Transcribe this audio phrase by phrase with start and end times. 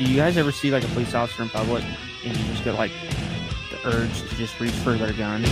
[0.00, 1.84] do you guys ever see like a police officer in public
[2.24, 2.90] and you just get like
[3.70, 5.44] the urge to just reach for their gun?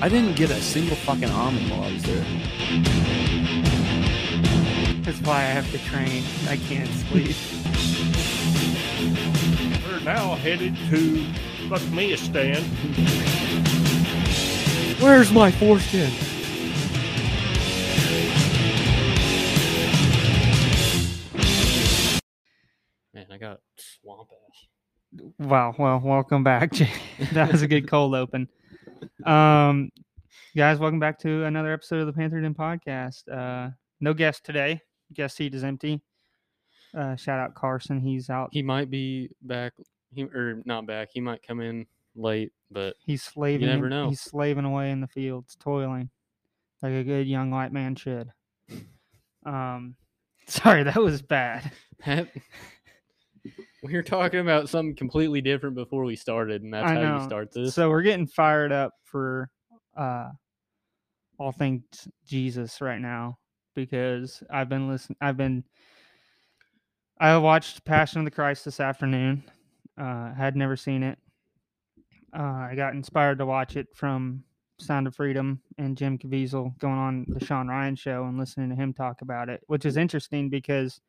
[0.00, 2.24] I didn't get a single fucking almond while I was there.
[5.02, 6.22] That's why I have to train.
[6.48, 7.34] I can't sleep.
[9.90, 11.26] We're now headed to
[11.68, 12.62] Buckmeistan.
[15.02, 16.12] Where's my foreskin?
[25.40, 25.74] Wow.
[25.78, 26.70] Well, welcome back.
[26.74, 26.90] Jay.
[27.32, 28.46] that was a good cold open.
[29.24, 29.90] Um,
[30.54, 33.22] guys, welcome back to another episode of the Panther Den podcast.
[33.26, 34.82] Uh, no guest today.
[35.14, 36.02] Guest seat is empty.
[36.94, 38.00] Uh, shout out Carson.
[38.00, 38.50] He's out.
[38.52, 39.72] He might be back.
[40.14, 41.08] He or not back.
[41.10, 43.66] He might come in late, but He's slaving.
[43.66, 44.10] You never know.
[44.10, 46.10] He's slaving away in the fields, toiling
[46.82, 48.30] like a good young white man should.
[49.46, 49.96] Um,
[50.46, 51.72] sorry, that was bad.
[53.82, 57.18] We were talking about something completely different before we started, and that's I how know.
[57.18, 57.74] you start this.
[57.74, 59.48] So we're getting fired up for
[59.96, 60.28] uh
[61.38, 61.82] all things
[62.26, 63.38] Jesus right now
[63.74, 65.64] because I've been listening I've been
[67.18, 69.42] I watched Passion of the Christ this afternoon.
[69.98, 71.18] Uh had never seen it.
[72.36, 74.44] Uh I got inspired to watch it from
[74.78, 78.76] Sound of Freedom and Jim Caviezel going on the Sean Ryan show and listening to
[78.76, 81.00] him talk about it, which is interesting because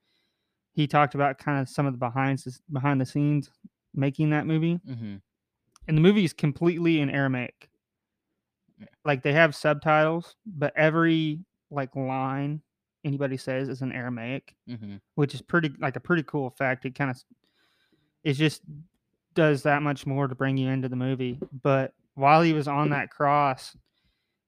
[0.74, 3.50] he talked about kind of some of the behind the, behind the scenes
[3.94, 5.16] making that movie Mm-hmm.
[5.88, 7.70] and the movie is completely in Aramaic.
[9.06, 12.62] Like they have subtitles, but every like line
[13.04, 14.96] anybody says is in Aramaic, Mm-hmm.
[15.16, 16.86] which is pretty like a pretty cool effect.
[16.86, 17.22] It kind of
[18.24, 18.62] it just
[19.34, 21.40] does that much more to bring you into the movie.
[21.64, 23.76] But while he was on that cross,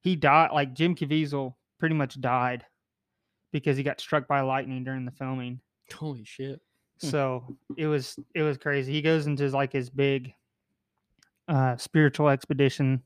[0.02, 0.52] he died.
[0.54, 2.66] Like Jim Caviezel pretty much died
[3.52, 5.60] because he got struck by lightning during the filming.
[5.92, 6.62] Holy shit!
[7.02, 7.08] Hmm.
[7.08, 8.94] So it was it was crazy.
[8.94, 10.34] He goes into like his big
[11.48, 13.04] uh spiritual expedition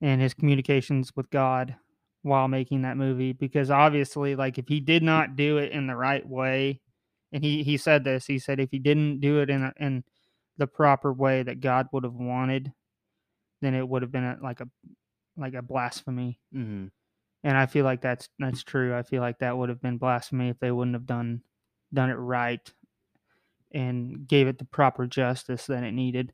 [0.00, 1.76] and his communications with God
[2.22, 5.96] while making that movie because obviously like if he did not do it in the
[5.96, 6.80] right way
[7.32, 10.04] and he he said this he said if he didn't do it in a, in
[10.58, 12.72] the proper way that God would have wanted
[13.62, 14.68] then it would have been a, like a
[15.36, 16.86] like a blasphemy Mm-hmm.
[17.44, 18.94] and I feel like that's that's true.
[18.94, 21.42] I feel like that would have been blasphemy if they wouldn't have done
[21.92, 22.60] done it right
[23.72, 26.32] and gave it the proper justice that it needed.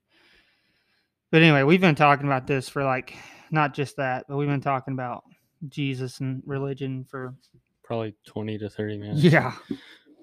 [1.31, 3.17] But anyway, we've been talking about this for like
[3.50, 5.25] not just that, but we've been talking about
[5.69, 7.34] Jesus and religion for
[7.83, 9.22] Probably twenty to thirty minutes.
[9.22, 9.55] yeah.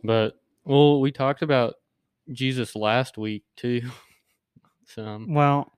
[0.04, 0.34] But
[0.66, 1.76] well, we talked about
[2.32, 3.90] Jesus last week too.
[4.86, 5.72] Some Well,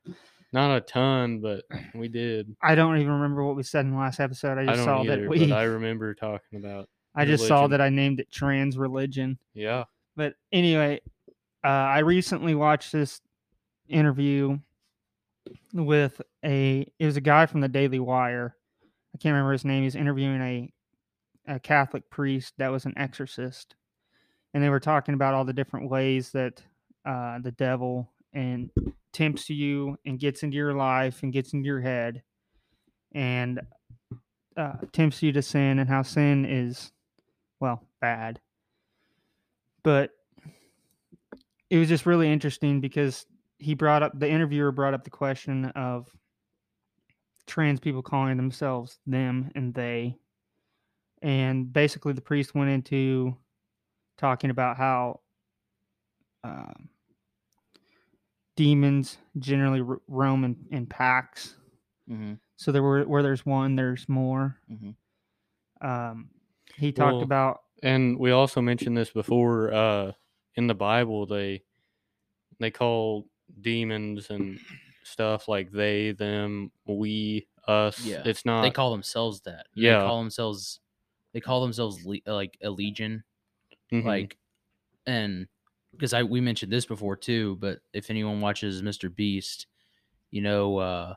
[0.52, 2.56] not a ton, but we did.
[2.62, 4.58] I don't even remember what we said in the last episode.
[4.58, 6.90] I I just don't saw either, that we I remember talking about.
[7.16, 9.38] I just saw that I named it trans religion.
[9.54, 11.02] Yeah, But anyway,
[11.64, 13.22] uh, I recently watched this
[13.88, 14.58] interview
[15.74, 18.56] with a it was a guy from the Daily Wire.
[19.14, 19.84] I can't remember his name.
[19.84, 20.74] He's interviewing a
[21.48, 23.76] a Catholic priest that was an exorcist,
[24.54, 26.62] and they were talking about all the different ways that
[27.06, 28.70] uh, the devil and
[29.14, 32.22] tempts you and gets into your life and gets into your head
[33.14, 33.62] and
[34.58, 36.92] uh, tempts you to sin and how sin is
[37.60, 38.40] well bad
[39.84, 40.12] but
[41.70, 43.26] it was just really interesting because
[43.60, 46.08] he brought up the interviewer brought up the question of
[47.48, 50.16] trans people calling themselves them and they
[51.22, 53.36] and basically the priest went into
[54.18, 55.20] talking about how
[56.44, 56.90] um,
[58.56, 61.56] demons generally roam in, in packs
[62.10, 62.34] Mm-hmm.
[62.56, 64.96] so there were where there's one there's more Mhm.
[65.82, 66.30] um,
[66.78, 69.74] he talked Well, about and we also mentioned this before.
[69.74, 70.12] Uh,
[70.56, 71.64] in the Bible, they
[72.60, 73.28] they call
[73.62, 74.60] demons and
[75.04, 78.00] stuff like they, them, we, us.
[78.06, 78.62] Yeah, it's not.
[78.64, 79.68] They call themselves that.
[79.76, 80.00] Yeah.
[80.00, 80.80] They call themselves.
[81.34, 83.24] They call themselves le- like a legion.
[83.92, 84.06] Mhm.
[84.06, 84.38] Like,
[85.06, 85.48] and
[85.92, 89.10] because I we mentioned this before too, but if anyone watches Mr.
[89.10, 89.68] Beast,
[90.32, 91.16] you know uh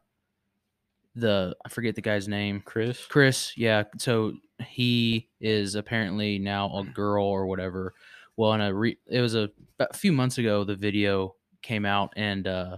[1.19, 2.63] the I forget the guy's name.
[2.65, 3.05] Chris.
[3.07, 3.85] Chris, yeah.
[3.99, 4.35] So
[4.65, 7.95] he is apparently now a girl or whatever.
[8.37, 12.13] Well, in a re- it was a, a few months ago, the video came out
[12.17, 12.77] and uh,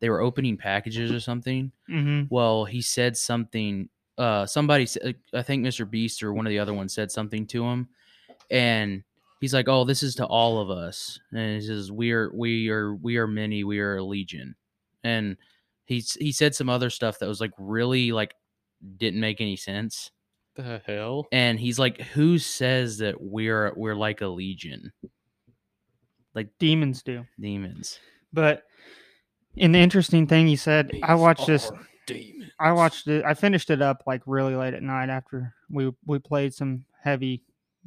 [0.00, 1.72] they were opening packages or something.
[1.88, 2.34] Mm-hmm.
[2.34, 3.88] Well, he said something.
[4.16, 5.88] Uh, somebody, said, I think Mr.
[5.88, 7.88] Beast or one of the other ones said something to him,
[8.50, 9.02] and
[9.40, 12.68] he's like, "Oh, this is to all of us." And he says, "We are, we
[12.68, 13.64] are, we are many.
[13.64, 14.56] We are a legion."
[15.02, 15.38] And
[15.90, 18.34] he he said some other stuff that was like really like
[18.96, 20.12] didn't make any sense.
[20.54, 21.26] The hell?
[21.32, 24.92] and he's like, "Who says that we're we're like a legion,
[26.34, 27.26] Like Demons do.
[27.38, 27.98] demons?"
[28.32, 28.64] But
[29.58, 31.70] and the interesting thing he said, I watched this.
[32.06, 32.52] Demons.
[32.60, 33.24] I watched it.
[33.24, 37.42] I finished it up like really late at night after we we played some heavy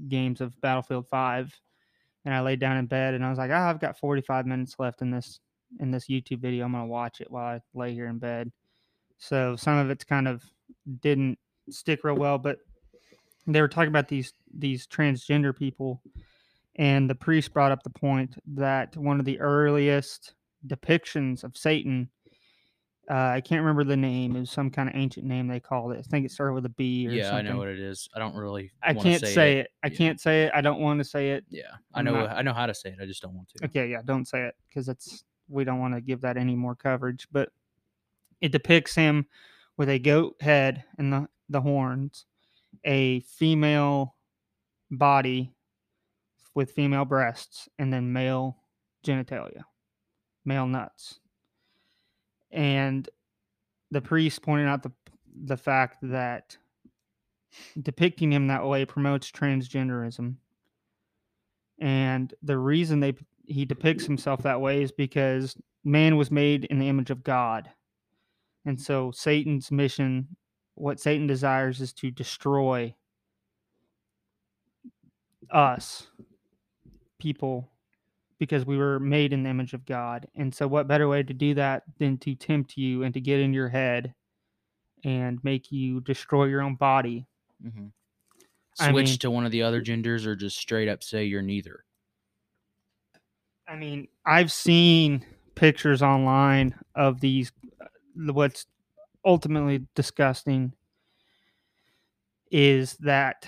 [0.10, 1.54] games of Battlefield Five,
[2.26, 4.76] and I laid down in bed and I was like, ah, I've got 45 minutes
[4.80, 5.40] left in this
[5.80, 6.66] in this YouTube video.
[6.66, 8.52] I'm gonna watch it while I lay here in bed.
[9.18, 10.44] So some of it's kind of
[11.02, 11.38] didn't
[11.70, 12.58] stick real well, but
[13.48, 16.02] they were talking about these these transgender people,
[16.76, 20.34] and the priest brought up the point that one of the earliest
[20.68, 22.10] depictions of Satan
[23.12, 24.38] uh, I can't remember the name.
[24.38, 26.00] It was some kind of ancient name they called it.
[26.00, 27.48] I think it started with a B or Yeah, something.
[27.48, 28.08] I know what it is.
[28.16, 28.72] I don't really.
[28.82, 29.72] I can't say, it.
[29.84, 29.98] I Yeah.
[29.98, 30.54] can't say it.
[30.56, 31.44] I don't want to say it.
[31.50, 32.14] Yeah, I know.
[32.14, 33.00] not- I know how to say it.
[33.02, 33.66] I just don't want to.
[33.66, 36.76] Okay, yeah, don't say it because it's we don't want to give that any more
[36.76, 37.28] coverage.
[37.32, 37.50] But
[38.42, 39.28] it depicts him
[39.78, 42.26] with a goat head and the the horns,
[42.86, 44.16] a female
[44.90, 45.52] body
[46.56, 48.58] with female breasts, and then male
[49.06, 49.64] genitalia,
[50.46, 51.20] male nuts.
[52.52, 53.10] And
[53.92, 54.92] the priest pointed out the
[55.46, 56.58] the fact that
[57.82, 60.36] depicting him that way promotes transgenderism.
[61.80, 66.80] And the reason they he depicts himself that way is because man was made in
[66.80, 67.70] the image of God.
[68.66, 70.28] And so Satan's mission,
[70.76, 72.96] what Satan desires is to destroy
[75.52, 76.08] us
[77.20, 77.70] people
[78.40, 80.28] because we were made in the image of God.
[80.36, 83.40] And so what better way to do that than to tempt you and to get
[83.40, 84.14] in your head
[85.04, 87.28] and make you destroy your own body
[87.62, 87.88] hmm
[88.80, 91.44] I Switch mean- to one of the other genders, or just straight up say you're
[91.44, 91.86] neither.
[93.68, 95.26] I mean, I've seen
[95.56, 97.52] pictures online of these,
[97.82, 98.66] uh, what's
[99.26, 100.74] ultimately disgusting
[102.52, 103.48] is that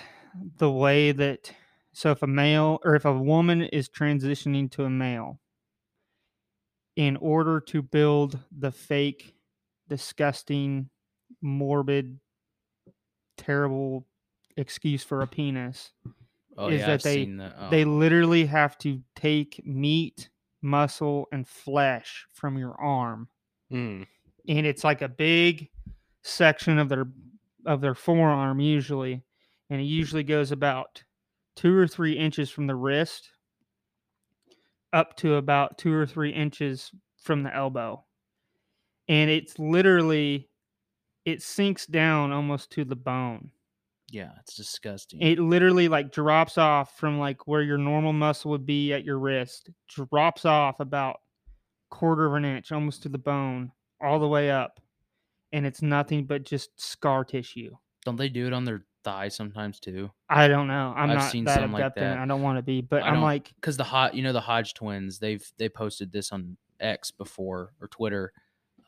[0.58, 1.52] the way that,
[1.92, 5.40] so if a male or if a woman is transitioning to a male,
[6.96, 9.34] in order to build the fake,
[9.88, 10.88] disgusting,
[11.42, 12.18] morbid,
[13.36, 14.06] terrible
[14.56, 15.92] excuse for a penis,
[16.58, 17.54] Oh Is yeah, that I've they- that.
[17.58, 20.28] Oh, they literally have to take meat,
[20.62, 23.28] muscle, and flesh from your arm,
[23.70, 24.06] Mm.
[24.48, 25.68] and it's like a big
[26.22, 27.06] section of their
[27.66, 29.22] of their forearm usually,
[29.70, 31.02] and it usually goes about
[31.56, 33.30] two or three inches from the wrist
[34.92, 38.04] up to about two or three inches from the elbow,
[39.08, 40.48] and it's literally
[41.24, 43.50] it sinks down almost to the bone
[44.10, 45.20] yeah, it's disgusting.
[45.20, 49.18] it literally like drops off from like where your normal muscle would be at your
[49.18, 51.20] wrist drops off about
[51.90, 53.70] quarter of an inch almost to the bone
[54.00, 54.80] all the way up
[55.52, 57.70] and it's nothing but just scar tissue
[58.04, 60.10] don't they do it on their thigh sometimes too?
[60.28, 62.18] i don't know i'm I've not seen that some like adept in it that.
[62.18, 64.40] i don't want to be but I i'm like Because the hot, you know, the
[64.40, 68.32] Hodge twins, they've they posted this on X before or Twitter,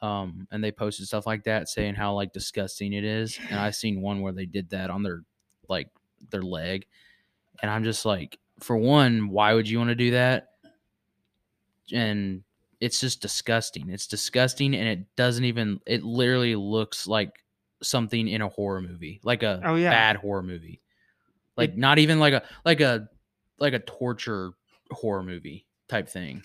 [0.01, 3.39] um, and they posted stuff like that saying how like disgusting it is.
[3.51, 5.23] And I've seen one where they did that on their
[5.69, 5.89] like
[6.31, 6.87] their leg,
[7.63, 10.51] and I'm just like, for one, why would you want to do that?
[11.93, 12.43] And
[12.81, 13.89] it's just disgusting.
[13.91, 15.81] It's disgusting, and it doesn't even.
[15.87, 17.45] It literally looks like
[17.83, 19.91] something in a horror movie, like a Oh, yeah.
[19.91, 20.81] bad horror movie,
[21.57, 23.09] like It- not even like a like a
[23.59, 24.53] like a torture
[24.91, 26.43] horror movie type thing.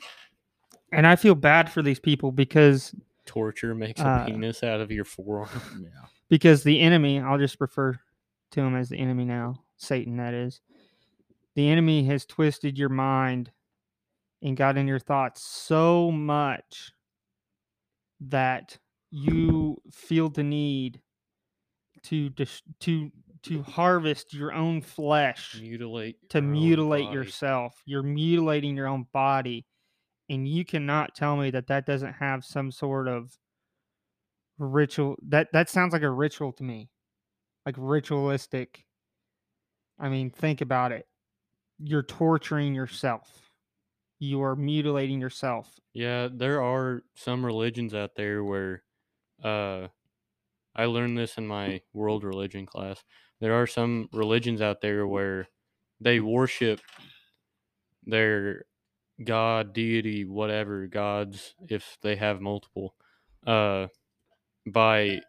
[0.91, 2.93] and i feel bad for these people because
[3.25, 5.49] Torture makes a Uh, penis out of your forearm.
[5.83, 6.05] Yeah.
[6.29, 7.99] because the enemy i'll just refer
[8.51, 10.61] to him as the enemy now satan that is
[11.55, 13.51] the enemy has twisted your mind
[14.41, 16.91] and got in your thoughts so much
[18.19, 18.77] that
[19.11, 20.99] you feel the need
[22.03, 23.11] to dis- to
[23.43, 26.17] to harvest your own flesh Mutilate.
[26.29, 29.65] to mutilate yourself you're mutilating your own body
[30.29, 33.37] and you cannot tell me that that doesn't have some sort of
[34.57, 36.89] ritual that that sounds like a ritual to me
[37.65, 38.85] like ritualistic
[39.99, 41.07] i mean think about it.
[41.79, 43.49] You're torturing yourself.
[44.19, 45.79] You are mutilating yourself.
[45.93, 48.83] Yeah, there are some religions out there where
[49.43, 49.87] uh
[50.75, 53.03] I learned this in my world religion class.
[53.39, 55.47] There are some religions out there where
[55.99, 56.81] they worship
[58.05, 58.65] their
[59.23, 62.95] god, deity, whatever gods if they have multiple
[63.45, 63.87] uh
[64.67, 65.21] by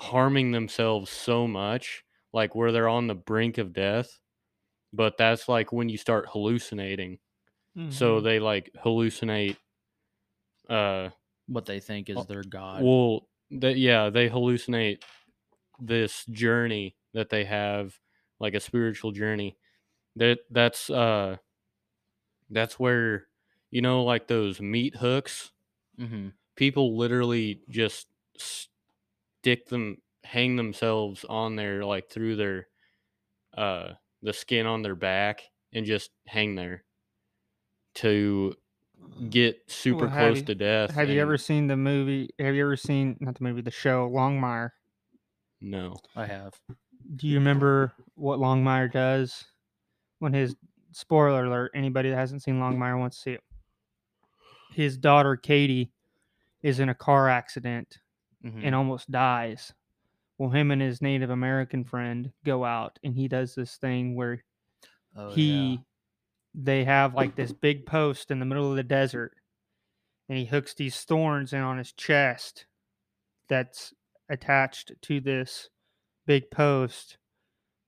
[0.00, 4.20] harming themselves so much like where they're on the brink of death.
[4.92, 7.18] But that's like when you start hallucinating
[7.88, 8.24] so Mhm.
[8.24, 9.56] they like hallucinate
[10.68, 11.10] uh
[11.46, 12.82] What they think is their god.
[12.82, 15.02] well they, yeah they hallucinate
[15.80, 17.98] this journey that they have
[18.40, 19.56] like a spiritual journey.
[20.16, 21.38] That that's uh
[22.50, 23.26] that's where
[23.70, 25.52] you know like those meat hooks
[25.98, 28.06] hmm people literally just
[28.38, 32.66] stick them hang themselves on there like through their
[33.56, 36.84] uh the skin on their back and just hang there
[37.94, 38.54] to
[39.30, 42.30] get super Well, close you- to death Have you ever seen the movie?
[42.38, 44.70] Have you ever seen not the movie, the show Longmire?
[45.60, 46.54] no I have.
[47.16, 49.44] Do you remember what Longmire does
[50.18, 50.56] when his
[50.96, 51.70] spoiler alert?
[51.74, 53.44] Anybody that hasn't seen Longmire wants to see it.
[54.72, 55.92] His daughter Katie
[56.62, 57.98] is in a car accident
[58.44, 58.64] Mhm.
[58.64, 59.72] and almost dies.
[60.38, 64.44] Well, him and his Native American friend go out, and he does this thing where
[65.14, 65.78] Oh, he yeah.
[66.54, 69.34] they have like this big post in the middle of the desert
[70.28, 72.66] and he hooks these thorns in on his chest
[73.48, 73.94] that's
[74.28, 75.70] attached to this
[76.26, 77.16] big post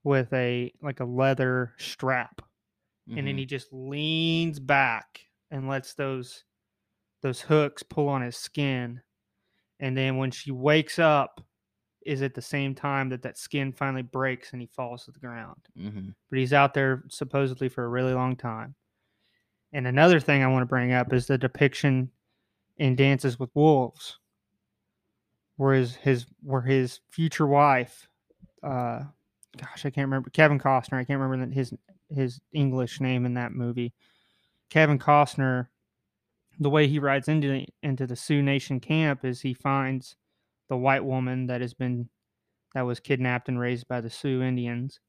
[0.05, 2.41] with a like a leather strap
[3.09, 3.39] and then Mhm.
[3.39, 6.45] he just leans back and lets those
[7.23, 9.01] those hooks pull on his skin
[9.81, 11.41] and then when she wakes up
[12.07, 15.19] is at the same time that that skin finally breaks and he falls to the
[15.19, 16.15] ground Mhm.
[16.31, 18.75] but he's out there supposedly for a really long time.
[19.73, 22.11] And another thing I want to bring up is the depiction
[22.79, 24.19] in Dances with Wolves,
[25.57, 28.09] where his, his where his future wife,
[28.63, 29.05] uh,
[29.57, 30.95] gosh, I can't remember Kevin Costner.
[30.99, 31.75] I can't remember that his
[32.15, 33.93] his English name in that movie.
[34.71, 35.69] Kevin Costner,
[36.59, 40.17] the way he rides into the, into the Sioux Nation camp is he finds
[40.69, 42.09] the white woman that has been
[42.75, 45.01] that was kidnapped and raised by the Sioux Indians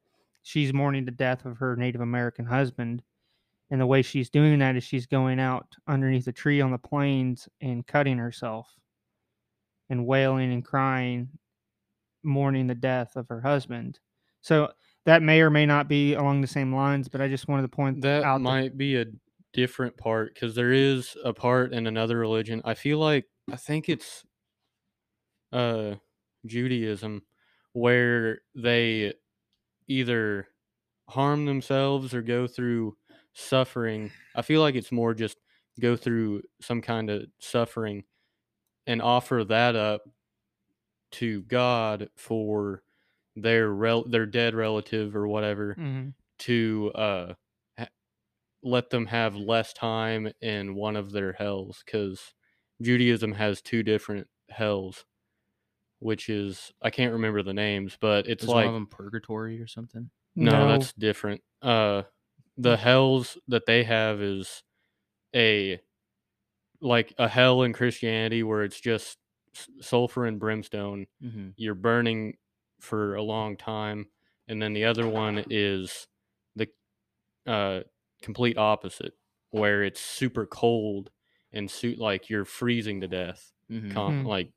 [0.43, 3.03] she's mourning the death of her Native American husband.
[3.69, 6.79] And the way she's doing that is she's going out underneath a tree on the
[6.79, 8.67] plains and cutting herself
[9.89, 11.29] and wailing and crying,
[12.23, 13.99] mourning the death of her husband.
[14.41, 14.71] So
[15.09, 17.67] that may or may not be along the same lines, but I just wanted to
[17.67, 19.05] point that out that- might be a
[19.53, 22.61] different part because there is a part in another religion.
[22.63, 24.23] I feel like i think it's
[25.51, 25.95] uh
[26.45, 27.23] judaism
[27.73, 29.11] where they
[29.87, 30.47] either
[31.09, 32.95] harm themselves or go through
[33.33, 34.11] suffering.
[34.35, 35.37] I feel like it's more just
[35.79, 38.03] go through some kind of suffering
[38.87, 40.03] and offer that up
[41.11, 42.83] to god for
[43.35, 46.13] their rel- their dead relative or whatever Mhm.
[46.39, 47.35] to uh
[47.79, 47.89] ha-
[48.63, 52.33] let them have less time in one of their hells because
[52.81, 55.05] Judaism has two different hells,
[55.99, 59.61] which is I can't remember the names, but it's Is like one of them purgatory
[59.61, 60.11] or something?
[60.35, 61.41] no, that's different.
[61.61, 62.03] Uh,
[62.57, 64.63] the hells that they have is
[65.35, 65.81] a
[66.81, 69.17] like a hell in Christianity where it's just
[69.81, 71.49] sulfur and brimstone Mm-hmm.
[71.57, 72.37] you're burning
[72.79, 74.07] for a long time
[74.47, 76.07] and then the other one is
[76.55, 76.67] the
[77.47, 77.81] uh
[78.21, 79.13] complete opposite
[79.51, 81.11] where it's super cold
[81.53, 83.91] and suit like you're freezing to death Mm-hmm.
[83.91, 84.27] con- Mhm.
[84.27, 84.51] like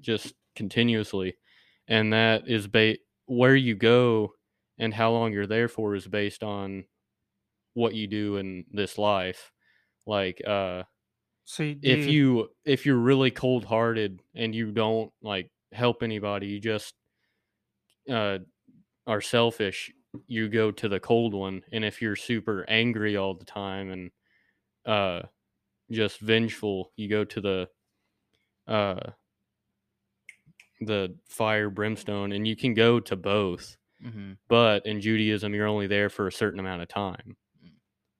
[0.00, 1.36] just continuously
[1.88, 4.34] and that is ba- where you go
[4.78, 6.84] and how long you're there for is based on
[7.74, 9.52] what you do in this life
[10.06, 10.82] like uh
[11.44, 16.48] So do if you if you're really cold hearted and you don't like help anybody
[16.48, 16.94] you just
[18.10, 18.38] uh
[19.06, 19.92] are selfish
[20.26, 24.10] you go to the cold one and if you're super angry all the time and
[24.86, 25.22] uh
[25.90, 27.68] just vengeful you go to the
[28.66, 29.10] uh
[30.80, 34.32] the fire brimstone and you can go to both Mm-hmm.
[34.48, 37.36] but in Judaism, you're only there for a certain amount of time.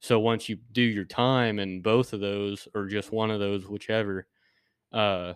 [0.00, 3.66] So once you do your time in both of those, or just one of those,
[3.68, 4.26] whichever,
[4.92, 5.34] uh,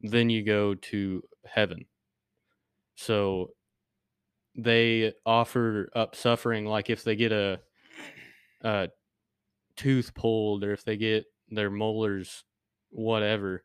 [0.00, 1.86] then you go to heaven.
[2.96, 3.54] So
[4.58, 7.60] they offer up suffering, like if they get a,
[8.62, 8.88] a
[9.76, 12.44] tooth pulled, or if they get their molars,
[12.90, 13.64] whatever,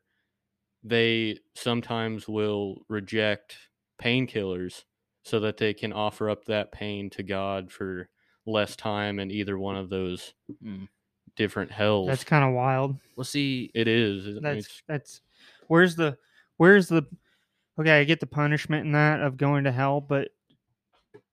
[0.82, 3.56] they sometimes will reject
[4.00, 4.84] painkillers
[5.22, 8.08] so that they can offer up that pain to God for
[8.46, 10.88] less time in either one of those Mm.
[11.34, 12.06] different hells.
[12.08, 12.96] that's kind of wild.
[13.16, 14.38] Well, see, it is.
[14.40, 15.20] That's it's- that's
[15.68, 16.16] where's the
[16.58, 17.04] where's the
[17.80, 20.28] okay, I get the punishment in that of going to hell, but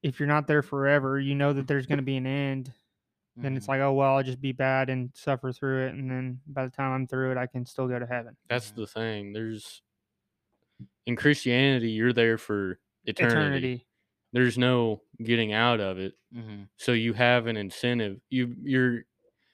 [0.03, 2.74] if you're not there forever, you know that there's going to be an end.
[3.38, 3.70] Then it's Mhm.
[3.70, 6.72] like, oh well, I'll just be bad and suffer through it, and then by the
[6.72, 8.38] time I'm through it, I can still go to heaven.
[8.50, 9.34] that's the thing.
[9.34, 9.81] There's
[11.05, 13.58] in Christianity, you're there for eternity.
[13.58, 13.88] Eternity.
[14.34, 16.13] There's no getting out of it.
[16.31, 16.70] Mhm.
[16.77, 18.22] So you have an incentive.
[18.29, 19.03] You you're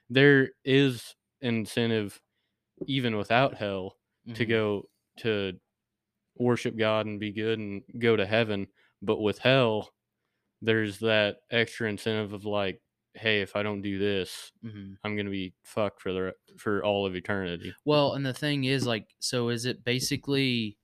[0.09, 2.21] there is incentive
[2.87, 3.97] even without hell
[4.35, 4.49] to Mhm.
[4.49, 4.89] go
[5.19, 5.59] to
[6.37, 8.67] worship God and be good and go to heaven.
[9.01, 9.91] But with hell,
[10.61, 12.81] there's that extra incentive of like,
[13.13, 17.05] hey, if I don't do this, hmm I'm gonna be fucked for the for all
[17.05, 17.73] of eternity.
[17.85, 20.77] Well, and the thing is, like, so is it basically,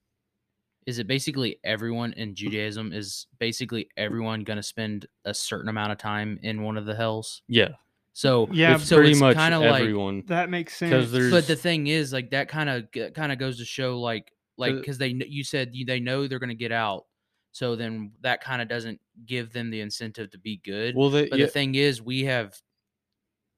[0.86, 5.92] is it basically everyone in Judaism is basically everyone going to spend a certain amount
[5.94, 7.42] of time in one of the hells?
[7.48, 7.70] Yeah,
[8.14, 10.24] So Yeah, it's so pretty it's much kind of like, everyone.
[10.28, 11.12] That makes sense.
[11.32, 14.76] But the thing is, like, that kind of kind of goes to show, like, like
[14.76, 17.06] because they you said they know they're going to get out,
[17.54, 20.96] so then that kind of doesn't give them the incentive to be good.
[20.96, 22.60] well, they, But yeah, the thing is, we have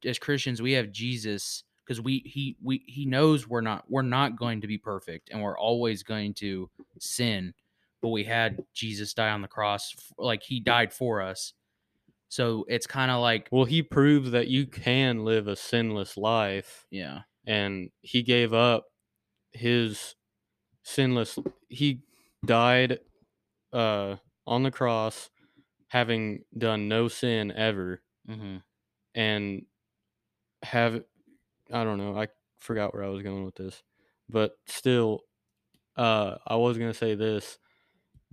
[0.05, 4.37] as Christians, we have Jesus because we he we he knows we're not we're not
[4.37, 7.53] going to be perfect and we're always going to sin.
[8.01, 11.53] But we had Jesus die on the cross, like he died for us.
[12.27, 16.85] So it's kind of like, well, he proved that you can live a sinless life,
[16.91, 18.87] yeah, and he gave up
[19.53, 20.15] his
[20.83, 21.39] sinless.
[21.69, 22.01] He
[22.45, 22.99] died
[23.75, 24.15] uh,
[24.47, 25.29] on the cross,
[25.89, 28.57] having done no sin ever, hmm
[29.13, 29.65] and
[30.63, 31.03] have
[31.71, 32.27] I don't know, I
[32.59, 33.83] forgot where I was going with this.
[34.29, 35.21] But still
[35.95, 37.57] uh I was going to say this.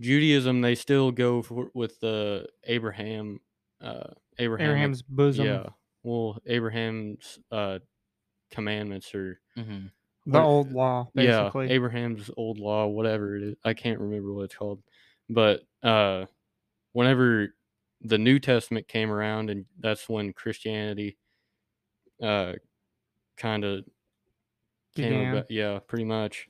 [0.00, 3.40] Judaism they still go for, with the Abraham
[3.80, 5.46] uh Abraham Abraham's bosom.
[5.46, 5.66] Yeah.
[6.02, 7.78] Well, Abraham's uh
[8.50, 9.86] commandments or hmm
[10.26, 11.66] The what- old law, basically.
[11.68, 13.54] yeah, Abraham's old law, whatever it is.
[13.64, 14.82] I can't remember what it's called.
[15.28, 16.26] But uh
[16.92, 17.54] whenever
[18.02, 21.18] the New Testament came around and that's when Christianity
[22.22, 22.54] uh
[23.36, 23.84] kind of
[24.94, 26.48] came about yeah, pretty much.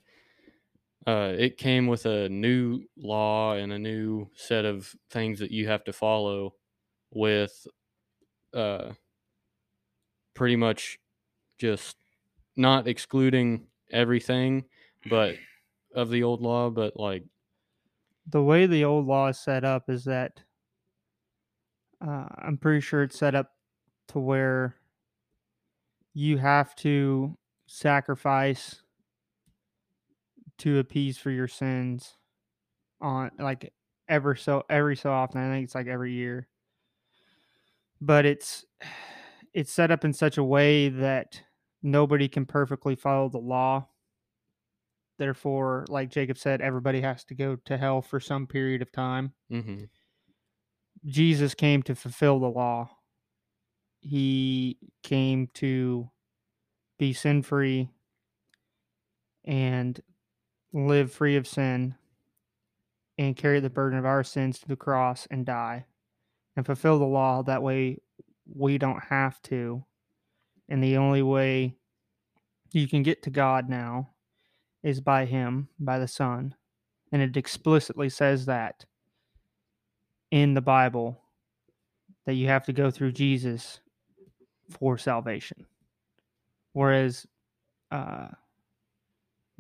[1.07, 5.67] Uh it came with a new law and a new set of things that you
[5.67, 6.55] have to follow
[7.13, 7.67] with
[8.55, 8.93] uh
[10.35, 10.99] pretty much
[11.59, 11.97] just
[12.57, 14.65] not excluding everything
[15.07, 15.41] but
[15.95, 17.25] of the old law but like
[18.29, 20.43] the way the old law is set up is that
[22.01, 23.51] uh, I'm pretty sure it's set up
[24.09, 24.77] to where
[26.15, 28.83] you have to sacrifice
[30.59, 32.17] to appease for your sins
[33.01, 33.73] on like
[34.09, 35.41] ever so every so often.
[35.41, 36.49] I think it's like every year.
[38.01, 38.65] But it's
[39.55, 41.41] it's set up in such a way that
[41.83, 43.87] nobody can perfectly follow the law.
[45.23, 49.35] Therefore, like Jacob said, everybody has to go to hell for some period of time.
[49.49, 49.89] mhm.
[51.05, 52.91] Jesus came to fulfill the law.
[54.01, 56.11] He came to
[56.99, 57.91] be sin free
[59.45, 60.01] and
[60.73, 61.95] live free of sin
[63.17, 65.87] and carry the burden of our sins to the cross and die
[66.57, 67.45] and fulfill the law.
[67.45, 67.99] That way
[68.53, 69.85] we don't have to.
[70.69, 71.77] And the only way
[72.73, 74.12] you can get to God now
[74.83, 76.55] is by Him, by the Son.
[77.13, 78.85] And it explicitly says that
[80.31, 81.21] in the Bible
[82.27, 83.81] that you have to go through Jesus
[84.71, 85.67] for salvation.
[86.73, 87.27] Whereas
[87.91, 88.29] uh,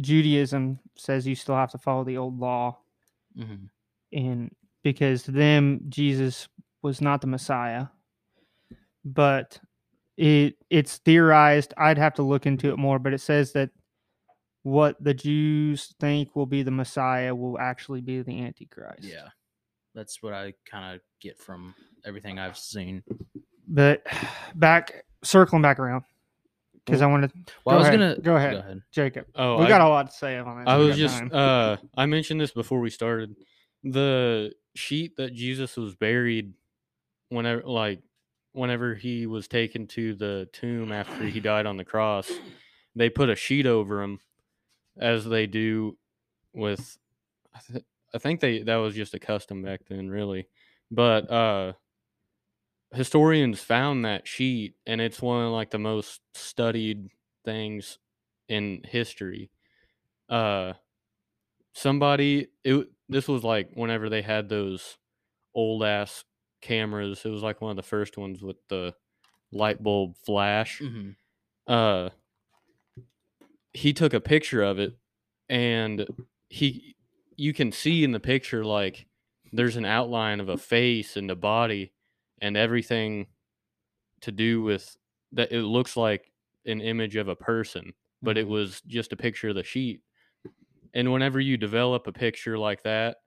[0.00, 2.78] Judaism says you still have to follow the old law,
[3.36, 3.66] hmm
[4.12, 6.48] and because to them Jesus
[6.82, 7.86] was not the Messiah,
[9.04, 9.58] but
[10.16, 11.72] it it's theorized.
[11.78, 13.70] I'd have to look into it more, but it says that
[14.62, 19.02] what the Jews think will be the Messiah will actually be the Antichrist.
[19.02, 19.28] yeah,
[19.94, 23.02] that's what I kind of get from everything I've seen.
[23.66, 24.04] But
[24.54, 26.04] back circling back around
[26.84, 27.32] because I wanted
[27.64, 27.98] Well, I was ahead.
[28.00, 28.52] gonna Go ahead.
[28.54, 28.82] Go ahead.
[28.92, 29.26] Jacob.
[29.36, 30.68] oh we I, got a lot to say on this.
[30.68, 31.30] I was just time.
[31.32, 33.36] uh I mentioned this before we started.
[33.84, 36.54] The sheet that Jesus was buried
[37.28, 38.00] whenever like
[38.52, 42.30] whenever he was taken to the tomb after he died on the cross,
[42.94, 44.18] they put a sheet over him
[44.98, 45.96] as they do
[46.54, 46.98] with
[47.54, 50.48] I, th- I think they that was just a custom back then really.
[50.90, 51.74] But uh
[52.92, 57.08] historians found that sheet and it's one of like the most studied
[57.44, 57.98] things
[58.48, 59.50] in history.
[60.28, 60.74] Uh
[61.74, 64.98] somebody it this was like whenever they had those
[65.54, 66.24] old ass
[66.62, 67.22] cameras.
[67.24, 68.94] It was like one of the first ones with the
[69.52, 70.78] light bulb flash.
[70.80, 71.10] hmm
[71.66, 72.10] Uh
[73.72, 74.96] he took a picture of it
[75.48, 76.06] and
[76.48, 76.96] he
[77.36, 79.06] you can see in the picture like
[79.52, 81.92] there's an outline of a face and a body
[82.40, 83.26] and everything
[84.20, 84.96] to do with
[85.32, 86.32] that it looks like
[86.66, 88.48] an image of a person but it Mhm.
[88.48, 90.02] was just a picture of the sheet
[90.94, 93.18] and whenever you develop a picture like that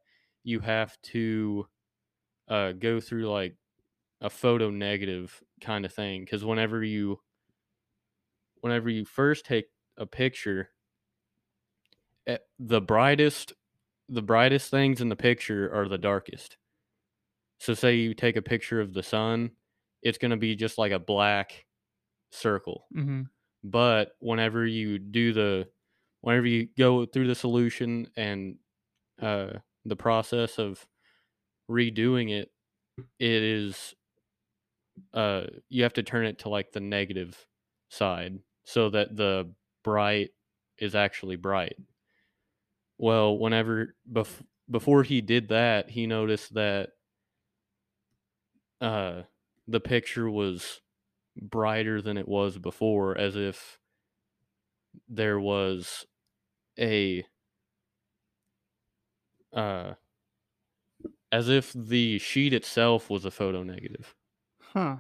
[0.44, 1.68] you have to
[2.50, 3.58] uh, go through like
[4.22, 7.20] a photo negative kind of thing because whenever you
[8.62, 9.66] whenever you first take
[9.98, 10.72] a picture
[12.28, 13.54] eh, the brightest
[14.10, 16.58] the brightest things in the picture are the darkest
[17.60, 19.52] So say you take a picture of the sun,
[20.02, 21.66] it's going to be just like a black
[22.32, 22.90] circle.
[22.94, 23.30] hmm
[23.64, 25.70] But whenever you do the
[26.22, 28.58] whenever you go through the solution and
[29.22, 30.86] uh the process of
[31.70, 32.52] redoing it,
[33.20, 33.96] it is
[35.14, 37.46] uh you have to turn it to like the negative
[37.90, 39.52] side so that the
[39.86, 40.32] bright
[40.80, 41.78] is actually bright.
[42.98, 46.90] Well, whenever bef- before he did that, he noticed that
[48.82, 49.22] uh
[49.68, 50.82] the picture was
[51.40, 53.80] brighter than it was before as if
[55.08, 56.06] there was
[56.78, 57.24] a
[59.54, 59.94] uh
[61.32, 64.16] as if the sheet itself was a photo negative.
[64.62, 64.98] Huh.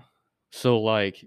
[0.52, 1.26] So like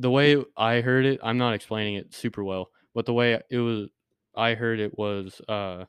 [0.00, 3.58] the way I heard it, I'm not explaining it super well, but the way it
[3.58, 3.88] was
[4.36, 5.86] I heard it was uh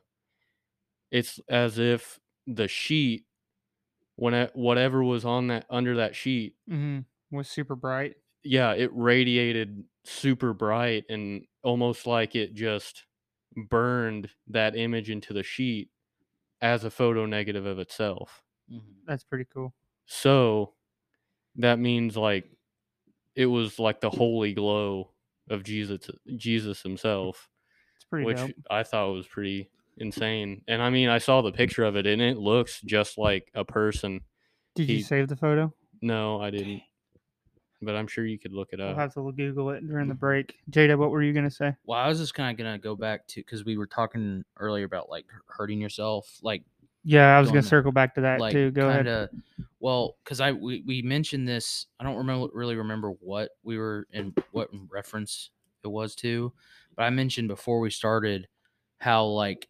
[1.10, 3.24] it's as if the sheet
[4.16, 8.16] when it, whatever was on that under that sheet, hmm Was super bright.
[8.44, 13.06] yeah, it radiated super bright and almost like it just
[13.70, 15.90] burned that image into the sheet
[16.62, 18.42] as a photo negative of itself.
[18.70, 19.04] Mhm.
[19.06, 19.74] That's pretty cool.
[20.06, 20.74] So
[21.56, 22.50] that means like
[23.34, 25.10] it was like the holy glow
[25.50, 27.48] of Jesus Jesus himself,
[27.96, 28.50] It's pretty which dope.
[28.70, 30.62] I thought was pretty insane.
[30.68, 33.64] And I mean, I saw the picture of it and it looks just like a
[33.64, 34.20] person.
[34.74, 35.72] Did you save the photo?
[36.00, 36.82] No, I didn't.
[37.84, 38.90] But I'm sure you could look it up.
[38.90, 40.56] I'll have to Google it during the break.
[40.70, 41.74] Jada, what were you gonna say?
[41.84, 44.84] Well, I was just kind of gonna go back to because we were talking earlier
[44.84, 46.62] about like hurting yourself, like
[47.02, 48.70] Yeah, I was Go gonna circle back to that like too.
[48.70, 49.30] Go ahead.
[49.82, 54.06] Well, because I we, we mentioned this, I don't remember really remember what we were
[54.12, 55.50] in what reference
[55.82, 56.52] it was to,
[56.94, 58.46] but I mentioned before we started
[58.98, 59.68] how like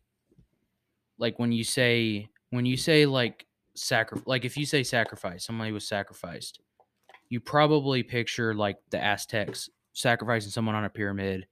[1.16, 5.72] like when you say when you say like sacri- like if you say sacrifice, somebody
[5.72, 6.60] was sacrificed,
[7.30, 11.46] you probably picture like the Aztecs sacrificing someone on a pyramid,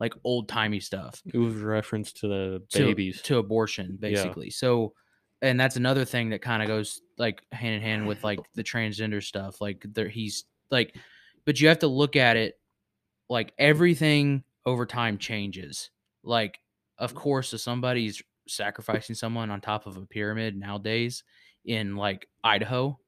[0.00, 3.20] like old timey stuff It was reference to the to, babies.
[3.22, 4.08] to abortion Yeah.
[4.08, 4.94] basically so
[5.42, 8.64] and that's another thing that kind of goes like hand in hand with like the
[8.64, 10.96] transgender stuff like there he's like
[11.44, 12.58] but you have to look at it
[13.28, 15.90] like everything over time changes.
[16.22, 16.58] Like
[16.98, 21.24] of course if somebody's sacrificing someone on top of a pyramid nowadays
[21.64, 22.98] in like idaho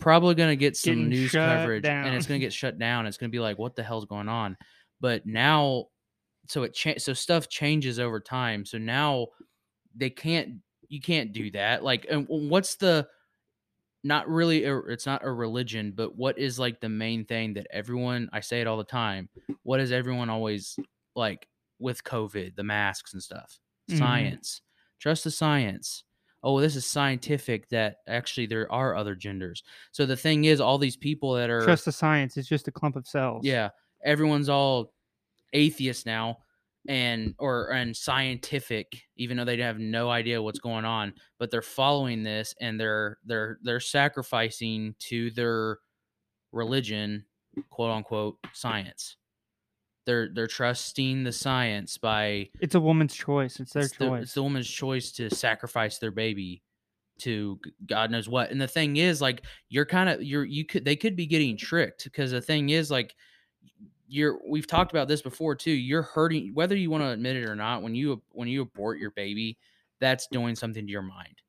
[0.00, 3.06] probably going to get some Getting news coverage and it's going to get shut down.
[3.06, 4.56] It's going to be like what the hell's going on?
[5.00, 5.86] But now
[6.46, 8.64] so it cha- so stuff changes over time.
[8.64, 9.28] So now
[9.94, 10.56] they can't
[10.90, 13.08] you can't do that like and what's the
[14.02, 17.66] not really a, it's not a religion but what is like the main thing that
[17.70, 19.28] everyone i say it all the time
[19.62, 20.76] what is everyone always
[21.14, 21.48] like
[21.78, 23.58] with covid the masks and stuff
[23.90, 23.98] Mhm.
[23.98, 24.62] science
[24.98, 26.04] trust the science
[26.42, 30.78] oh this is scientific that actually there are other genders so the thing is all
[30.78, 32.36] these people that are Trust the science.
[32.36, 33.44] It's just a clump of cells.
[33.44, 33.70] yeah,
[34.04, 34.94] everyone's all
[35.52, 36.38] atheist now
[36.88, 41.62] and or and scientific even though they have no idea what's going on, but they're
[41.62, 45.78] following this and they're they're they're sacrificing to their
[46.52, 47.24] religion,
[47.68, 49.16] quote unquote, science.
[50.06, 53.60] They're they're trusting the science by It's a woman's choice.
[53.60, 54.22] It's their it's the, choice.
[54.22, 56.62] it's the woman's choice to sacrifice their baby
[57.20, 58.50] to God knows what.
[58.50, 61.56] And the thing is, like, you're kind of you're you could they could be getting
[61.56, 63.14] tricked because the thing is, like,
[64.10, 65.70] you're we've talked about this before too.
[65.70, 67.82] You're hurting whether you want to admit it or not.
[67.82, 69.58] When you when you abort your baby,
[70.00, 71.40] that's doing something to your mind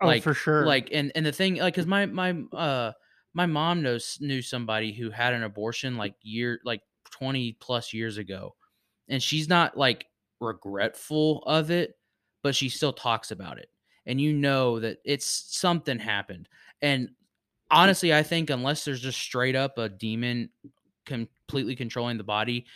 [0.00, 0.66] oh, like for sure.
[0.66, 2.92] like and and the thing like because my my uh
[3.34, 8.18] my mom knows knew somebody who had an abortion like year like 20 plus years
[8.18, 8.54] ago
[9.08, 10.06] and she's not like
[10.40, 11.96] regretful of it
[12.42, 13.70] but she still talks about it
[14.04, 16.48] and you know that it's something happened
[16.82, 17.08] and
[17.70, 20.50] honestly i think unless there's just straight up a demon
[21.06, 22.66] completely controlling the body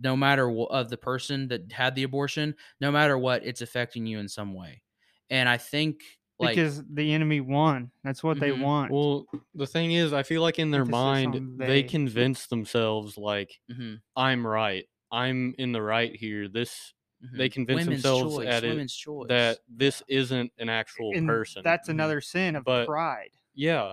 [0.00, 4.06] no matter what of the person that had the abortion no matter what it's affecting
[4.06, 4.80] you in some way
[5.28, 6.00] and i think
[6.38, 7.90] like because the enemy won.
[8.02, 8.62] That's what they Mhm.
[8.62, 8.90] want.
[8.90, 11.82] Well, the thing is, I feel like in their mind, they they.
[11.82, 14.86] convince themselves like mhm, I'm right.
[15.12, 16.48] I'm in the right here.
[16.48, 16.94] This
[17.34, 17.52] they mhm.
[17.52, 19.28] convince women's themselves choice, at it women's choice.
[19.28, 21.60] that this isn't an actual And person.
[21.62, 21.92] That's Mhm.
[21.92, 23.32] another sin of But- pride.
[23.54, 23.92] yeah.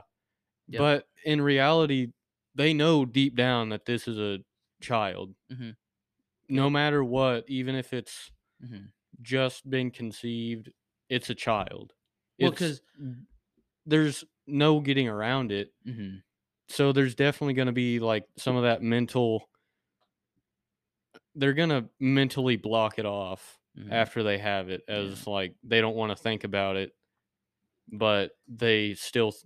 [0.70, 0.80] Yep.
[0.80, 2.14] But in reality,
[2.58, 4.40] they know deep down that this is a
[4.82, 5.36] child.
[5.52, 5.76] Mhm.
[6.50, 8.32] No matter what, even if it's
[8.64, 8.92] Mhm.
[9.22, 10.72] just been conceived,
[11.10, 11.94] it's a child.
[12.40, 12.82] Well, 'cause-
[13.86, 15.74] there's no getting around it.
[15.86, 16.24] Mhm.
[16.70, 19.50] so there's definitely going to be like some of that mental
[21.36, 23.92] they're going to mentally block it off Mhm.
[23.92, 26.94] after they have it as like they don't want to think about it
[27.92, 29.46] but they still th-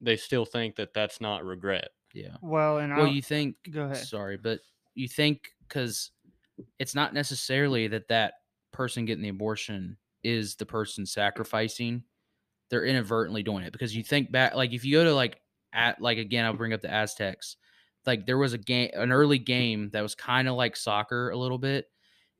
[0.00, 1.90] they still think that that's not regret.
[2.14, 2.36] Yeah.
[2.40, 3.96] Well, and Well, I you think go ahead.
[3.96, 4.60] sorry, but
[4.94, 6.10] you think because
[6.78, 8.34] it's not necessarily that that
[8.72, 12.04] person getting the abortion is the person sacrificing.
[12.70, 15.40] They're inadvertently doing it because you think back, like if you go to like
[15.72, 17.56] at like again, I'll bring up the Aztecs.
[18.06, 21.36] Like there was a game, an early game that was kind of like soccer a
[21.36, 21.86] little bit.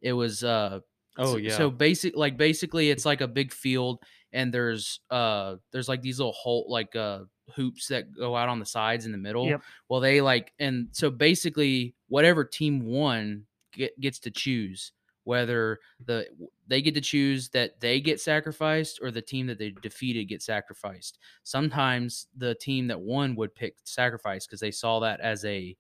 [0.01, 0.81] It was uh
[1.19, 1.57] Oh so, yeah.
[1.57, 6.19] So basic, like basically, it's like a big field, and there's uh there's like these
[6.19, 7.21] little hole like uh
[7.55, 9.47] hoops that go out on the sides in the middle.
[9.47, 9.63] Yep.
[9.89, 14.93] Well, they like, and so basically, whatever team won get, gets to choose
[15.25, 16.27] whether the
[16.67, 20.43] they get to choose that they get sacrificed or the team that they defeated get
[20.43, 21.19] sacrificed.
[21.45, 25.77] Sometimes the team that won would pick sacrifice because they saw that as a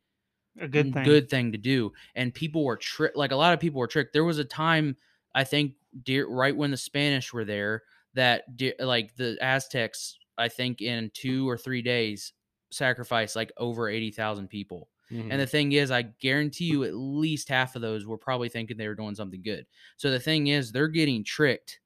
[0.61, 1.05] a good thing.
[1.05, 1.93] good thing to do.
[2.15, 3.17] And people were tricked.
[3.17, 4.13] Like a lot of people were tricked.
[4.13, 4.97] There was a time,
[5.35, 7.83] I think, dear, right when the Spanish were there,
[8.15, 8.45] that
[8.79, 12.33] like the Aztecs, I think in two or three days,
[12.71, 14.89] sacrificed like over eighty thousand people.
[15.11, 15.29] Mhm.
[15.31, 18.77] And the thing is, I guarantee you, at least half of those were probably thinking
[18.79, 19.67] they were doing something good.
[19.99, 21.81] So the thing is, they're getting tricked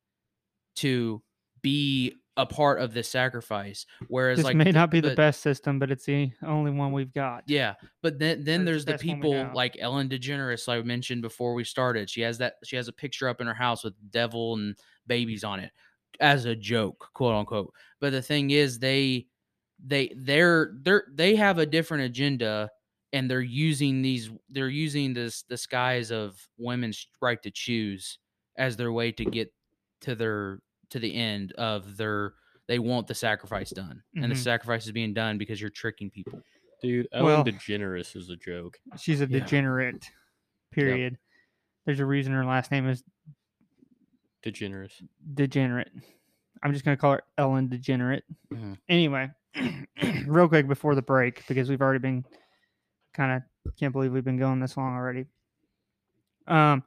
[0.76, 1.22] to
[1.62, 3.86] be a part of this sacrifice.
[4.08, 7.12] Whereas, This like, may not be the best system, but it's the only one we've
[7.14, 7.44] got.
[7.48, 10.68] yeah, but then then Or there's the the best one we people like Ellen DeGeneres
[10.68, 12.08] I mentioned before we started.
[12.10, 15.42] She has that she has a picture up in her house with devil and babies
[15.44, 15.72] on it
[16.20, 17.72] as a joke, quote unquote.
[18.00, 19.26] But the thing is they
[19.84, 22.70] they they're they're they have a different agenda
[23.12, 28.18] and they're using these they're using this the skies of women's right to choose
[28.56, 29.52] as their way to get
[30.00, 32.34] to their to the end of their
[32.68, 34.02] they want the sacrifice done.
[34.16, 34.38] And the Mhm.
[34.38, 36.42] sacrifice is being done because you're tricking people.
[36.82, 38.78] Dude, Ellen Well- DeGeneres is a joke.
[38.98, 39.38] She's a Yeah.
[39.38, 40.04] degenerate.
[40.72, 41.16] Period.
[41.84, 43.04] There's a reason her last name is
[44.52, 45.02] DeGeneres.
[45.34, 45.90] degenerate.
[46.62, 48.24] I'm just gonna call her Ellen Degenerate.
[48.52, 48.78] Mhm.
[48.88, 49.30] Anyway,
[50.26, 52.24] real quick before the break, because we've already been
[53.14, 55.26] kind of can't believe we've been going this long already.
[56.46, 56.82] Um,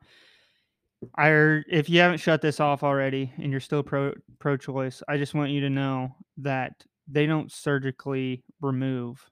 [1.16, 1.30] I
[1.70, 5.34] if you haven't shut this off already and you're still pro pro choice, I just
[5.34, 9.24] want you to know that they don't surgically remove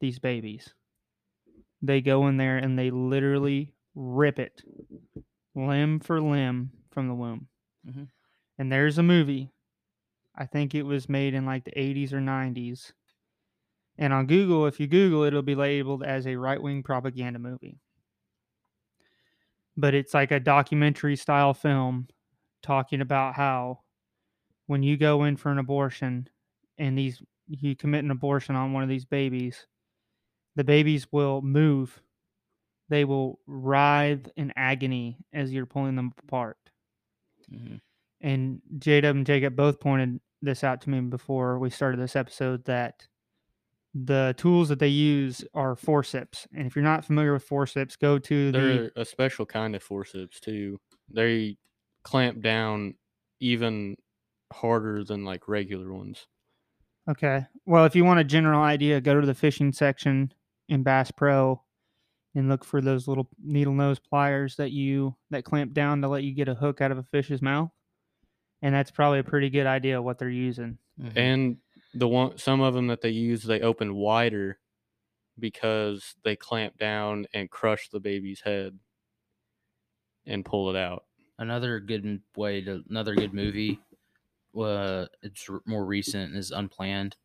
[0.00, 0.72] these babies.
[1.82, 4.62] They go in there and they literally rip it
[5.54, 7.48] limb for limb from the womb.
[7.86, 8.10] Mhm.
[8.58, 9.52] And there's a movie.
[10.34, 12.94] I think it was made in like the 80s or 90s.
[13.98, 17.38] And on Google, if you Google it, it'll be labeled as a right wing propaganda
[17.40, 17.80] movie.
[19.76, 22.08] But it's like a documentary style film
[22.62, 23.80] talking about how
[24.66, 26.28] when you go in for an abortion
[26.78, 29.66] and these you commit an abortion on one of these babies,
[30.56, 32.02] the babies will move.
[32.88, 36.63] They will writhe in agony as you're pulling them apart.
[37.54, 37.80] Mhm.
[38.20, 42.64] And Jada and Jacob both pointed this out to me before we started this episode
[42.66, 43.08] that
[43.94, 46.48] the tools that they use are forceps.
[46.54, 49.82] And if you're not familiar with forceps, go to the They're a special kind of
[49.82, 50.80] forceps too.
[51.08, 51.58] They
[52.02, 52.96] clamp down
[53.40, 53.96] even
[54.52, 56.26] harder than like regular ones.
[57.08, 57.46] Okay.
[57.66, 60.32] Well, if you want a general idea, go to the fishing section
[60.68, 61.62] in Bass Pro
[62.34, 66.24] and look for those little needle nose pliers that you that clamp down to let
[66.24, 67.70] you get a hook out of a fish's mouth.
[68.62, 70.78] And that's probably a pretty good idea of what they're using.
[71.00, 71.12] Mhm.
[71.16, 71.58] And
[71.94, 74.58] the one some of them that they use they open wider
[75.38, 78.78] because they clamp down and crush the baby's head
[80.26, 81.04] and pull it out.
[81.38, 83.80] another good way to another good movie
[84.58, 87.16] uh it's r- more recent is unplanned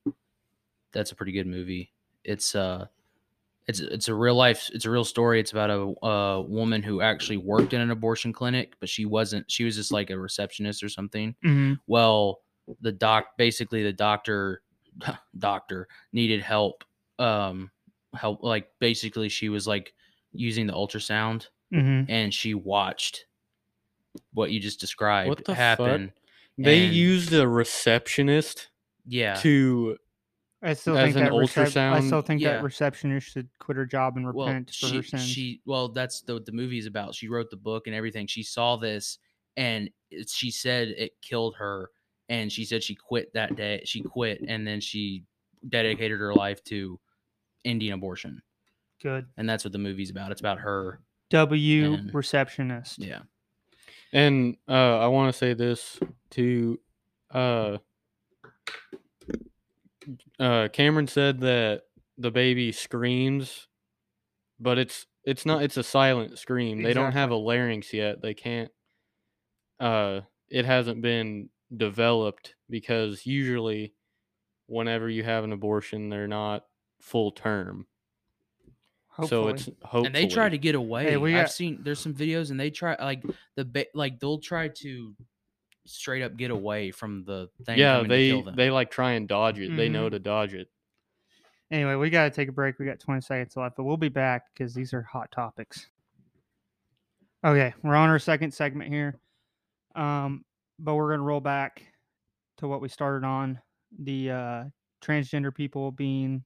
[0.92, 1.94] that's a pretty good movie
[2.24, 2.88] it's uh
[3.70, 7.02] it's it's a real life it's a real story it's about a, a woman who
[7.02, 10.84] actually worked in an abortion clinic but she wasn't she was just like a receptionist
[10.84, 11.74] or something Mm-hmm.
[11.88, 12.42] well
[12.82, 14.62] the doc basically the doctor
[15.38, 16.84] doctor needed help
[17.20, 17.70] um
[18.14, 19.94] help like basically she was like
[20.34, 22.12] using the ultrasound Mm-hmm.
[22.12, 23.26] and she watched
[24.34, 25.56] what you just described What the fuck?
[25.58, 26.12] happen.
[26.58, 28.70] They And- used a receptionist
[29.06, 29.98] Yeah, to
[30.62, 32.54] I still As think an that recep- I still think Yeah.
[32.54, 35.26] that receptionist should quit her job and well, repent for she her sins.
[35.26, 37.16] she well, that's the the movie's about.
[37.16, 38.28] She wrote the book and everything.
[38.28, 39.20] She saw this,
[39.56, 41.92] and it, she said it killed her,
[42.28, 43.82] and she said she quit that day.
[43.86, 45.24] She quit, and then she
[45.70, 47.00] dedicated her life to
[47.64, 48.42] ending abortion,
[49.02, 49.28] Good.
[49.38, 50.32] and that's what the movie's about.
[50.32, 51.00] It's about her.
[51.30, 53.00] W And- receptionist.
[53.00, 53.22] Yeah,
[54.12, 56.00] And uh, I want to say this
[56.32, 56.80] to
[57.32, 57.78] uh,
[60.40, 61.84] uh, Cameron said that
[62.18, 63.68] the baby screams,
[64.60, 65.64] but it's it's not.
[65.64, 66.82] It's a silent scream.
[66.82, 68.22] They don't have a larynx yet.
[68.22, 68.72] They can't.
[69.80, 73.94] Uh, it hasn't been developed because usually
[74.68, 76.66] whenever you have an abortion, they're not
[77.00, 77.86] full term.
[79.28, 81.18] So it's hopefully and they try to get away.
[81.18, 83.22] we I've got- seen there's some videos and they try like
[83.56, 85.14] the ba- like they'll try to
[85.90, 87.78] straight up get away from the thing.
[87.78, 88.56] yeah coming to they kill them.
[88.56, 89.76] they like try and dodge it.
[89.76, 90.12] They know Mhm.
[90.12, 90.70] to dodge it.
[91.72, 92.80] Anyway, we got to take a break.
[92.80, 95.88] We got 20 seconds left, but we'll be back because these are hot topics.
[97.46, 99.20] Okay, we're on our second segment here.
[99.96, 100.44] Um,
[100.80, 101.84] but we're going to roll back
[102.58, 103.60] to what we started on
[104.04, 104.64] the uh,
[105.02, 106.44] transgender people being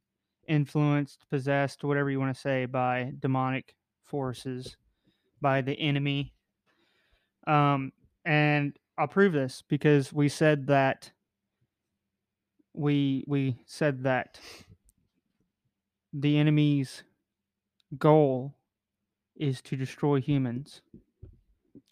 [0.47, 4.75] influenced, possessed, whatever you want to say, by demonic forces,
[5.41, 6.33] by the enemy.
[7.47, 7.91] Um,
[8.25, 11.11] and I'll prove this because we said that
[12.73, 14.39] we we said that
[16.13, 17.03] the enemy's
[17.97, 18.55] goal
[19.35, 20.81] is to destroy humans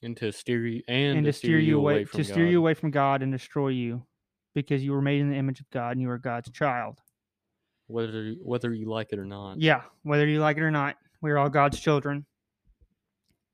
[0.03, 2.59] And to steer you and, and, to steer you away from to steer you God.
[2.59, 4.03] away from God and destroy you
[4.53, 6.99] because you were made in the image of God and you are God's child.
[7.87, 9.59] whether you- whether you like it or not.
[9.59, 12.25] Yeah, whether you like it or not, we're all God's children.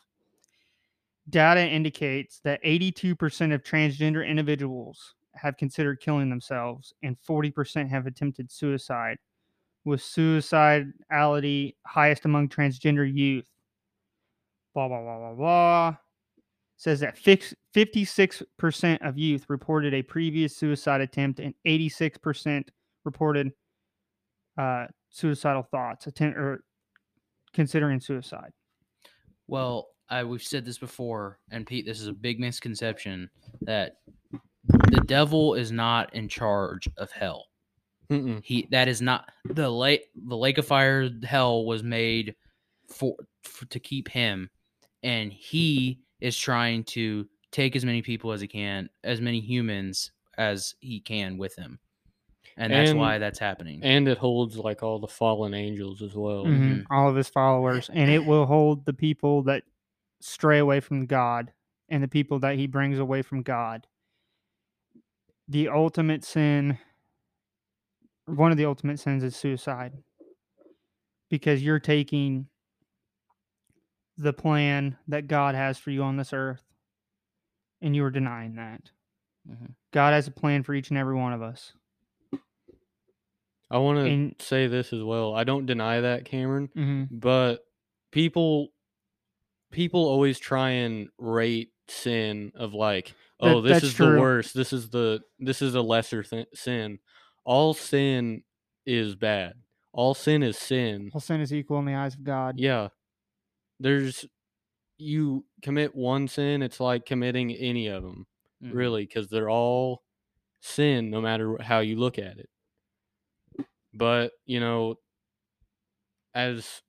[1.30, 8.52] Data indicates that 82% of transgender individuals have considered killing themselves and 40% have attempted
[8.52, 9.18] suicide,
[9.86, 13.50] with suicidality highest among transgender youth.
[14.74, 15.98] Blah, blah, blah, blah, blah
[16.84, 22.68] says that 56% of youth reported a previous suicide attempt and 86%
[23.06, 23.52] reported
[24.58, 26.64] uh, suicidal thoughts attempt or
[27.54, 28.52] considering suicide.
[29.48, 33.30] Well, I we've said this before, and Pete, this is a big misconception
[33.62, 33.98] that
[34.68, 37.46] the devil is not in charge of hell.
[38.10, 38.42] Mm-mm.
[38.44, 40.04] He that is not the lake.
[40.28, 42.36] The lake of fire, hell, was made
[42.90, 44.50] for, for to keep him,
[45.04, 50.12] and he is trying to take as many people as he can, as many humans
[50.38, 51.80] as he can with him,
[52.58, 53.82] and that's And- why that's happening.
[53.84, 56.46] And it holds like all the fallen angels as well.
[56.46, 59.64] Mhm, All of his followers, and it will hold the people that
[60.22, 61.52] stray away from God
[61.90, 63.88] and the people that he brings away from God.
[65.48, 66.78] The ultimate sin,
[68.26, 70.02] one of the ultimate sins is suicide
[71.30, 72.48] because you're taking
[74.16, 76.64] the plan that God has for you on this earth
[77.82, 78.92] and you are denying that.
[79.50, 79.74] Mhm.
[79.92, 81.74] God has a plan for each and every one of us.
[83.72, 85.34] I want to And- say this as well.
[85.34, 87.18] I don't deny that, Cameron, Mm-hmm.
[87.18, 87.66] but
[88.12, 88.70] people
[89.72, 94.54] people always try and rate sin of like, oh, That- this is the worst.
[94.54, 97.00] This is the this is a lesser th- sin.
[97.44, 98.44] All sin
[98.86, 99.54] is bad.
[99.92, 101.10] All sin is sin.
[101.14, 102.60] All sin is equal in the eyes of God.
[102.60, 102.90] Yeah.
[103.80, 104.26] There's
[105.00, 108.28] you commit one sin, it's like committing any of them,
[108.64, 108.74] Mhm.
[108.74, 110.04] really, because they're all
[110.62, 112.50] sin no matter how you look at it.
[114.04, 114.98] But, you know,
[116.34, 116.82] as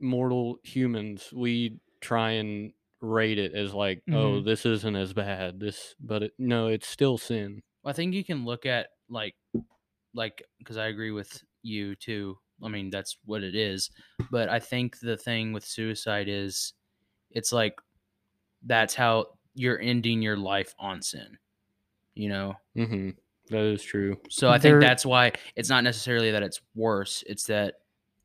[0.00, 4.42] mortal humans, we try and rate it as like, oh, Mhm.
[4.42, 5.60] this isn't as bad.
[5.60, 7.62] This, but it, no, it's still sin.
[7.84, 9.34] I think you can look at like
[10.14, 12.38] like because I agree with you too.
[12.62, 13.90] I mean that's what it is,
[14.30, 16.74] but I think the thing with suicide is
[17.30, 17.80] it's like
[18.62, 21.38] that's how you're ending your life on sin.
[22.14, 23.10] You know, hmm
[23.50, 24.20] That is true.
[24.30, 27.22] so I There- think that's why it's not necessarily that it's worse.
[27.26, 27.74] It's that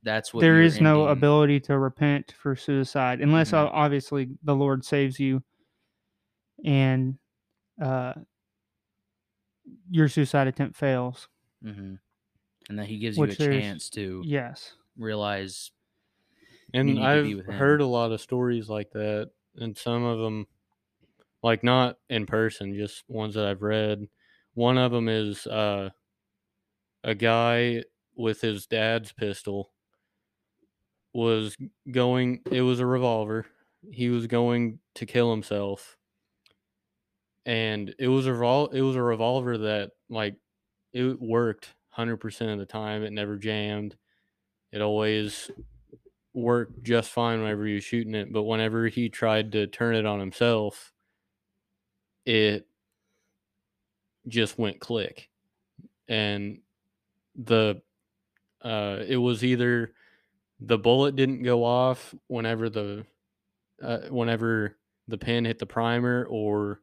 [0.03, 1.17] that's what there you're is no ending.
[1.17, 3.55] ability to repent for suicide unless Mhm.
[3.65, 5.43] uh, obviously the Lord saves you
[6.63, 7.17] and
[7.81, 8.13] uh,
[9.89, 11.27] your suicide attempt fails.
[11.63, 11.99] Mhm.
[12.69, 14.75] and that He gives you a there's- chance to Yes.
[14.95, 15.71] realize.
[16.73, 17.55] And need to be I've with him.
[17.55, 20.45] heard a lot of stories like that, and some of them,
[21.41, 24.07] like not in person, just ones that I've read.
[24.53, 25.89] One of them is uh,
[27.03, 27.83] a guy
[28.15, 29.71] with his dad's pistol
[31.13, 31.55] was
[31.89, 32.41] going.
[32.51, 33.45] It was a revolver.
[33.91, 35.97] He was going to kill himself,
[37.45, 40.35] and it was a revol- It was a revolver that like
[40.93, 43.03] it worked hundred percent of the time.
[43.03, 43.95] It never jammed.
[44.71, 45.49] It always
[46.33, 50.05] worked just fine whenever he was shooting it, but whenever he tried to turn it
[50.05, 50.93] on himself,
[52.25, 52.67] it
[54.27, 55.29] just went click.
[56.07, 56.59] And
[57.35, 57.81] the
[58.61, 59.93] uh it was either
[60.59, 63.05] the bullet didn't go off whenever the
[63.81, 64.75] uh, whenever
[65.07, 66.81] the pin hit the primer or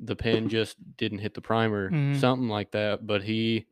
[0.00, 2.18] the pin just didn't hit the primer Mhm.
[2.18, 3.66] something like that but he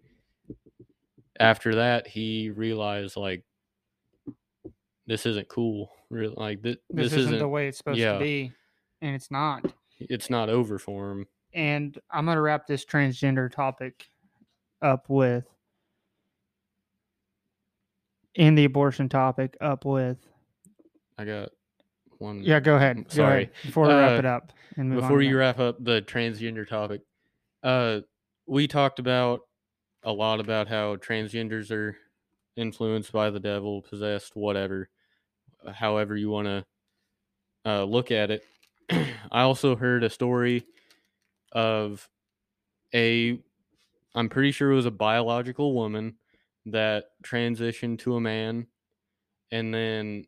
[1.40, 3.42] after that he realized like
[5.06, 5.90] this isn't cool.
[6.10, 8.12] Really, like this, This, this, isn't, the way it's supposed yeah.
[8.14, 8.52] to be,
[9.00, 9.64] and it's not.
[9.98, 11.26] It's not over for him.
[11.54, 14.06] And I'm gonna wrap this transgender topic
[14.80, 15.44] up with,
[18.34, 20.18] in the abortion topic up with.
[21.18, 21.50] I got
[22.18, 22.42] one.
[22.42, 22.96] Yeah, go ahead.
[22.96, 23.42] Go Sorry.
[23.44, 25.38] ahead before we wrap Uh, it up and move before to you that.
[25.38, 27.02] wrap up the transgender topic
[27.62, 28.00] uh
[28.46, 29.40] we talked about
[30.02, 31.94] a lot about how transgenders are
[32.56, 34.88] influenced by the devil possessed whatever
[35.64, 36.64] uh, however you want to
[37.66, 38.44] uh, look at it
[39.30, 40.64] i also heard a story
[41.52, 42.08] of
[42.94, 43.38] a
[44.14, 46.16] i'm pretty sure it was a biological woman
[46.66, 48.66] that transitioned to a man
[49.50, 50.24] and then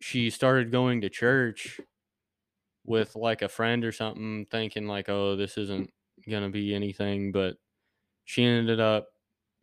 [0.00, 1.80] she started going to church
[2.84, 5.90] with like a friend or something thinking like oh this isn't
[6.28, 7.56] going to be anything but
[8.24, 9.08] she ended up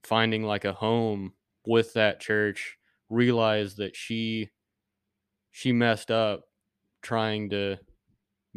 [0.03, 1.33] finding like a home
[1.65, 2.77] with that church
[3.09, 4.49] realized that she
[5.51, 6.43] she messed up
[7.01, 7.77] trying to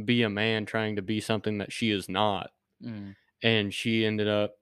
[0.05, 2.51] be a man trying to be something that she is not
[2.83, 3.15] Mm.
[3.43, 4.55] and she ended up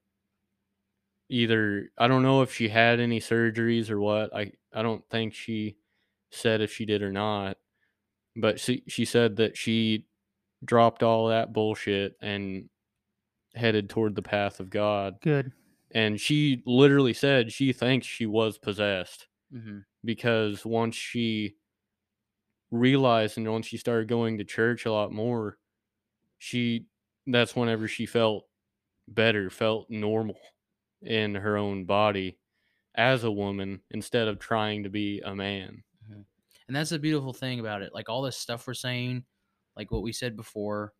[1.29, 4.35] either I don't know if she had any surgeries or what.
[4.35, 5.77] I I don't think she
[6.31, 7.59] said if she did or not.
[8.37, 10.07] But she she said that she
[10.65, 12.69] dropped all that bullshit and
[13.55, 15.17] headed toward the path of God.
[15.21, 15.53] Good.
[15.93, 21.57] And she literally said she thinks she was possessed hmm because once she
[22.71, 25.59] realized and once she started going to church a lot more,
[26.39, 26.87] she
[27.27, 28.45] that's whenever she felt
[29.07, 30.39] better, felt normal
[31.03, 32.39] in her own body
[32.95, 35.83] as a woman instead of trying to be a man.
[36.05, 36.23] Mm-hmm.
[36.67, 37.95] And that's the beautiful thing about it.
[37.95, 39.25] Like all this stuff we're saying,
[39.77, 40.93] like what we said before.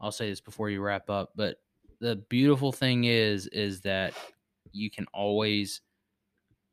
[0.00, 1.56] I'll say this before you wrap up, but
[2.00, 4.14] the beautiful thing is is that
[4.70, 5.80] you can always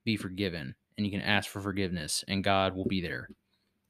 [0.04, 3.28] be forgiven and you can ask for forgiveness and God will be there.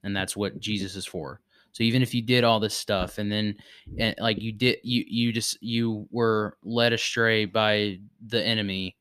[0.06, 1.40] And that's what Jesus is for.
[1.72, 3.56] So even if you did all this stuff and then
[3.98, 8.96] and like you did you you just you were led astray by the enemy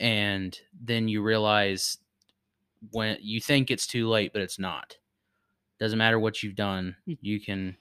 [0.00, 1.98] and then you realize
[2.90, 4.96] when you think it's too late but it's not.
[5.78, 6.96] Doesn't matter what you've done.
[7.06, 7.76] You can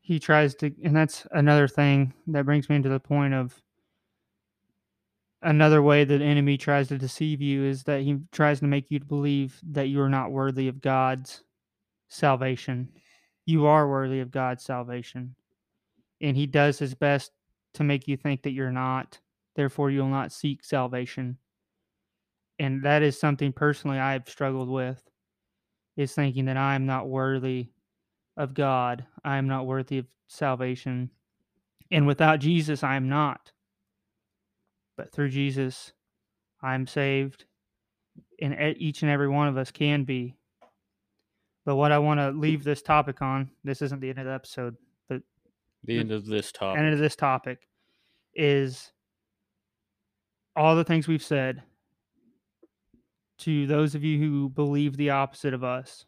[0.00, 3.60] he tries to and that's another thing that brings me to the point of
[5.42, 8.92] another way that the enemy tries to deceive you is that he tries to make
[8.92, 11.42] you believe that you are not worthy of God's
[12.12, 12.88] salvation.
[13.46, 15.34] You are worthy of God's salvation.
[16.20, 17.32] And he does his best
[17.74, 19.18] to make you think that you're not.
[19.56, 21.38] Therefore, you'll not seek salvation.
[22.58, 25.02] And that is something personally I've struggled with
[25.96, 27.68] is thinking that I am not worthy
[28.36, 29.04] of God.
[29.24, 31.10] I am not worthy of salvation.
[31.90, 33.52] And without Jesus, I am not.
[34.96, 35.92] But through Jesus,
[36.62, 37.46] I'm saved.
[38.40, 40.36] And each and every one of us can be.
[41.64, 44.32] But what I want to leave this topic on, this isn't the end of the
[44.32, 44.76] episode,
[45.08, 45.22] The
[45.84, 46.80] The end of this topic.
[46.80, 47.68] end of this topic
[48.34, 48.92] is
[50.56, 51.62] all the things we've said
[53.38, 56.04] to those of you who believe the opposite of us.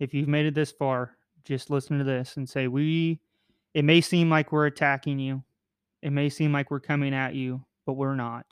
[0.00, 3.20] If you've made it this far, just listen to this and say, We,
[3.74, 5.42] it may seem like we're attacking you,
[6.02, 8.46] it may seem like we're coming at you, but we're not.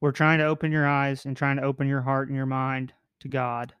[0.00, 2.92] We're trying to open your eyes and trying to open your heart and your mind
[3.20, 3.74] to God.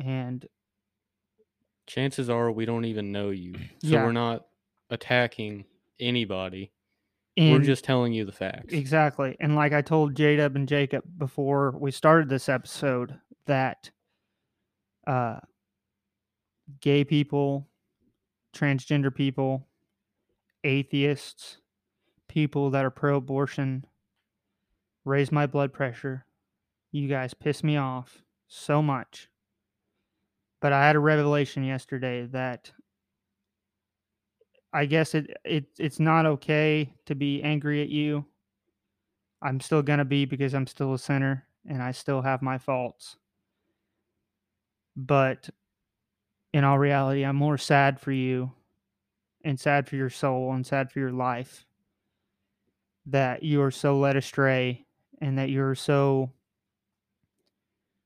[0.00, 0.46] And
[1.86, 3.54] Chances are we don't even know you.
[3.82, 4.04] So Yeah.
[4.04, 4.46] we're not
[4.90, 5.64] attacking
[5.98, 6.72] anybody.
[7.36, 8.72] in, we're just telling you the facts.
[8.74, 9.36] Exactly.
[9.40, 13.90] And like I told Jadeb and Jacob before we started this episode, that
[15.06, 15.40] uh,
[16.80, 17.68] gay people,
[18.54, 19.66] transgender people,
[20.64, 21.58] atheists,
[22.28, 23.84] people that are pro abortion
[25.04, 26.26] raise my blood pressure.
[26.92, 29.29] You guys piss me off so much.
[30.60, 32.70] But I had a revelation yesterday that
[34.72, 38.24] I guess it, it it's not okay to be angry at you.
[39.42, 43.16] I'm still gonna be because I'm still a sinner and I still have my faults.
[44.96, 45.48] But
[46.52, 48.52] in all reality, I'm more sad for you
[49.44, 51.64] and sad for your soul and sad for your life
[53.06, 54.84] that you are so led astray
[55.20, 56.30] and that you're so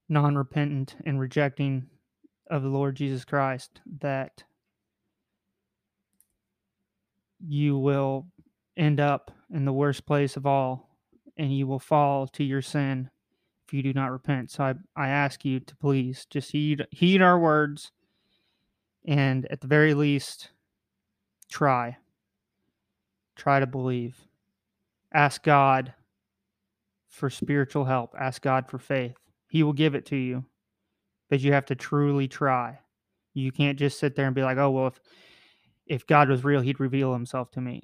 [0.08, 1.88] non repentant and rejecting
[2.48, 4.44] of the Lord Jesus Christ that
[7.46, 8.26] you will
[8.76, 10.88] end up in the worst place of all
[11.36, 13.10] and you will fall to your sin
[13.66, 14.50] if you do not repent.
[14.50, 17.90] So I, I ask you to please just heed heed our words
[19.04, 20.50] and at the very least
[21.48, 21.96] try.
[23.36, 24.16] Try to believe.
[25.12, 25.92] Ask God
[27.08, 28.14] for spiritual help.
[28.18, 29.16] Ask God for faith.
[29.48, 30.44] He will give it to you.
[31.30, 32.78] But you have to truly try.
[33.34, 35.00] You can't just sit there and be like, "Oh, well if
[35.86, 37.82] if God was real, he'd reveal himself to me."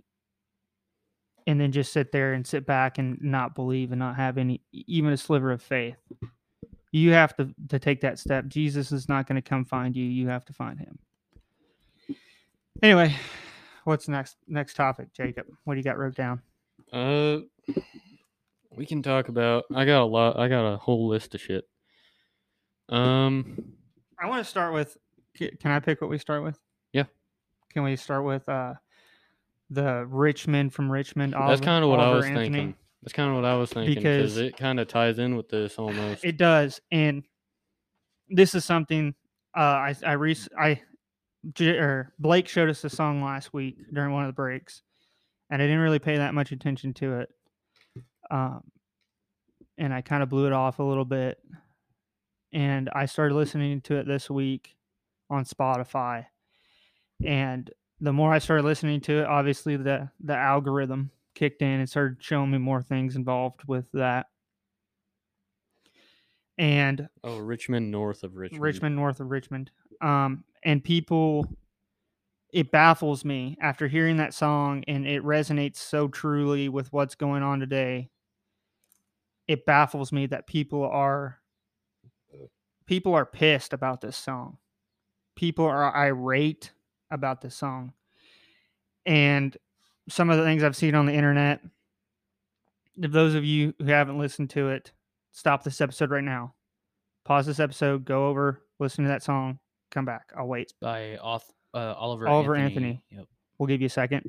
[1.46, 4.62] And then just sit there and sit back and not believe and not have any
[4.72, 5.96] even a sliver of faith.
[6.92, 8.46] You have to to take that step.
[8.46, 10.04] Jesus is not going to come find you.
[10.04, 10.98] You have to find him.
[12.82, 13.14] Anyway,
[13.84, 15.46] what's next next topic, Jacob?
[15.64, 16.40] What do you got wrote down?
[16.92, 17.38] Uh,
[18.76, 19.64] we can talk about.
[19.74, 20.38] I got a lot.
[20.38, 21.64] I got a whole list of shit.
[22.90, 23.62] Um,
[24.20, 24.96] I want to start with.
[25.36, 26.58] Can I pick what we start with?
[26.92, 27.04] Yeah.
[27.72, 28.74] Can we start with uh,
[29.70, 31.34] the Richmond from Richmond?
[31.34, 32.44] that's kind of what I was Anthony?
[32.44, 32.74] thinking.
[33.02, 35.78] That's kind of what I was thinking because it kind of ties in with this
[35.78, 36.24] almost.
[36.24, 37.24] It does, and
[38.28, 39.14] this is something
[39.56, 40.82] uh, I I re- I
[41.54, 44.82] J- or Blake showed us a song last week during one of the breaks,
[45.48, 47.30] and I didn't really pay that much attention to it.
[48.30, 48.62] Um,
[49.78, 51.38] and I kind of blew it off a little bit,
[52.52, 54.76] and I started listening to it this week
[55.28, 56.26] on Spotify,
[57.24, 57.70] and
[58.00, 62.18] the more I started listening to it, obviously the the algorithm kicked in and started
[62.20, 64.26] showing me more things involved with that.
[66.58, 68.62] And oh, Rich Men north of Richmond.
[68.62, 69.70] Richmond, north of Richmond.
[70.02, 71.46] Um, and people,
[72.52, 77.42] it baffles me after hearing that song, and it resonates so truly with what's going
[77.42, 78.10] on today.
[79.48, 81.39] It baffles me that people are
[82.90, 84.58] people are pissed about this song.
[85.36, 86.72] People are irate
[87.10, 87.94] about this song.
[89.06, 89.56] And
[90.08, 91.60] some of the things I've seen on the internet,
[93.00, 94.92] if those of you who haven't listened to it,
[95.32, 96.52] stop this episode right now
[97.24, 99.60] pause this episode, go over, listen to that song,
[99.92, 100.32] come back.
[100.36, 100.72] I'll wait.
[100.80, 102.88] by auth- uh, Oliver Oliver Anthony.
[102.88, 103.04] Anthony.
[103.10, 103.26] Yep.
[103.56, 104.28] We'll give you a second.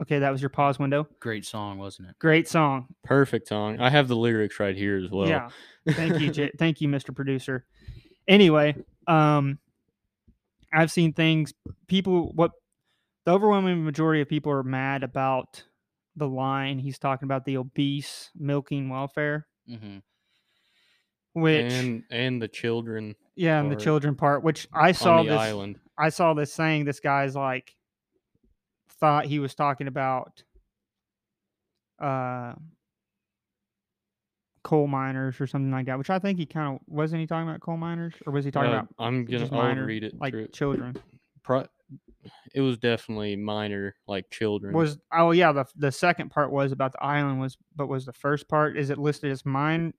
[0.00, 1.08] Okay, that was your pause window.
[1.20, 2.18] Great song, wasn't it?
[2.20, 2.86] Great song.
[3.02, 3.80] Perfect song.
[3.80, 5.28] I have the lyrics right here as well.
[5.28, 5.48] yeah.
[5.90, 7.14] Thank you, J- thank you, Mr.
[7.14, 7.64] Producer.
[8.28, 8.76] Anyway,
[9.08, 9.58] um,
[10.72, 11.52] I've seen things.
[11.88, 12.52] People, what
[13.24, 15.64] the overwhelming majority of people are mad about
[16.14, 16.78] the line.
[16.78, 19.98] He's talking about the obese milking welfare, Mm-hmm.
[21.32, 25.32] which and and the children yeah, and the children part, which I saw this.
[25.32, 25.78] island.
[25.98, 27.74] I saw this saying this guy's like
[29.00, 30.42] thought he was talking about
[32.00, 32.54] uh
[34.64, 37.48] coal miners or something like that, which I think he kind of wasn't he talking
[37.48, 40.32] about coal miners or was he talking Uh, about I'm gonna minor, read it like
[40.32, 40.48] through.
[40.48, 40.96] children?
[41.42, 41.66] Pro-
[42.54, 44.74] it was definitely minor, like children.
[44.74, 48.12] Was oh yeah, the the second part was about the island was but was the
[48.12, 49.94] first part is it listed as mine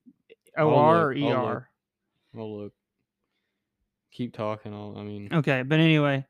[0.58, 1.56] OR or look, I'll look.
[1.58, 1.70] ER?
[2.38, 2.74] I'll look.
[4.12, 4.74] Keep talking.
[4.74, 6.26] I'll, I mean, Okay, but anyway,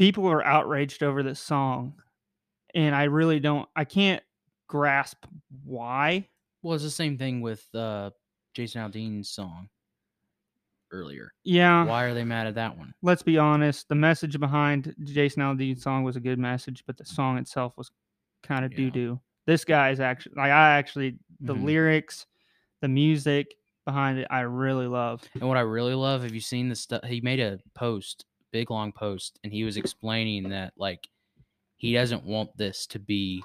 [0.00, 1.92] people are outraged over this song,
[2.74, 3.68] and I really don't.
[3.76, 4.22] I can't
[4.66, 5.26] grasp
[5.62, 6.26] why.
[6.62, 8.10] Well, it's the same thing with uh,
[8.54, 9.68] Jason Aldean's song
[10.90, 11.32] earlier.
[11.44, 12.94] Yeah, Why are they mad at that one?
[13.02, 13.88] let's be honest.
[13.88, 17.90] The message behind Jason Aldean's song was a good message, but the song itself was
[18.42, 18.76] kind of Yeah.
[18.78, 19.20] doo doo.
[19.46, 21.64] This guy is actually like I actually the Mhm.
[21.64, 22.26] lyrics,
[22.80, 25.22] the music behind it, I really love.
[25.34, 27.04] And what I really love, have you seen the stuff?
[27.04, 31.08] He made a post, big long post, and he was explaining that like
[31.76, 33.42] he doesn't want this to be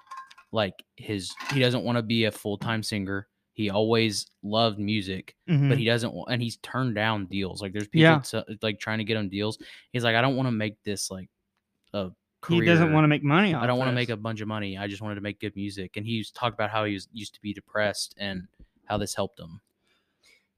[0.52, 1.34] like his.
[1.54, 3.28] He doesn't want to be a full time singer.
[3.54, 5.70] He always loved music, Mhm.
[5.70, 7.62] but he doesn't want, and he's turned down deals.
[7.62, 8.20] Like there's people Yeah.
[8.20, 9.58] to, like trying to get him deals.
[9.94, 11.30] He's like, I don't want to make this like
[11.94, 12.62] a Career.
[12.62, 13.56] he doesn't want to make money.
[13.56, 14.78] I don't want to make a bunch of money.
[14.78, 15.96] I just wanted to make good music.
[15.98, 18.48] And he used talked about how he was, used to be depressed and
[18.84, 19.62] how this helped him.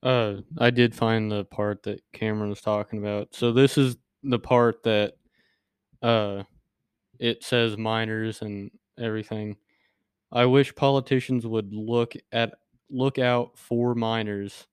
[0.03, 3.33] uh, I did find the part that Cameron was talking about.
[3.33, 5.13] So this is the part that,
[6.01, 6.43] uh,
[7.19, 9.57] it says minors and everything.
[10.31, 12.53] I wish politicians would look at
[12.89, 14.67] look out for minors,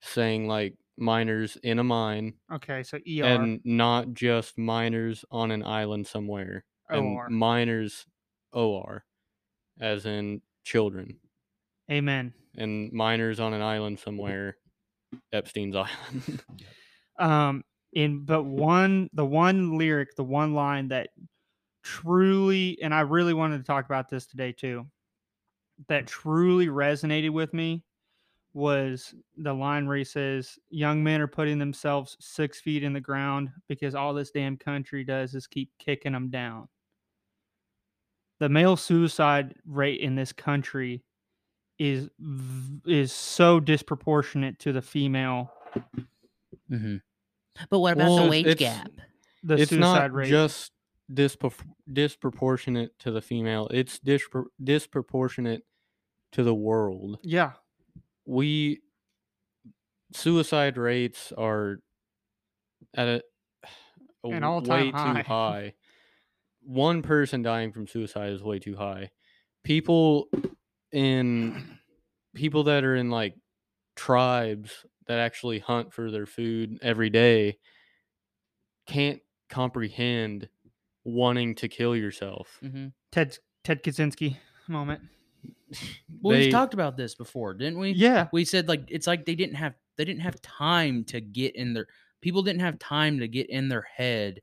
[0.00, 5.62] saying like miners in a mine Okay, so ER and not just miners on an
[5.64, 6.64] island somewhere.
[6.88, 7.28] And OR.
[7.30, 8.06] minors
[8.52, 9.04] OR,
[9.80, 11.18] as in children.
[11.90, 12.32] Amen.
[12.56, 14.56] And miners on an island somewhere,
[15.32, 16.42] Epstein's Island.
[17.18, 21.08] um in but one the one lyric the one line that
[21.82, 24.86] truly and i really wanted to talk about this today too
[25.88, 27.82] that truly resonated with me
[28.52, 33.00] was the line where he says young men are putting themselves six feet in the
[33.00, 36.68] ground because all this damn country does is keep kicking them down
[38.40, 41.02] the male suicide rate in this country
[41.78, 42.10] is
[42.86, 45.50] is so disproportionate to the female
[46.70, 46.96] Mm-hmm.
[47.68, 48.90] But what about the wage it's- gap?
[49.42, 50.70] the it's suicide not rate just
[51.10, 51.54] dispro-
[51.90, 55.62] disproportionate to the female, it's dispro- disproportionate
[56.32, 57.18] to the world.
[57.22, 57.52] yeah
[58.26, 58.82] We
[60.12, 61.80] suicide rates are
[62.94, 63.22] at a,
[64.24, 65.22] a An w- all-time way high.
[65.22, 65.74] too high.
[66.62, 69.10] One person dying from suicide is way too high.
[69.64, 70.28] People
[70.92, 71.78] in
[72.34, 73.34] people that are in like
[73.96, 77.58] tribes that actually hunt for their food every day
[78.86, 80.48] can't comprehend
[81.04, 82.58] wanting to kill yourself.
[82.62, 84.36] hmm Ted Ted Kaczynski
[84.68, 85.00] moment.
[86.22, 87.90] Well, They- we've talked about this before, didn't we?
[87.92, 88.28] Yeah.
[88.32, 91.72] we said like it's like they didn't have they didn't have time to get in
[91.74, 91.86] their
[92.20, 94.42] people didn't have time to get in their head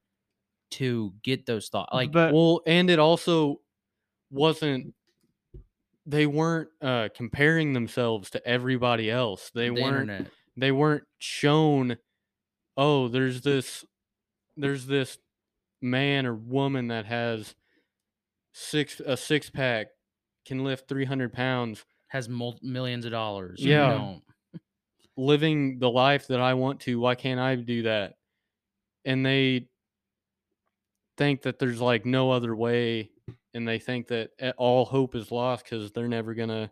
[0.71, 3.61] to get those thoughts like but well, and it also
[4.31, 4.93] wasn't.
[6.05, 9.51] They weren't uh, comparing themselves to everybody else.
[9.53, 10.09] They the weren't.
[10.09, 11.97] internet They weren't shown.
[12.75, 13.85] Oh, there's this.
[14.57, 15.17] There's this
[15.81, 17.55] man or woman that has
[18.53, 19.87] six a six pack,
[20.45, 24.15] can lift three hundred pounds, has mul- millions of dollars Yeah.
[24.53, 24.59] you
[25.15, 26.99] living the life that I want to.
[26.99, 28.15] Why can't I do that?
[29.05, 29.67] And they
[31.17, 33.11] think that there's like no other way,
[33.53, 36.71] and they think that eh, all hope is lost because they're never gonna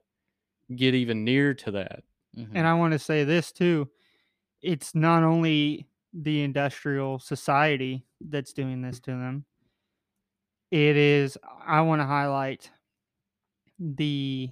[0.75, 2.03] get even near to that.
[2.37, 2.49] Mhm.
[2.53, 3.89] and I want to say this too.
[4.61, 9.45] It's not only the industrial society that's doing this to them.
[10.71, 12.71] It is I want to highlight
[13.79, 14.49] the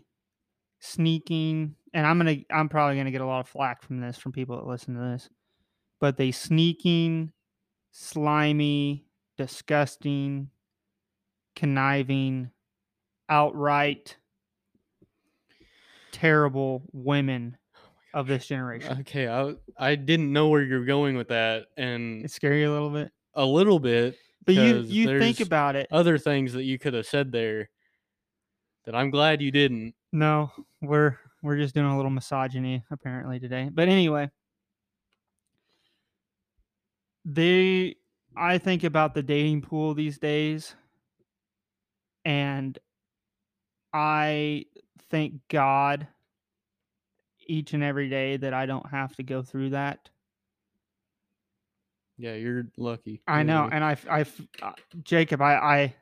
[0.80, 4.32] sneaking and I'm to I'm probably to get a lot of flack from this from
[4.32, 5.30] people that listen to this.
[6.00, 7.32] But they sneaking,
[7.92, 9.08] slimy,
[9.38, 10.50] disgusting,
[11.56, 12.52] conniving,
[13.30, 14.18] outright
[16.12, 17.58] terrible women
[18.14, 19.00] of this generation.
[19.02, 22.90] Okay, I I didn't know where you're going with that, and It's scary a little
[22.92, 23.12] bit.
[23.34, 24.18] a little bit.
[24.46, 25.88] But you 'cause you think there's about it.
[25.92, 27.70] other things that you could have said there
[28.86, 29.96] that I'm glad you didn't.
[30.12, 30.52] No,
[30.82, 33.70] we're we're just doing a little misogyny apparently today.
[33.74, 34.30] But anyway,
[37.26, 37.96] they
[38.36, 40.76] I think about the dating pool these days
[42.26, 42.78] and
[43.94, 44.66] I
[45.10, 46.08] thank God
[47.48, 50.10] each and every day that I don't have to go through that.
[52.18, 53.22] Yeah, you're lucky.
[53.28, 53.76] I You're know, lucky.
[53.76, 54.26] and I,
[54.62, 54.74] uh,
[55.04, 55.96] Jacob, I, I,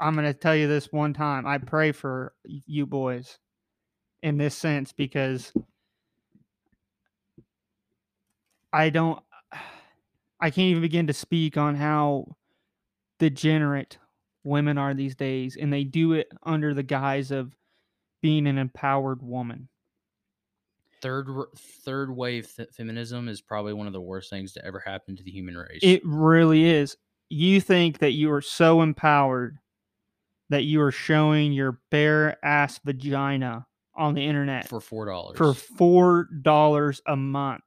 [0.00, 1.46] I'm going to tell you this one time.
[1.46, 3.38] I pray for you boys
[4.22, 5.52] in this sense because
[8.72, 9.20] I don't,
[10.40, 12.36] I can't even begin to speak on how
[13.18, 13.98] degenerate
[14.44, 17.56] women are these days, and they do it under the guise of
[18.22, 19.68] being an empowered woman.
[21.04, 21.28] Third
[21.84, 25.22] third wave fe- feminism is probably one of the worst things to ever happen to
[25.22, 26.96] the human race It really is.
[27.28, 29.58] You think that you are so empowered
[30.48, 35.52] that you are showing your bare ass vagina on the internet for four dollars for
[35.52, 37.62] four dollars a month.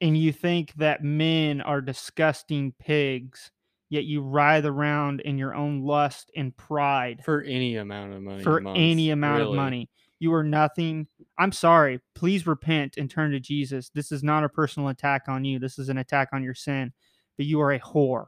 [0.00, 3.50] And you think that men are disgusting pigs,
[3.88, 8.40] yet you writhe around in your own lust and pride for any amount of money.
[8.40, 9.88] a for month, any amount of money.
[10.18, 11.08] You are nothing.
[11.38, 12.00] I'm sorry.
[12.14, 13.90] Please repent and turn to Jesus.
[13.90, 15.58] This is not a personal attack on you.
[15.58, 16.92] This is an attack on your sin.
[17.36, 18.26] But you are a whore.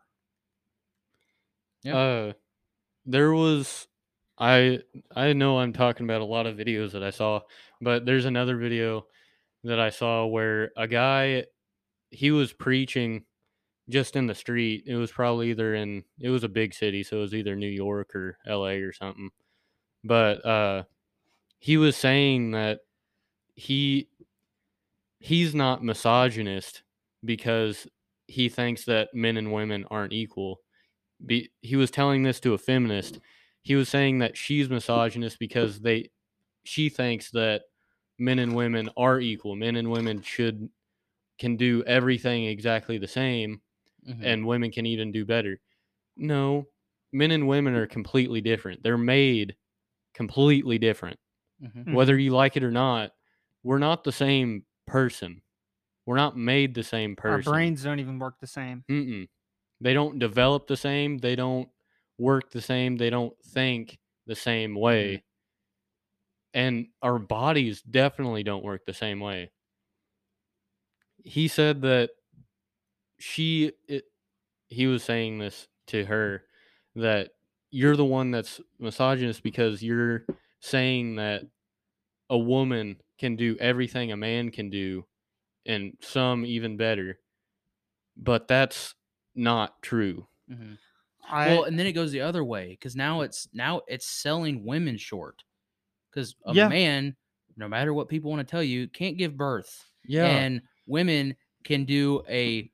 [1.84, 1.94] Yep.
[1.94, 2.32] Uh,
[3.06, 3.86] there was,
[4.38, 4.80] I
[5.16, 7.40] I know I'm talking about a lot of videos that I saw,
[7.80, 9.06] but there's another video
[9.64, 11.44] that I saw where a guy,
[12.10, 13.24] he was preaching
[13.88, 14.84] just in the street.
[14.86, 17.66] It was probably either in, it was a big city, so it was either New
[17.66, 18.80] York or L.A.
[18.82, 19.30] or something.
[20.04, 20.82] But uh,
[21.60, 22.80] he was saying that
[23.54, 24.08] he
[25.20, 26.82] he's not misogynist
[27.24, 27.86] because
[28.26, 30.60] he thinks that men and women aren't equal.
[31.24, 33.18] Be, he was telling this to a feminist.
[33.62, 36.10] He was saying that she's misogynist because they
[36.64, 37.62] she thinks that
[38.18, 39.56] men and women are equal.
[39.56, 40.68] Men and women should
[41.38, 43.60] can do everything exactly the same
[44.08, 44.20] Mhm.
[44.22, 45.60] and women can even do better.
[46.16, 46.66] No,
[47.12, 48.82] men and women are completely different.
[48.82, 49.56] They're made
[50.14, 51.18] completely different.
[51.62, 51.84] Mhm.
[51.86, 51.94] Mhm.
[51.94, 53.12] Whether you like it or not,
[53.62, 55.42] we're not the same person.
[56.06, 57.52] We're not made the same person.
[57.52, 58.84] Our brains don't even work the same.
[58.88, 59.28] Mm-mm.
[59.80, 61.18] They don't develop the same.
[61.18, 61.68] They don't
[62.16, 62.96] work the same.
[62.96, 65.24] They don't think the same way.
[66.54, 69.50] And our bodies definitely don't work the same way.
[71.22, 72.10] He said that
[73.18, 74.04] she, it,
[74.68, 76.44] he was saying this to her
[76.94, 77.30] that
[77.70, 80.24] you're the one that's misogynist because you're
[80.60, 81.42] saying that
[82.30, 85.04] a woman can do everything a man can do
[85.66, 87.18] and some even better.
[88.16, 88.94] But that's
[89.34, 90.26] not true.
[90.50, 90.78] Mhm.
[91.30, 94.64] I, well and then it goes the other way because now it's now it's selling
[94.64, 95.42] women short
[96.10, 96.68] because a Yeah.
[96.68, 97.16] man
[97.56, 100.26] no matter what people want to tell you can't give birth Yeah.
[100.26, 102.70] and women can do a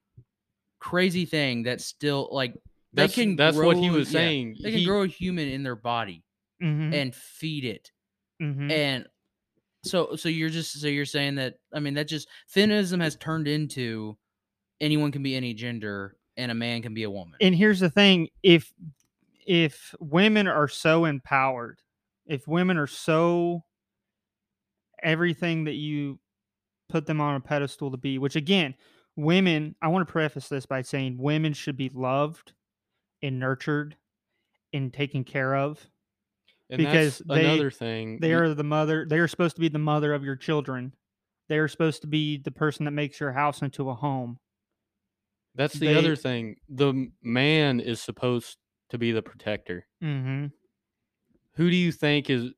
[0.78, 2.54] crazy thing that's still like
[2.92, 4.56] that's they can that's what he grow- was yeah, saying.
[4.62, 6.23] they can He- grow a human in their body
[6.62, 7.90] Mhm, and feed it.
[8.42, 8.70] Mhm.
[8.70, 9.06] and
[9.84, 13.48] so so you're just so you're saying that i mean that just feminism has turned
[13.48, 14.16] into
[14.80, 17.36] anyone can be any gender and a man can be a woman.
[17.40, 18.72] And here's the thing if
[19.46, 21.80] if women are so empowered
[22.26, 23.64] if women are so
[25.02, 26.18] everything that you
[26.88, 28.74] put them on a pedestal to be which again
[29.16, 32.52] women i want to preface this by saying women should be loved
[33.22, 33.96] and nurtured
[34.72, 35.88] and taken care of
[36.74, 39.78] and because they, another thing they are the mother they are supposed to be the
[39.78, 40.92] mother of your children
[41.48, 44.38] they are supposed to be the person that makes your house into a home
[45.54, 46.56] That's the they- other thing.
[46.68, 48.56] The man is supposed
[48.90, 49.86] to be the protector.
[50.02, 50.46] mm-hmm.
[51.56, 52.50] Who do you think is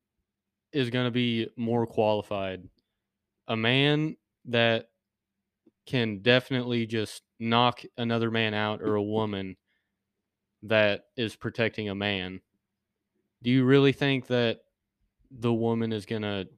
[0.72, 2.62] is going to be more qualified?
[3.48, 4.86] A man that
[5.86, 9.56] can definitely just knock another man out or a woman
[10.62, 12.40] that is protecting a man.
[13.46, 14.58] Do you really think that
[15.30, 16.48] the woman is going to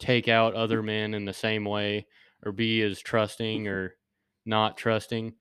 [0.00, 0.86] take out other mm.
[0.86, 2.08] men in the same way
[2.44, 3.94] or be as trusting or
[4.44, 5.34] not trusting?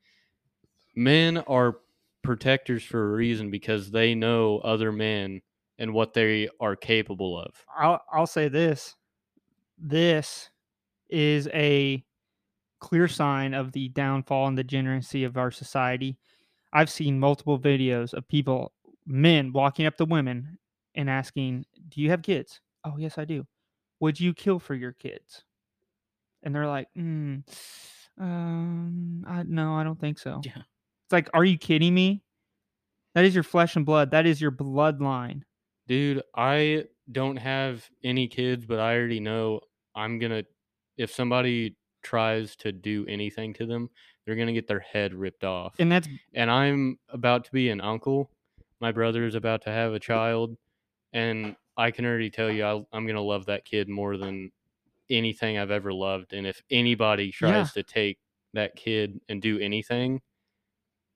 [0.95, 1.77] Men are
[2.21, 5.41] protectors for a reason because they know other men
[5.80, 7.65] and what they are capable of.
[7.75, 8.95] I'll I'll say this.
[9.80, 10.51] This
[11.09, 12.05] is a
[12.80, 16.19] clear sign of the downfall and degeneracy of our society.
[16.71, 18.73] I've seen multiple videos of people,
[19.10, 20.57] men walking up to women
[20.95, 23.45] and asking, "Do you have kids?" "Oh, yes, I do."
[23.99, 25.43] "Would you kill for your kids?"
[26.43, 27.43] And they're like, mm,
[28.20, 30.41] um, I, no, I don't think so.
[30.43, 30.57] Yeah.
[30.57, 32.24] It's like, are you kidding me?
[33.16, 34.12] That is your flesh and blood.
[34.12, 35.41] That is your bloodline.
[35.88, 39.62] Dude, I don't have any kids, but I already know
[39.95, 40.45] I'm going to
[40.97, 43.89] if somebody tries to do anything to them,
[44.26, 45.76] they're going to get their head ripped off.
[45.80, 48.30] And that's and I'm about to be an uncle.
[48.80, 50.55] My brother is about to have a child,
[51.13, 54.51] and I can already tell you I, I'm gonna love that kid more than
[55.09, 56.34] anything I've ever loved.
[56.34, 58.19] And if anybody tries to take
[58.53, 60.21] that kid and do anything,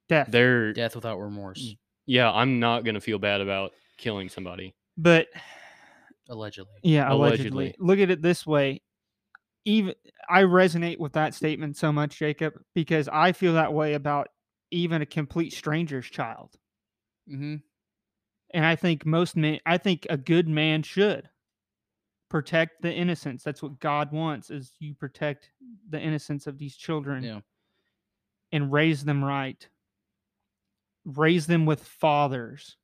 [0.09, 0.27] death.
[0.29, 4.75] they're death without remorse yeah, I'm not gonna feel bad about killing somebody.
[4.97, 5.27] But
[6.29, 7.65] allegedly Yeah, allegedly.
[7.65, 7.75] Allegedly.
[7.79, 8.81] Look at it this way.
[9.65, 9.93] Even
[10.29, 14.27] I resonate with that statement so much, Jacob, because I feel that way about
[14.71, 16.55] even a complete stranger's child.
[17.29, 17.55] Mm-hmm.
[18.55, 21.29] And I think most men I think a good man should
[22.29, 23.43] protect the innocence.
[23.43, 25.51] That's what God wants is you protect
[25.89, 27.39] the innocence of these children yeah
[28.53, 29.67] and raise them right.
[31.03, 32.77] Raise them with fathers.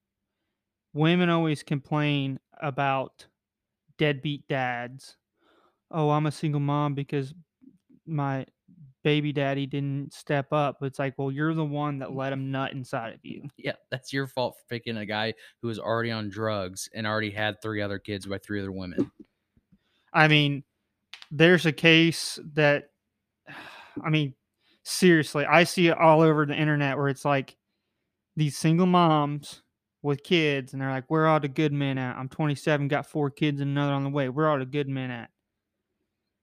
[0.93, 3.27] Women always complain about
[3.97, 5.15] deadbeat dads.
[5.91, 7.33] Oh, I'm a single mom because
[8.05, 8.47] my
[9.03, 10.77] baby daddy didn't step up.
[10.81, 12.41] It's like, well, you're the one that let mm-hmm.
[12.41, 13.47] him nut inside of you.
[13.57, 17.31] yeah that's your fault for picking a guy who was already on drugs and already
[17.31, 19.11] had three other kids by three other women
[20.13, 20.63] I mean,
[21.31, 22.89] there's a case that,
[24.03, 24.33] I mean,
[24.83, 27.55] seriously, I see it all over the internet where it's like
[28.35, 29.61] these single moms
[30.01, 32.15] with kids, and they're like, "Where are the good men at?
[32.15, 34.29] I'm 27, got four kids, and another on the way.
[34.29, 35.29] Where are all the good men at?"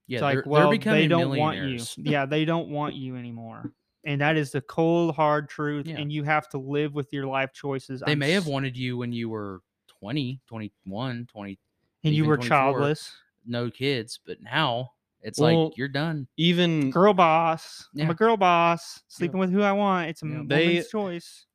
[0.07, 1.62] Yeah it's they're, like, they're well, becoming they don't want you.
[1.62, 1.94] millionaires.
[2.02, 3.72] yeah, they don't want you anymore,
[4.04, 5.86] and that is the cold, hard truth.
[5.86, 5.96] Yeah.
[5.98, 8.02] And you have to live with your life choices.
[8.07, 9.61] they I'm may have wanted you when you were
[10.00, 11.59] 20 21 20
[12.04, 13.12] and you were childless,
[13.46, 14.92] no kids but now
[15.22, 17.88] it's Well, like you're done Even girl boss.
[17.98, 20.11] I'm a girl boss, sleeping with who I want.
[20.11, 20.32] It's a Yeah.
[20.32, 21.46] woman's They- choice.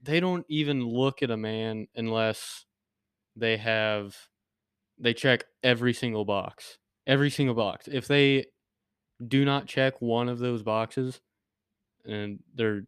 [0.00, 2.64] they don't even look at a man unless
[3.36, 4.16] they have
[4.96, 6.77] they check every single box
[7.08, 7.88] every single box.
[7.90, 8.46] If they
[9.26, 11.20] do not check one of those boxes
[12.06, 12.82] and they're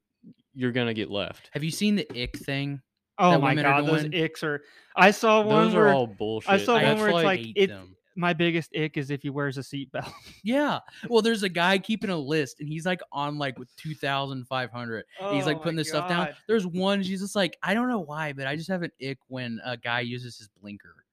[0.55, 1.51] you're gonna get left.
[1.53, 2.81] Have you seen the ick thing?
[3.19, 4.63] Oh my women are god, those icks are.
[4.97, 6.51] I saw one those where are all bullshit.
[6.51, 7.97] I saw one where it's like- it- them.
[8.17, 10.11] my biggest ick is if he wears a seatbelt.
[10.45, 10.81] yeah.
[11.09, 15.35] Well there's a guy keeping a list and he's like on like with 2500 and
[15.35, 16.29] he's Oh like putting this stuff down.
[16.49, 19.19] There's one she's just like i don't know why but i just have an ick
[19.29, 21.05] when a guy uses his blinker.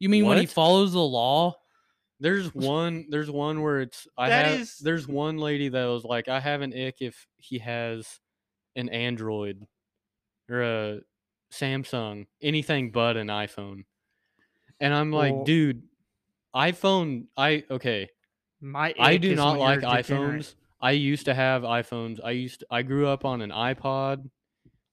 [0.00, 1.56] You mean when he follows the law
[2.20, 6.04] there's one there's one where it's i That have is- there's one lady that was
[6.04, 8.20] like i have an ick if he has
[8.76, 9.66] an android
[10.48, 11.00] or a
[11.52, 13.84] samsung anything but an iphone
[14.80, 15.82] and i'm like Well- dude
[16.54, 18.08] iphone i okay
[18.60, 20.42] My I ick do is not when like you're degenerate.
[20.42, 20.54] iPhones.
[20.80, 22.20] I used to have iPhones.
[22.22, 24.28] I used I grew up on an iPod.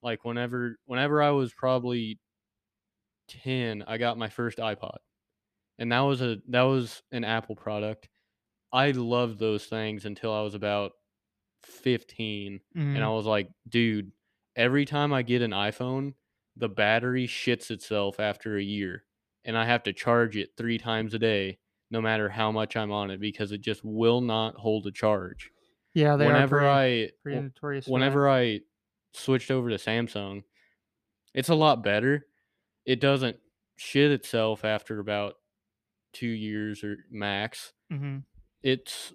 [0.01, 2.17] Like whenever whenever I was probably
[3.29, 4.97] 10, I got my first iPod.
[5.79, 8.09] And that was a that was an Apple product.
[8.73, 10.93] I loved those things until I was about
[11.63, 12.61] 15
[12.93, 13.11] and I Mhm.
[13.11, 14.11] was like, dude,
[14.55, 16.15] every time I get an iPhone,
[16.57, 19.05] the battery shits itself after a year
[19.45, 21.59] and I have to charge it 3 times a day
[21.91, 25.51] no matter how much I'm on it because it just will not hold a charge.
[25.93, 27.91] yeah, they whenever are pretty, I pretty notorious.
[27.91, 28.61] whenever I
[29.13, 30.43] switched over to Samsung,
[31.33, 32.27] it's a lot better.
[32.85, 33.37] It doesn't
[33.77, 35.35] shit itself after about
[36.13, 37.73] 2 years or max.
[37.91, 38.23] Mhm.
[38.63, 39.13] It's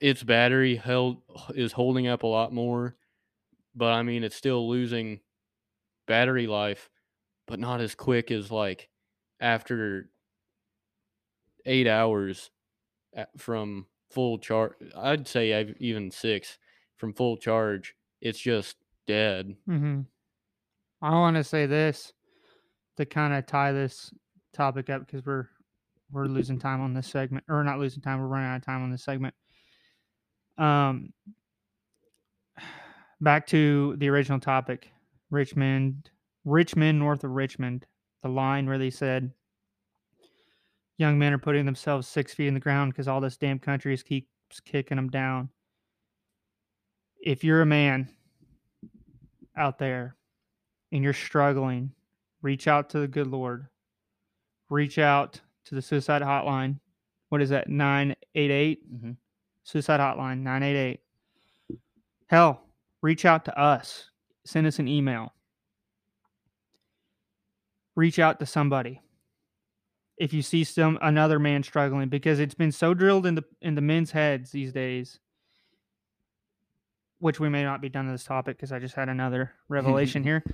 [0.00, 1.22] its battery held
[1.54, 2.96] is holding up a lot more,
[3.74, 5.20] but I mean it's still losing
[6.06, 6.88] battery life,
[7.46, 8.88] but not as quick as like
[9.40, 10.10] after
[11.64, 12.50] 8 hours
[13.14, 14.74] a- from full charge.
[14.96, 16.58] I'd say I've even 6
[16.96, 17.94] from full charge.
[18.20, 18.76] It's just
[19.06, 19.56] dead.
[19.66, 20.02] hmm
[21.00, 22.12] I want to say this
[22.96, 24.12] to kind of tie this
[24.52, 25.48] topic up because we're
[26.10, 28.20] we're losing time on this segment, or not losing time.
[28.20, 29.34] We're running out of time on this segment.
[30.56, 31.12] Um,
[33.20, 34.90] back to the original topic,
[35.30, 36.10] Richmond,
[36.44, 37.86] Richmond, north of Richmond,
[38.22, 39.32] the line where they said
[40.96, 43.94] young men are putting themselves six feet in the ground because all this damn country
[43.94, 44.26] is keeps
[44.64, 45.48] kicking them down.
[47.20, 48.08] If you're a man
[49.56, 50.16] out there
[50.92, 51.92] and you're struggling,
[52.42, 53.66] reach out to the good Lord.
[54.70, 56.80] Reach out to the suicide hotline.
[57.28, 57.68] What is that?
[57.68, 58.90] 988?
[58.92, 59.16] Mhm.
[59.64, 61.00] Suicide hotline 988.
[62.26, 62.62] Hell,
[63.02, 64.10] reach out to us.
[64.44, 65.34] Send us an email.
[67.94, 69.00] Reach out to somebody.
[70.16, 73.74] If you see some another man struggling because it's been so drilled in the in
[73.74, 75.20] the men's heads these days
[77.20, 80.22] which we may not be done to this topic because I just had another revelation
[80.22, 80.44] here.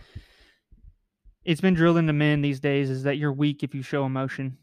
[1.44, 4.56] It's been drilled into men these days is that you're weak if you show emotion.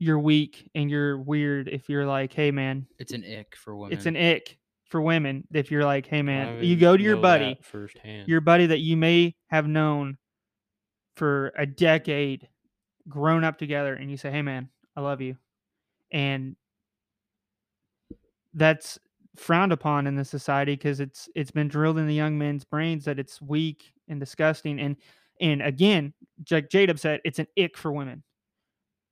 [0.00, 3.96] You're weak and you're weird if you're like, hey man, It's an ick for women.
[3.96, 7.14] it's an ick for women if you're like, hey man, I you go to your
[7.16, 8.26] know buddy, that firsthand.
[8.26, 10.16] your buddy that you may have known
[11.16, 12.48] for a decade,
[13.08, 15.36] grown up together, and you say, "Hey, man, I love you,"
[16.10, 16.56] and
[18.54, 18.98] that's
[19.36, 23.04] frowned upon in the society because it's it's been drilled in the young men's brains
[23.04, 24.96] that it's weak and disgusting, and
[25.40, 26.12] and again,
[26.50, 28.22] like Jadeb said, it's an ick for women.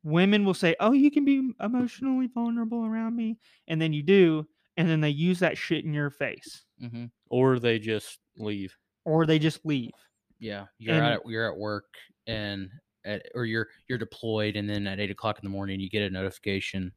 [0.04, 3.36] Women will say, "Oh, you can be emotionally vulnerable around me,"
[3.66, 4.46] and then you do,
[4.76, 8.74] and then they use that shit in your face, hmm or they just leave.
[9.04, 9.90] or they just leave.
[10.38, 11.86] Yeah, you're And- at you're at work
[12.26, 12.70] and
[13.04, 16.02] at or you're you're deployed, and then at eight o'clock in the morning you get
[16.02, 16.92] a notification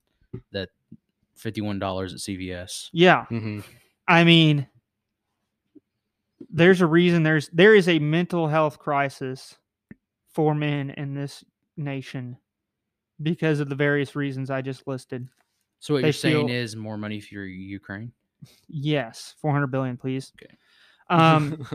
[0.51, 0.69] that
[1.35, 2.89] fifty one dollars at CVS.
[2.93, 3.61] Yeah, hmm
[4.07, 4.67] I mean,
[6.49, 9.57] there's a reason there's there is a mental health crisis
[10.33, 11.43] for men in this
[11.77, 12.37] nation
[13.21, 15.27] because of the various reasons I just listed.
[15.79, 18.11] So what They you're saying feel- is more money for Ukraine?
[18.67, 20.31] Yes, 400 billion, please.
[20.41, 20.55] Okay.
[21.09, 21.65] Um,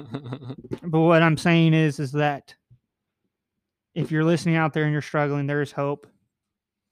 [0.83, 2.55] but what I'm saying is, is that
[3.95, 6.07] if you're listening out there and you're struggling, there is hope.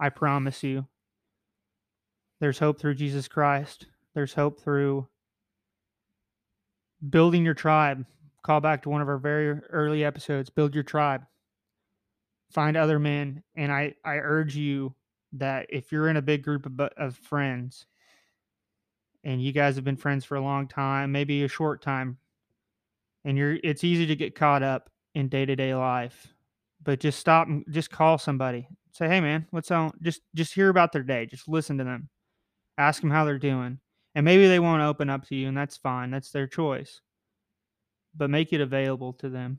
[0.01, 0.87] I promise you.
[2.41, 3.87] There's hope through Jesus Christ.
[4.15, 5.07] There's hope through
[7.09, 8.05] building your tribe.
[8.43, 10.51] Call back to one of our very early episodes.
[10.51, 11.23] Build your tribe.
[12.55, 14.95] Find other men, and I I urge you
[15.33, 17.87] that if you're in a big group of, of friends,
[19.25, 22.17] and you guys have been friends for a long time, maybe a short time,
[23.25, 26.35] and you're it's easy to get caught up in day-to-day life
[26.85, 28.69] but just stop and just call somebody.
[28.93, 29.93] Say hey man what's on?
[30.03, 31.27] Just just hear about their day.
[31.27, 32.09] Just listen to them.
[32.79, 33.79] Ask them how they're doing.
[34.15, 36.11] And maybe they won't open up to you and that's fine.
[36.11, 37.01] That's their choice.
[38.15, 39.59] But make it available to them.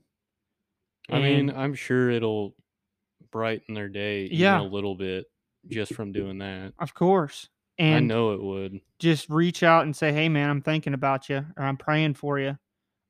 [1.10, 2.56] I mean, I'm sure it'll
[3.36, 4.62] brighten their day even Yeah.
[4.62, 5.26] a little bit
[5.68, 6.72] just from doing that.
[6.80, 8.80] of course I know it would.
[9.00, 12.40] just reach out and say hey man i'm thinking about you or i'm praying for
[12.40, 12.58] you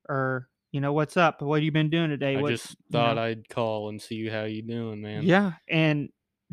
[0.08, 2.98] or you know what's up what have you been doing today I just you know?
[2.98, 5.22] thought I'd call and see how you doing, man.
[5.22, 6.08] Yeah, and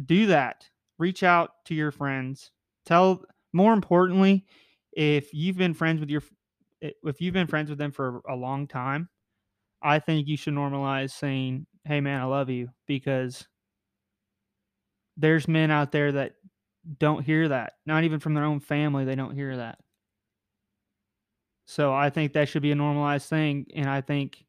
[0.05, 0.69] do that.
[0.99, 2.51] Reach out to your friends.
[2.85, 4.45] Tell more importantly,
[4.95, 6.21] if you've been friends with your
[6.81, 9.09] if you've been friends with them for a long time,
[9.81, 13.47] I think you should normalize saying, "Hey man, I love you" because
[15.17, 16.33] there's men out there that
[16.99, 17.73] don't hear that.
[17.85, 19.79] Not even from their own family, they don't hear that.
[21.65, 24.45] So I think that should be a normalized thing and I think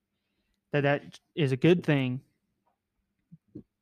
[0.72, 2.20] that that is a good thing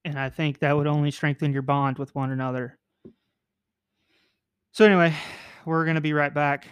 [0.05, 2.79] and I think that would only strengthen your bond with one another.
[4.73, 5.15] So anyway,
[5.65, 6.67] we're gonna be right back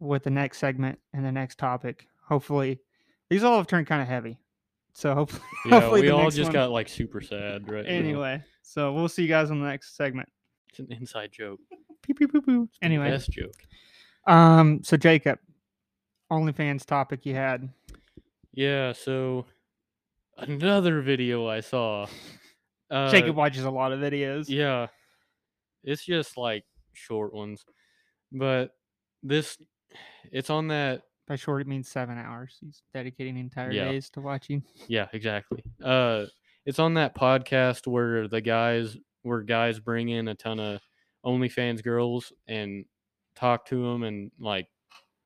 [0.00, 2.06] with the next segment and the next topic.
[2.26, 2.80] Hopefully,
[3.30, 4.38] these all have turned kind of heavy.
[4.94, 7.90] So hopefully, Yeah, hopefully we all just one- got like super sad right now.
[7.90, 8.42] anyway.
[8.62, 10.28] So we'll see you guys on the next segment.
[10.70, 11.60] It's an inside joke.
[12.02, 12.68] Pew, pew, pew, pew.
[12.82, 13.54] Anyway, Best joke.
[14.26, 15.38] um, so Jacob,
[16.30, 17.68] OnlyFans topic you had.
[18.52, 19.46] Yeah, so
[20.36, 22.06] another video I saw.
[22.90, 24.46] Uh, Jacob watches a lot of videos.
[24.48, 24.86] Yeah.
[25.84, 26.64] It's just like
[26.94, 27.62] short ones.
[28.32, 28.70] But
[29.22, 29.58] this
[30.32, 32.56] it's on that By short, it means seven hours.
[32.60, 33.84] He's dedicating entire Yeah.
[33.84, 34.64] days to watching.
[34.88, 35.62] yeah, exactly.
[35.82, 36.24] Uh
[36.64, 40.80] it's on that podcast where the guys where guys bring in a ton of
[41.24, 42.84] OnlyFans girls and
[43.34, 44.68] talk to them and like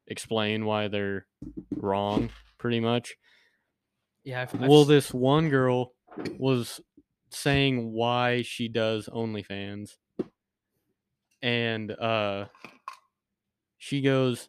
[0.09, 1.27] explain why they're
[1.77, 3.15] wrong pretty much.
[4.25, 4.43] Yeah.
[4.43, 5.95] I've, I've well, this one girl
[6.39, 6.81] was
[7.31, 9.97] saying why she does OnlyFans,
[11.43, 12.47] and uh,
[13.79, 14.49] she goes,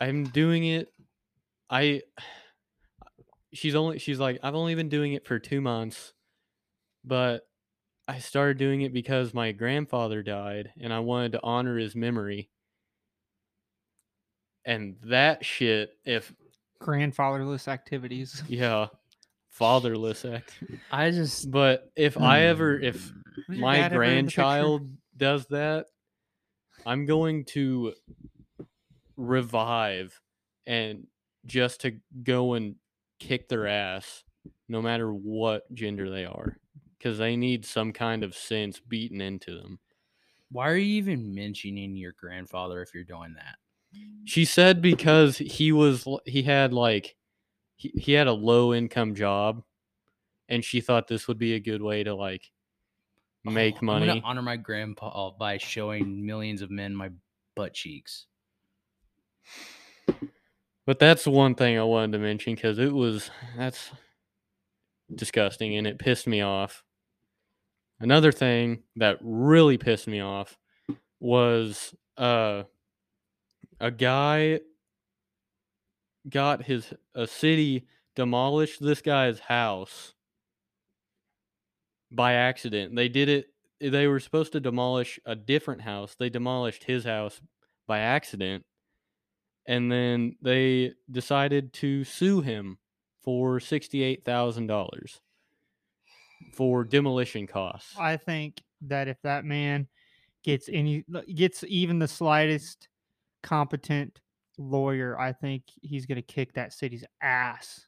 [0.00, 0.88] "I'm doing it.
[1.70, 2.02] I."
[3.52, 3.98] She's only.
[3.98, 6.12] She's like, I've only been doing it for two months,
[7.04, 7.46] but
[8.08, 12.50] I started doing it because my grandfather died, and I wanted to honor his memory.
[14.64, 16.32] And that shit, if
[16.80, 18.42] Grandfatherless activities.
[18.48, 18.88] yeah,
[19.48, 20.58] fatherless act.
[20.90, 23.12] I just But if I ever, if
[23.48, 24.42] my dad ever in the picture?
[24.42, 25.86] grandchild does that,
[26.84, 27.94] I'm going to
[29.16, 30.20] revive
[30.66, 31.06] and
[31.46, 32.76] just to go and
[33.18, 34.24] kick their ass,
[34.68, 36.58] no matter what gender they are,
[36.98, 39.78] because they need some kind of sense beaten into them.
[40.50, 43.56] why are you even mentioning your grandfather if you're doing that?
[44.24, 47.16] She said because he was he had like
[47.76, 49.62] he, he had a low income job,
[50.48, 52.50] and she thought this would be a good way to like
[53.46, 54.20] oh, make Oh, I'm money.
[54.24, 57.10] honor my grandpa by showing millions of men my
[57.54, 58.26] butt cheeks.
[60.86, 63.90] But that's one thing I wanted to mention because it was that's
[65.12, 66.84] disgusting and it pissed me off.
[67.98, 70.56] Another thing that really pissed me off
[71.18, 72.62] was uh
[73.80, 74.60] a guy
[76.28, 80.14] got his a city demolished this guy's house
[82.12, 82.94] by accident.
[82.94, 83.46] They did it
[83.80, 86.14] they were supposed to demolish a different house.
[86.16, 87.40] They demolished his house
[87.88, 88.64] by accident
[89.66, 92.78] and then they decided to sue him
[93.22, 95.20] for $68,000
[96.52, 97.94] for demolition costs.
[97.98, 99.88] I think that if that man
[100.44, 101.04] gets any
[101.34, 102.88] gets even the slightest
[103.42, 104.20] competent
[104.58, 107.86] lawyer, I think he's gonna kick that city's ass.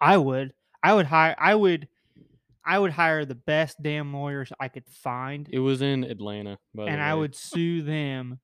[0.00, 0.52] I would.
[0.82, 1.88] I would hire I would
[2.66, 6.86] I would hire the best damn lawyers I could find It was in Atlanta, by
[6.86, 8.40] and I would sue them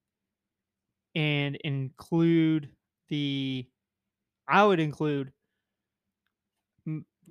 [1.14, 2.68] and include
[3.08, 3.66] the
[4.48, 5.32] I would include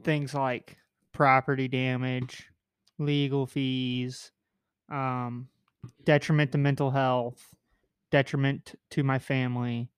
[0.03, 0.77] things like
[1.11, 2.47] property damage,
[2.97, 4.31] legal fees,
[4.91, 5.47] um,
[6.05, 7.43] detriment to mental health,
[8.11, 9.89] detriment to my family.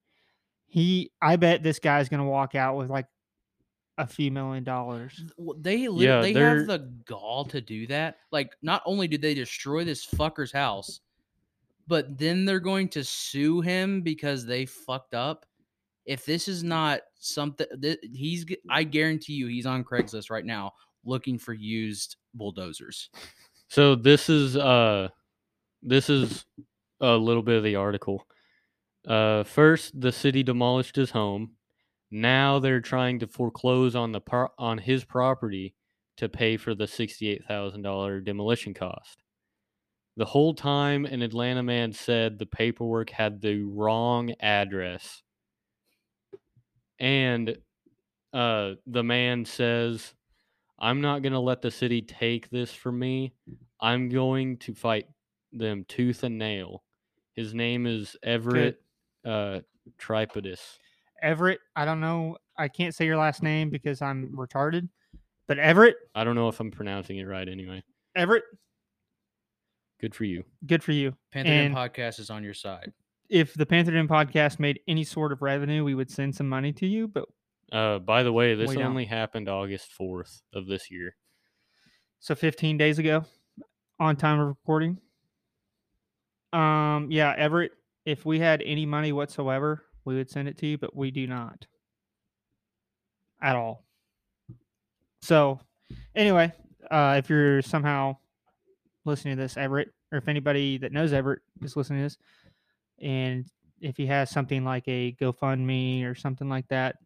[0.68, 3.08] He, I bet this guy's gonna walk out with like
[3.98, 5.22] a few million dollars.
[5.58, 8.18] They li- Yeah, they they're- have the gall to do that.
[8.32, 11.02] Like, not only did they destroy this fucker's house,
[11.92, 15.46] but then they're going to sue him because they fucked up.
[16.06, 20.72] If this is not something that he's, I guarantee you, he's on Craigslist right now
[21.04, 23.10] looking for used bulldozers.
[23.68, 25.10] So this is uh
[25.84, 26.46] this is
[27.02, 28.26] a little bit of the article.
[29.06, 31.52] Uh first the city demolished his home.
[32.10, 35.76] Now they're trying to foreclose on the par- on his property
[36.16, 39.21] to pay for the $68,000 demolition cost.
[40.18, 45.24] The whole time an Atlanta man said the paperwork had the wrong address.
[47.00, 47.58] And
[48.34, 50.14] uh the man says
[50.82, 53.34] I'm not going to let the city take this from me.
[53.80, 55.06] I'm going to fight
[55.54, 56.84] them tooth and nail.
[57.36, 58.82] His name is Everett
[59.24, 59.60] uh,
[60.00, 60.60] Tripodis.
[61.22, 64.90] Everett, I don't know, I can't say your last name because I'm retarded,
[65.48, 67.84] but Everett, I don't know if I'm pronouncing it right anyway.
[68.16, 68.44] Everett,
[70.02, 70.44] Good for you.
[70.66, 71.16] good for you.
[71.32, 72.92] Panther Den And- podcast is on your side.
[73.30, 76.74] if the Panther Den podcast made any sort of revenue, we would send some money
[76.74, 77.08] to you.
[77.08, 77.26] But
[77.72, 78.88] Uh, by the way, this We don't.
[78.88, 81.16] only happened August 4th of this year.
[82.20, 83.24] so 15 days ago,
[84.00, 85.00] on time of recording.
[86.54, 87.72] Um, yeah, Everett,
[88.06, 91.26] if we had any money whatsoever, we would send it to you, but we do
[91.28, 91.66] not
[93.42, 93.86] at all.
[95.22, 95.60] So,
[96.16, 96.52] anyway,
[96.90, 98.18] uh, if you're somehow
[99.06, 102.18] listening to this, Everett, or if anybody that knows Everett is listening to this,
[103.02, 103.46] and
[103.82, 106.98] if he has something like a GoFundMe or something like that,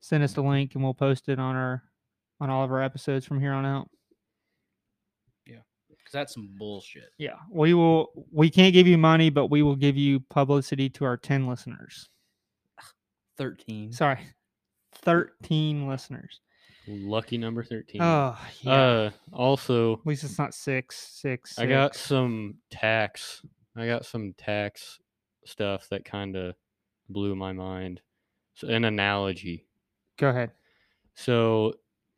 [0.00, 1.82] send us the link and we'll post it on our
[2.40, 3.88] on all of our episodes from here on out.
[5.46, 7.10] Yeah, because that's some bullshit.
[7.18, 8.26] Yeah, we will.
[8.32, 12.08] We can't give you money, but we will give you publicity to our ten listeners.
[13.36, 13.92] Thirteen.
[13.92, 14.18] Sorry,
[14.94, 16.40] thirteen listeners.
[16.86, 18.02] Lucky number thirteen.
[18.02, 18.72] Oh, yeah.
[18.72, 21.58] Uh, also, At least it's not six, six.
[21.58, 23.42] I got some tax.
[23.76, 24.98] I got some tax
[25.46, 26.54] stuff that kind of
[27.08, 28.00] blew my mind.
[28.54, 29.66] So, an analogy.
[30.18, 30.50] Go ahead.
[31.14, 31.74] So,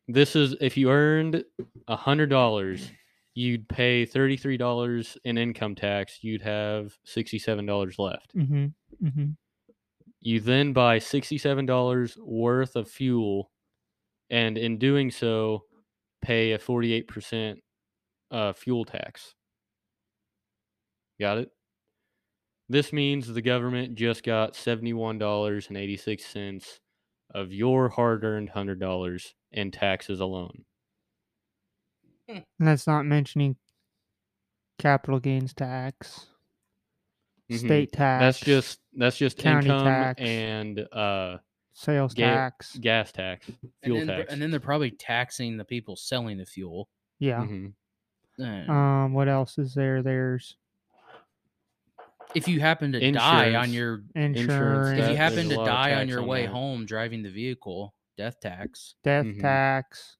[0.07, 1.43] this is if you earned
[1.87, 2.91] a hundred dollars,
[3.33, 6.19] you'd pay thirty three dollars in income tax.
[6.23, 8.35] You'd have sixty seven dollars left.
[8.35, 8.65] Mm-hmm.
[9.05, 9.25] Mm-hmm.
[10.19, 13.49] You then buy sixty seven dollars worth of fuel,
[14.29, 15.63] and in doing so,
[16.21, 17.59] pay a forty eight percent
[18.31, 19.33] uh, fuel tax.
[21.19, 21.49] Got it?
[22.69, 26.79] This means the government just got $71.86
[27.33, 30.65] of your hard earned $100 in taxes alone.
[32.27, 33.55] And that's not mentioning
[34.79, 36.25] capital gains tax,
[37.49, 37.59] Mhm.
[37.59, 38.21] state tax.
[38.21, 40.19] That's just that's just county income tax.
[40.21, 41.37] and uh
[41.79, 42.75] sales ga- tax.
[42.77, 43.49] gas tax,
[43.83, 44.33] fuel and then, tax.
[44.33, 46.89] and then they're probably taxing the people selling the fuel.
[47.19, 47.41] Yeah.
[47.45, 47.73] Mhm.
[48.39, 49.13] Uh, Um.
[49.13, 50.01] What else is there?
[50.01, 50.57] There's
[52.35, 55.93] if you happen to die on your insurance, if you there's happen a to die
[55.95, 56.51] on your on way that.
[56.51, 58.95] home driving the vehicle, death tax.
[59.03, 59.39] death Mhm.
[59.41, 60.17] tax.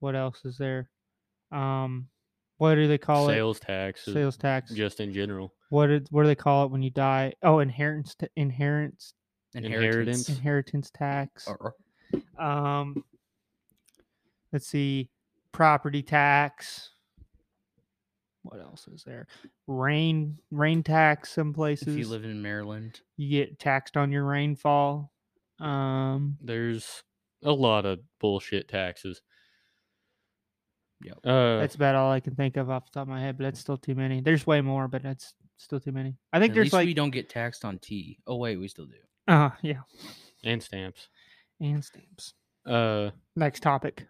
[0.00, 0.90] What else is there?
[1.52, 2.08] Um.
[2.58, 4.72] What do they call Sales tax, Sales tax.
[4.72, 5.52] just in general.
[5.68, 7.34] What did what do they call it when you die?
[7.42, 9.12] Oh, inheritance t- inheritance
[9.64, 10.28] Inheritance.
[10.28, 11.48] inheritance tax.
[12.38, 13.04] Um.
[14.52, 15.10] Let's see,
[15.52, 16.90] property tax.
[18.42, 19.26] What else is there?
[19.66, 21.32] Rain rain tax.
[21.32, 23.00] Some places if you live in Maryland.
[23.16, 25.10] you get taxed on your rainfall.
[25.58, 26.38] Um.
[26.40, 27.02] There's
[27.42, 29.20] a lot of bullshit taxes.
[31.02, 31.18] Yep.
[31.24, 33.44] Uh, That's about all I can think of off the top of my head, but
[33.44, 34.20] that's still too many.
[34.22, 36.14] There's way more, but that's still too many.
[36.32, 38.18] I think At there's least like, we don't get taxed on tea.
[38.26, 38.94] Oh wait, we still do.
[39.28, 39.80] Uh, yeah,
[40.44, 41.08] and stamps.
[41.60, 42.34] and stamps.
[42.66, 44.06] Uh, Next topic: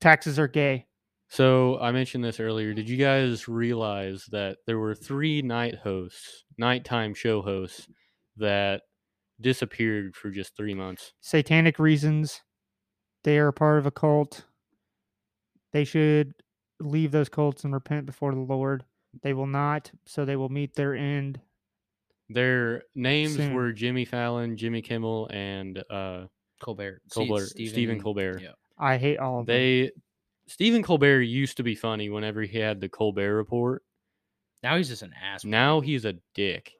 [0.00, 0.86] taxes are gay.
[1.28, 2.72] So I mentioned this earlier.
[2.72, 7.88] Did you guys realize that there were three night hosts, nighttime show hosts,
[8.36, 8.82] that
[9.40, 11.12] disappeared for just three months?
[11.20, 12.42] Satanic reasons.
[13.24, 14.44] They are part of a cult.
[15.72, 16.34] They should
[16.78, 18.84] leave those cults and repent before the Lord.
[19.22, 21.40] They will not, so they will meet their end.
[22.28, 23.54] Their names Soon.
[23.54, 26.26] were Jimmy Fallon, Jimmy Kimmel, and uh,
[26.60, 27.02] Colbert.
[27.12, 28.40] See, Colbert, Stephen Colbert.
[28.42, 28.52] Yeah.
[28.78, 29.54] I hate all of them.
[29.54, 29.92] They
[30.48, 33.82] Stephen Colbert used to be funny whenever he had the Colbert Report.
[34.62, 35.44] Now he's just an ass.
[35.44, 36.72] Now he's a dick,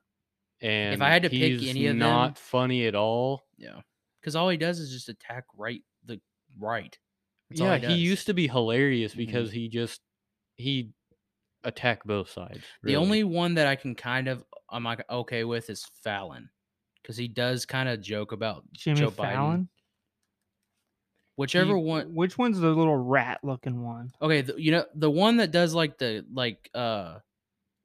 [0.61, 3.45] and if I had to pick any of them- not funny at all.
[3.57, 3.81] Yeah.
[4.21, 6.21] Because all he does is just attack right the
[6.59, 6.99] right.
[7.51, 7.99] That's yeah, he he, does.
[7.99, 10.01] used to be hilarious because he just
[10.57, 10.91] he
[11.63, 12.65] attacked both sides.
[12.83, 16.49] The only one that I can kind of I'm like okay with is Fallon,
[17.03, 19.63] because he does kind of joke about Jimmy Joe Fallon.
[19.65, 19.69] Biden.
[21.37, 22.15] Whichever You- one.
[22.15, 24.11] Which one's the little rat looking one?
[24.23, 27.19] Okay, the, you know the one that does like the like uh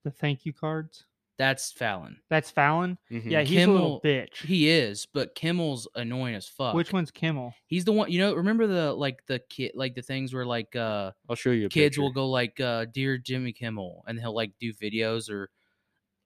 [0.03, 1.05] The thank you cards.
[1.38, 2.21] that's Fallon.
[2.29, 2.97] That's Fallon.
[3.11, 3.29] Mhm.
[3.29, 4.38] Yeah, he's a little bitch.
[4.45, 6.75] He is, but Kimmel's annoying as fuck.
[6.75, 7.53] Which one's Kimmel?
[7.67, 8.09] He's the one.
[8.11, 11.51] You know, remember the like the kid like the things where like uh I'll show
[11.51, 11.66] you.
[11.66, 15.49] A kids will go like uh dear Jimmy Kimmel and he'll like do videos or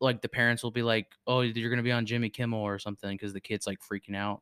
[0.01, 3.15] like the parents will be like oh you're gonna be on Jimmy Kimmel or something
[3.15, 4.41] because the kid's like freaking out.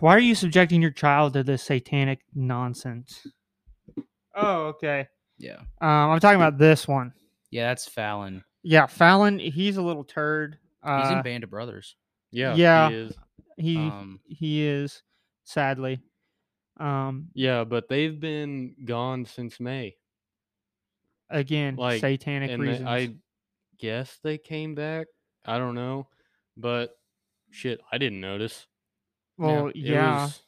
[0.00, 3.26] Why are you subjecting your child to this satanic nonsense?
[4.34, 5.08] Oh, okay.
[5.38, 7.12] Yeah, Um, I'm talking about this one.
[7.50, 8.44] yeah, that's Fallon.
[8.62, 9.38] Yeah, Fallon.
[9.38, 10.58] He's a little turd.
[10.84, 11.96] He's Uh, in Band of Brothers.
[12.30, 12.88] Yeah, yeah.
[12.90, 13.16] he is.
[13.56, 15.02] he Um, he is
[15.44, 16.00] sadly.
[16.78, 19.96] Um, Yeah, but they've been gone since May,
[21.30, 22.88] again, Like, satanic and they- reasons.
[22.88, 23.14] I
[23.78, 25.06] guess they came back.
[25.44, 26.08] I don't know,
[26.56, 26.90] but
[27.50, 28.66] shit, I didn't notice.
[29.38, 30.24] well, It yeah.
[30.24, 30.42] was-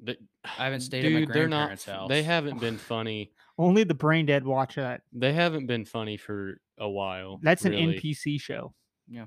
[0.00, 1.66] they- I haven't stayed at my Dude, they're not.
[1.68, 3.32] grandparents' f- They haven't been funny.
[3.58, 5.02] Only the brain dead watch that.
[5.12, 7.40] They haven't been funny for a while.
[7.42, 7.72] That's an.
[7.72, 8.72] NPC show.
[9.08, 9.26] Yeah.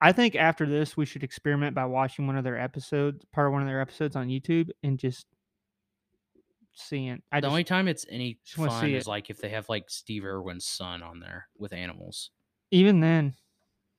[0.00, 3.52] I think after this, we should experiment by watching one of their episodes, part of
[3.52, 5.26] one of their episodes on YouTube, and just
[6.78, 7.22] seeing.
[7.32, 9.10] I the just, only time it's any just wanna fun see is it.
[9.10, 12.30] like if they have like Steve Irwin's son on there with animals.
[12.70, 13.34] even then,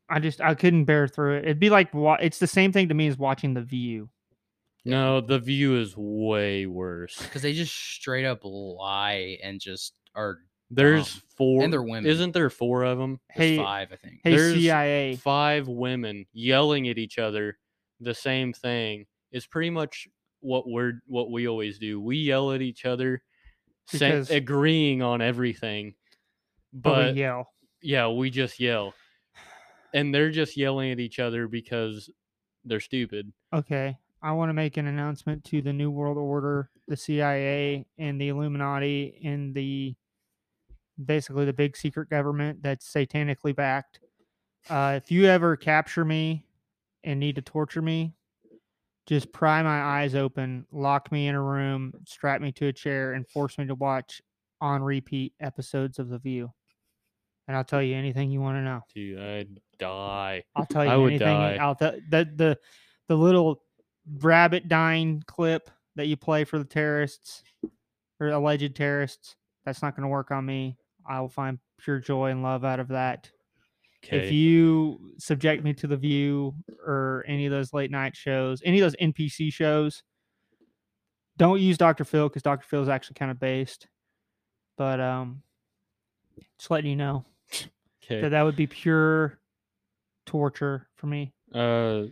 [0.10, 1.46] I just I couldn't bear through it.
[1.46, 4.10] It'd be like wa- it's the same thing to me as watching The View.
[4.86, 7.22] No, the view is way worse.
[7.22, 10.38] Because they just straight up lie and just are
[10.70, 11.68] There's Um, four.
[11.68, 12.06] they're women.
[12.10, 13.20] Isn't there four of them?
[13.36, 14.22] there's Hey, five, I think.
[14.24, 17.58] Hey There's CIA, Five women yelling at each other
[18.00, 19.08] the same thing.
[19.32, 20.08] It's pretty much
[20.42, 22.00] what we're what we always do.
[22.00, 23.22] We yell at each other
[23.88, 25.96] sa- Because- agreeing on everything.
[26.74, 27.54] but But we yell.
[27.82, 28.94] yeah, we just yell.
[29.94, 32.10] And they're just yelling at each other because
[32.66, 33.32] they're stupid.
[33.54, 38.20] Okay, I want to make an announcement to the New World Order, the CIA, and
[38.20, 39.96] the Illuminati, and the
[41.04, 44.00] basically the big secret government that's satanically backed.
[44.70, 46.46] Uh, if you ever capture me
[47.04, 48.14] and need to torture me,
[49.08, 53.14] just pry my eyes open, lock me in a room, strap me to a chair,
[53.14, 54.22] and force me to watch
[54.62, 56.52] on repeat episodes of The View.
[57.48, 58.82] And I'll tell you anything you want to know.
[58.94, 60.44] Dude, I'd die.
[60.56, 61.28] I'll tell you I would anything.
[61.28, 61.58] die.
[61.62, 62.60] I'll the, the the
[63.08, 63.64] the little
[64.20, 67.44] rabbit dying clip that you play for the terrorists
[68.20, 69.38] or alleged terrorists.
[69.66, 70.78] That's not going to work on me.
[71.08, 73.32] I will find pure joy and love out of that.
[74.04, 76.54] If you subject me to the View
[76.86, 80.04] or any of those late night shows, any of those NPC shows,
[81.38, 82.04] don't use Dr.
[82.06, 82.66] Phil because Dr.
[82.66, 83.88] Phil is actually kind of based.
[84.78, 85.42] But um,
[86.58, 87.26] just letting you know
[88.04, 88.22] Okay.
[88.22, 89.40] that that would be pure
[90.26, 91.34] torture for me.
[91.54, 92.04] Uh,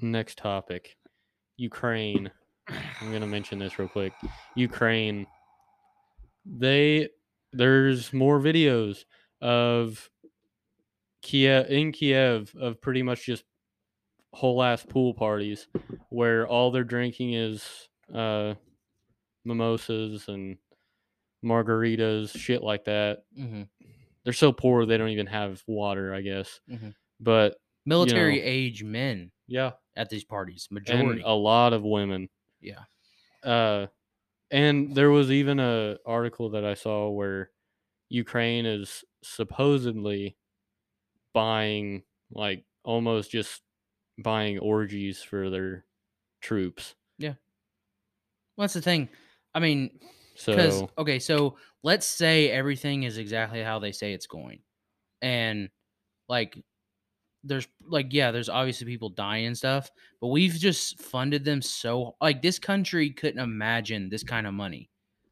[0.00, 0.96] next topic,
[1.56, 2.30] Ukraine.
[2.68, 4.12] I'm gonna mention this real quick.
[4.56, 5.26] Ukraine.
[6.46, 7.08] They
[7.52, 9.04] there's more videos
[9.40, 10.08] of
[11.22, 13.44] Kiev in Kiev of pretty much just
[14.32, 15.68] whole ass pool parties
[16.08, 18.54] where all they're drinking is uh
[19.44, 20.56] mimosas and
[21.44, 23.24] margaritas, shit like that.
[23.38, 23.62] Mm-hmm.
[24.24, 26.60] They're so poor they don't even have water, I guess.
[26.70, 26.94] Mhm.
[27.20, 31.22] But Military age men yeah, at these parties, and majority.
[31.24, 32.28] a lot of women.
[32.60, 32.84] yeah.
[33.42, 33.88] Uh,
[34.52, 37.50] and there was even a article that I saw where
[38.08, 40.36] Ukraine is supposedly
[41.34, 43.62] buying like almost just
[44.18, 45.86] buying orgies for their
[46.40, 46.96] troops.
[48.56, 49.08] Well, that's the thing.
[49.54, 49.98] I mean,
[50.34, 54.62] So okay, so let's say everything is exactly how they say it's going,
[55.22, 55.70] and
[56.28, 56.58] like
[57.44, 59.90] there's like yeah, there's obviously people dying and stuff,
[60.20, 64.90] but we've just funded them so like this country couldn't imagine this kind of money.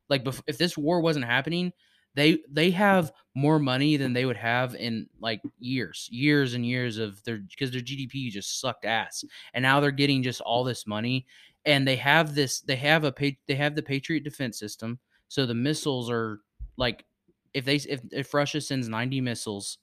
[0.08, 1.72] Like bef- if this war wasn't happening,
[2.14, 6.98] they they have more money than they would have in like years, years and years
[6.98, 9.24] of their because their GDP just sucked ass,
[9.54, 11.26] and now they're getting just all this money,
[11.64, 13.14] and they have this they have a
[13.46, 16.40] they have the Patriot defense system, so the missiles are
[16.76, 17.04] like
[17.54, 19.78] if they if if Russia sends 90 missiles,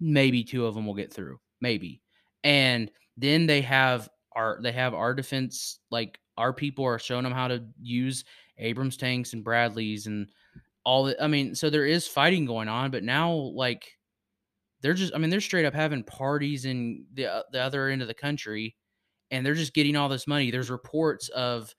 [0.00, 2.00] maybe two of them will get through, maybe.
[2.44, 7.32] And then they have our they have our defense like our people are showing them
[7.32, 8.24] how to use
[8.58, 10.28] Abrams tanks and Bradleys and
[10.86, 11.22] all that.
[11.22, 13.98] I mean, so there is fighting going on, but now like
[14.80, 18.02] they're just I mean they're straight up having parties in the uh, the other end
[18.02, 18.76] of the country
[19.30, 20.50] and they're just getting all this money.
[20.50, 21.74] There's reports of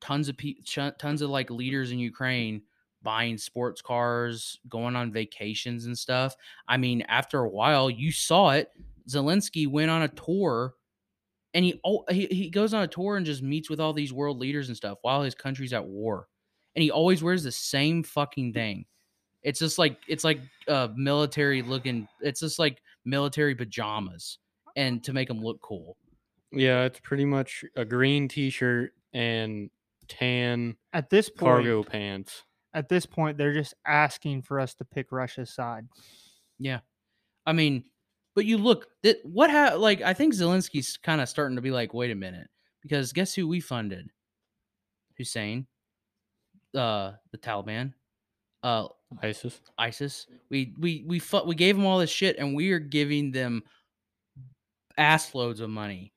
[0.00, 0.56] tons of pe-
[0.98, 2.62] tons of like leaders in Ukraine
[3.02, 6.36] buying sports cars, going on vacations and stuff.
[6.68, 8.70] I mean, after a while, you saw it.
[9.08, 10.74] Zelensky went on a tour,
[11.54, 14.12] and he oh, he he goes on a tour and just meets with all these
[14.12, 16.28] world leaders and stuff while his country's at war,
[16.76, 18.84] and he always wears the same fucking thing.
[19.42, 22.08] It's just like it's like uh military looking.
[22.20, 24.38] It's just like military pajamas,
[24.76, 25.96] and to make him look cool.
[26.52, 29.70] yeah, it's pretty much a green T-shirt and
[30.08, 32.42] tan At this point, cargo pants.
[32.72, 35.86] at this point, they're just asking for us to pick Russia's side.
[36.58, 36.80] Yeah.
[37.46, 37.84] I mean,
[38.34, 41.70] but you look that what ha- like I think Zelensky's kind of starting to be
[41.70, 42.48] like, wait a minute,
[42.82, 44.08] because guess who we funded?
[45.18, 45.66] Hussein,
[46.74, 47.92] uh, the Taliban,
[48.62, 48.88] uh,
[49.22, 49.60] ISIS.
[49.78, 50.26] ISIS.
[50.50, 53.62] We we we fu- we gave them all this shit, and we are giving them
[54.96, 56.12] ass loads of money.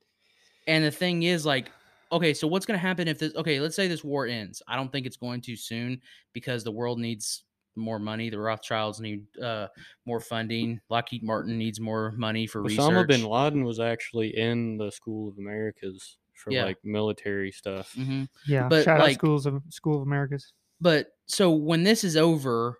[0.67, 1.71] And the thing is, like,
[2.11, 3.35] okay, so what's going to happen if this?
[3.35, 4.61] Okay, let's say this war ends.
[4.67, 6.01] I don't think it's going to soon
[6.33, 7.43] because the world needs
[7.75, 8.29] more money.
[8.29, 9.67] The Rothschilds need uh,
[10.05, 10.81] more funding.
[10.89, 12.89] Lockheed Martin needs more money for Osama research.
[12.89, 16.65] Osama bin Laden was actually in the School of Americas for Yeah.
[16.65, 17.93] like military stuff.
[17.93, 22.03] hmm Yeah, But, shout like- out schools of School of Americas But so when this
[22.03, 22.77] is over,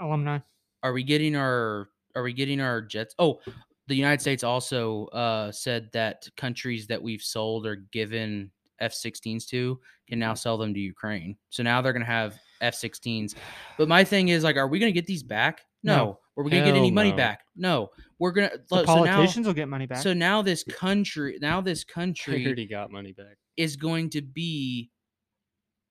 [0.00, 0.38] alumni.
[0.82, 3.40] are we getting our are we getting our jets oh
[3.86, 8.50] the united states also uh said that countries that we've sold or given
[8.80, 9.78] f-16s to
[10.08, 13.34] can now sell them to ukraine so now they're gonna have f-16s
[13.78, 16.18] but my thing is like are we gonna get these back no, No.
[16.36, 17.16] Are we gonna get any money no.
[17.16, 19.98] back no we're gonna The so now- politicians will get money back.
[20.02, 23.36] so now this country now this country already got money back.
[23.56, 24.90] is going to be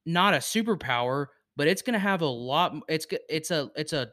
[0.05, 2.73] not a superpower, but it's going to have a lot.
[2.89, 4.09] It's it's a it's a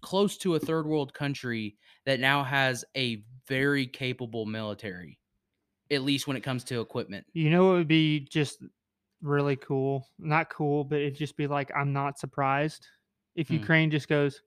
[0.00, 1.76] close to a third world country
[2.06, 5.18] that now has a very capable military,
[5.90, 7.26] at least when it comes to equipment.
[7.32, 8.62] you know, it would be just
[9.22, 10.06] really cool.
[10.20, 12.86] Not cool, but it'd just be like I'm not surprised
[13.34, 13.54] if Hmm.
[13.54, 14.40] Ukraine just goes.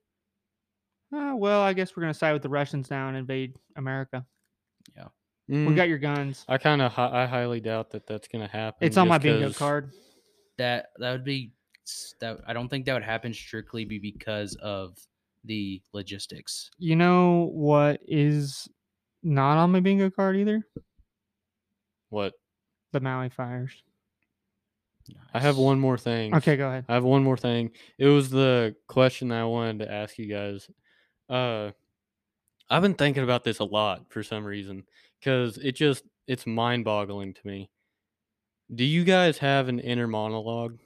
[1.12, 4.24] Oh, well, I guess we're gonna side with the Russians now and invade America.
[4.96, 5.08] Yeah.
[5.48, 6.44] We Mm, got your guns.
[6.48, 8.86] I kind of I highly doubt that that's gonna happen.
[8.86, 9.92] It's on my bingo card.
[10.56, 11.52] That that would be
[12.20, 12.40] that.
[12.46, 14.96] I don't think that would happen strictly be because of
[15.44, 16.70] the logistics.
[16.78, 18.68] You know what is
[19.22, 20.66] not on my bingo card either?
[22.08, 22.34] What?
[22.92, 23.82] The Maui fires.
[25.34, 26.34] I have one more thing.
[26.34, 26.84] Okay, go ahead.
[26.88, 27.70] I have one more thing.
[27.98, 30.68] It was the question that I wanted to ask you guys.
[31.32, 31.70] Uh,
[32.68, 34.84] I've been thinking about this a lot for some reason
[35.18, 37.70] because it just it's mind boggling to me.
[38.74, 40.78] Do you guys have an inner monologue?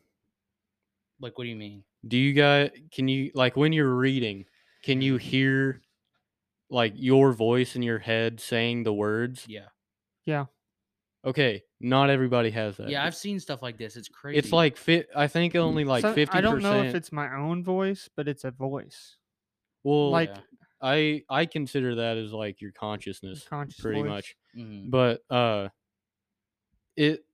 [1.21, 1.83] Like, what do you mean?
[2.07, 4.45] Do you guys can you like when you're reading,
[4.83, 5.81] can you hear
[6.71, 9.47] like your voice in your head saying the words?
[9.49, 9.69] Yeah,
[10.25, 10.47] Yeah.
[11.25, 12.89] Okay, not everybody has that.
[12.89, 13.05] yeah.
[13.05, 13.97] I've seen stuff like this.
[13.97, 14.39] It's crazy.
[14.39, 15.09] it's like fit.
[15.15, 18.29] I think only like So, fifty I don't know if it's my own voice, but
[18.29, 19.17] it's a voice.
[19.87, 20.41] Well, like, Yeah.
[20.83, 24.09] I I consider that as like your consciousness, conscious pretty voice.
[24.09, 24.37] much.
[24.57, 24.91] Mhm.
[24.91, 25.69] But uh,
[26.97, 27.25] it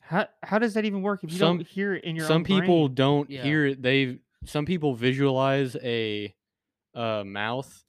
[0.00, 2.44] How how does that even work if you Some- don't hear it in your some
[2.44, 2.94] people brain?
[2.94, 3.42] don't Yeah.
[3.42, 3.82] hear it.
[3.82, 6.34] They some people visualize a
[6.94, 7.82] uh mouth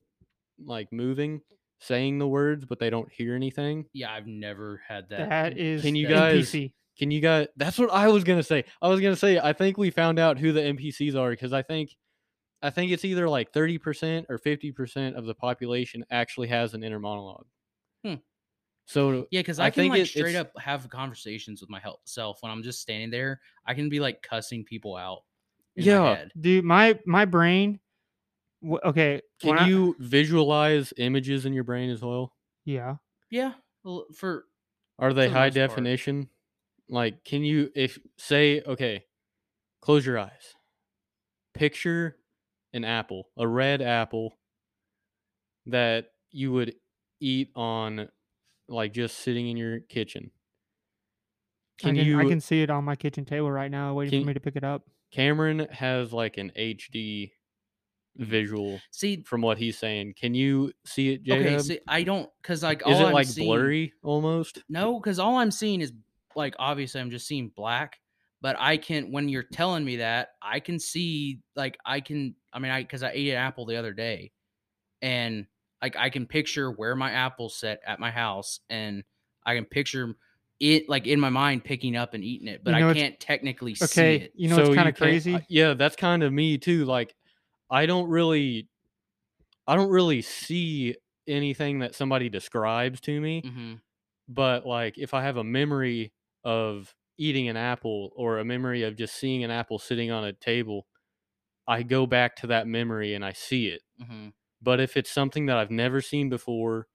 [0.63, 1.41] like moving,
[1.81, 3.85] saying the words, but they don't hear anything.
[3.93, 5.29] yeah, I've never had that.
[5.29, 6.73] That is Can you guys- NPC.
[6.97, 7.47] Can you guys?
[7.57, 8.63] That's what I was gonna say.
[8.81, 11.61] I was gonna say I think we found out who the NPCs are because I
[11.61, 11.93] think,
[12.61, 16.73] I think it's either like thirty percent or fifty percent of the population actually has
[16.73, 17.45] an inner monologue.
[18.03, 18.15] Hmm.
[18.85, 21.79] So Yeah, because I I, can think like it- straight up have conversations with my
[21.79, 23.41] hel- self when I'm just standing there.
[23.65, 25.23] I can be like cussing people out.
[25.75, 25.99] In Yeah.
[25.99, 26.31] my head.
[26.39, 27.79] Dude, my my brain.
[28.83, 32.33] Okay, can I- you visualize images in your brain as well?
[32.63, 32.95] yeah.
[33.31, 33.53] Yeah,
[33.83, 34.45] well, for
[34.97, 35.69] Are they For the high most part.
[35.69, 36.29] definition?
[36.87, 39.05] Like, can you, if say, okay,
[39.81, 40.55] close your eyes,
[41.53, 42.17] picture
[42.75, 44.33] an apple, a red apple
[45.65, 46.75] that you would
[47.19, 48.09] eat on,
[48.67, 50.29] like, just sitting in your kitchen.
[51.79, 52.19] Can, I can, you?
[52.19, 54.39] I can see it on my kitchen table right now, waiting Can- for me to
[54.39, 54.83] pick it up.
[55.11, 57.31] Cameron has like an HD
[58.19, 58.25] mm.
[58.25, 60.13] visual see, from what he's saying.
[60.19, 63.13] Can you see it, J okay, see, I don't because like all Is it I'm
[63.13, 64.63] like seeing- blurry almost?
[64.67, 65.93] No, because all I'm seeing is
[66.35, 67.97] like obviously I'm just seeing black,
[68.41, 72.59] but I can when you're telling me that I can see like I can I
[72.59, 74.33] mean I because I ate an apple the other day,
[75.01, 75.47] and
[75.81, 79.03] like I can picture where my apple set at my house, and
[79.45, 80.15] I can picture
[80.59, 83.75] it like in my mind picking up and eating it, but know I can't technically
[83.75, 84.33] see it.
[84.33, 85.35] you know So it's kind of crazy.
[85.35, 86.85] uh, yeah, that's kind of me too.
[86.85, 87.15] Like,
[87.69, 88.69] I don't really,
[89.67, 90.95] I don't really see
[91.27, 93.43] anything that somebody describes to me.
[93.43, 93.81] hmm
[94.27, 96.13] But like, if I have a memory
[96.43, 100.33] of eating an apple or a memory of just seeing an apple sitting on a
[100.33, 100.87] table,
[101.67, 103.81] I go back to that memory and I see it.
[103.99, 104.29] hmm
[104.61, 106.87] But if it's something that I've never seen before,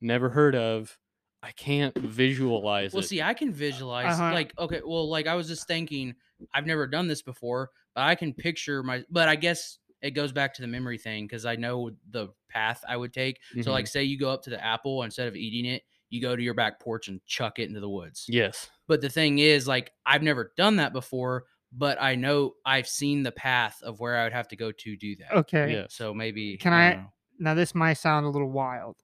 [0.00, 0.98] never heard of,
[1.42, 3.02] I can't visualize Well, it.
[3.02, 4.28] see, I can visualize Uh-huh.
[4.28, 6.14] like okay, well, like I was just thinking,
[6.52, 9.04] I've never done this before, but I can picture my.
[9.10, 12.84] But I guess it goes back to the memory thing because I know the path
[12.86, 13.40] I would take.
[13.60, 13.72] So, Mm-hmm.
[13.72, 16.42] like, say you go up to the apple instead of eating it, you go to
[16.42, 18.28] your back porch and chuck it into the woods.
[18.28, 18.70] yes.
[18.86, 23.22] But the thing is, like, I've never done that before, but I know I've seen
[23.22, 25.32] the path of where I would have to go to do that.
[25.32, 25.72] Okay.
[25.72, 25.86] Yeah.
[25.88, 27.06] So maybe Can don't I-
[27.38, 28.96] Now this might sound a little wild.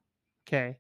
[0.48, 0.78] Okay.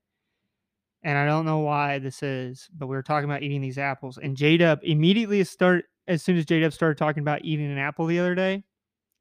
[1.02, 4.18] And I don't know why this is, but we were talking about eating these apples,
[4.18, 7.78] and J Dub immediately start as soon as J Dub started talking about eating an
[7.78, 8.64] apple the other day.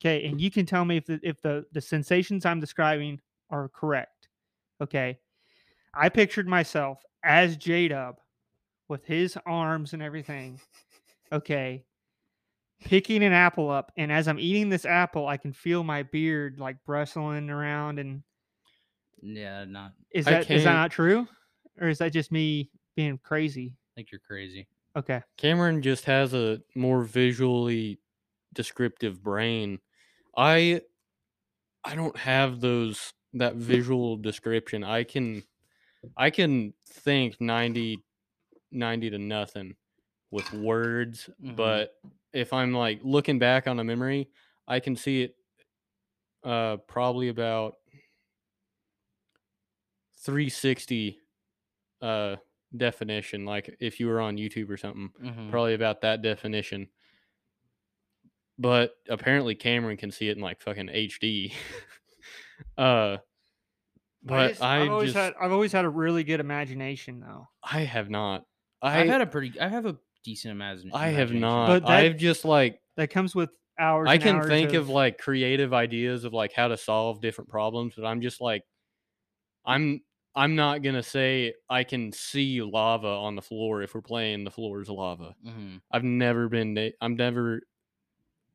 [0.01, 3.69] Okay, and you can tell me if the if the the sensations I'm describing are
[3.69, 4.27] correct.
[4.81, 5.19] Okay,
[5.93, 8.15] I pictured myself as J Dub
[8.89, 10.59] with his arms and everything.
[11.31, 11.85] Okay,
[12.83, 16.59] picking an apple up, and as I'm eating this apple, I can feel my beard
[16.59, 17.99] like bristling around.
[17.99, 18.23] And
[19.21, 19.93] Yeah, not.
[20.11, 21.27] is I that is that can't- true,
[21.79, 23.75] or is that just me being crazy?
[23.75, 24.67] I think you're crazy.
[24.95, 27.99] Okay, Cameron just has a more visually
[28.53, 29.79] descriptive brain.
[30.35, 30.81] I
[31.83, 34.83] I don't have those that visual description.
[34.83, 35.43] I can
[36.17, 38.03] I can think 90
[38.71, 39.75] 90 to nothing
[40.31, 41.55] with words, Mhm.
[41.55, 41.95] but
[42.33, 44.29] if I'm like looking back on a memory,
[44.67, 45.35] I can see it
[46.43, 47.75] uh probably about
[50.23, 51.19] 360
[52.01, 52.35] uh
[52.75, 55.49] definition like if you were on YouTube or something Mhm.
[55.49, 56.87] probably about that definition.
[58.57, 61.53] But apparently Cameron can see it in like fucking HD.
[62.77, 63.17] uh
[64.21, 67.47] but I, have always just had I've always had a really good imagination though.
[67.63, 68.45] I have not.
[68.81, 69.59] I I've had a pretty.
[69.59, 70.91] I have a decent imagine.
[70.93, 71.67] I have not.
[71.67, 74.09] But that- I've just like That comes with hours.
[74.09, 77.49] I and can hours think of, like creative ideas of like how to solve different
[77.49, 78.63] problems, but I'm just like
[79.65, 80.01] I'm
[80.35, 84.51] I'm not gonna say I can see lava on the floor if we're playing the
[84.51, 85.35] floor is lava.
[85.45, 85.81] Mhm.
[85.91, 87.61] I've never been I'm never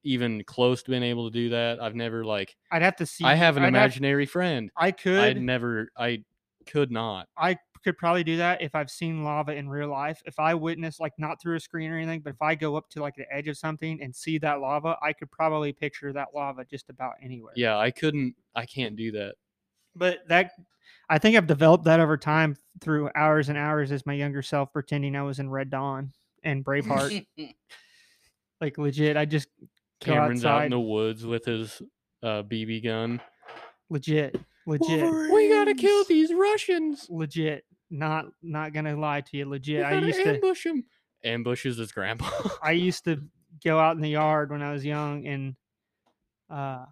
[0.04, 1.80] even close to being able to do that.
[1.82, 3.24] I've never like I'd have to see.
[3.24, 4.70] I have an I'd imaginary friend.
[4.76, 5.18] I could.
[5.18, 6.24] I'd never I
[6.66, 7.28] could not.
[7.36, 10.22] I could probably do that if I've seen lava in real life.
[10.24, 12.88] If I witness, like not through a screen or anything, but if I go up
[12.90, 16.28] to like the edge of something and see that lava, I could probably picture that
[16.34, 17.52] lava just about anywhere.
[17.54, 19.34] Yeah, I couldn't I can't do that.
[19.94, 20.52] But that,
[21.08, 24.72] I think I've developed that over time through hours and hours as my younger self
[24.72, 26.12] pretending I was in Red Dawn
[26.42, 27.26] and Braveheart.
[28.60, 29.48] like legit, I just
[30.04, 31.80] go Cameron's out in the woods with his
[32.22, 33.20] uh, BB gun.
[33.94, 37.06] Legit, legit, We gotta kill these Russians.
[37.08, 37.64] legit.
[37.90, 39.84] Not not gonna lie to you, legit.
[39.84, 40.84] I gotta used to ambush him.
[41.22, 42.28] Ambushes his grandpa.
[42.62, 43.22] I used to
[43.64, 45.54] go out in the yard when I was young and
[46.50, 46.84] uh,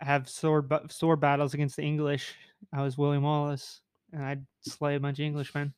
[0.00, 2.34] have sword bu- sword battles against the English.
[2.72, 3.80] I was William Wallace,
[4.12, 5.74] and I'd slay a bunch of Englishmen.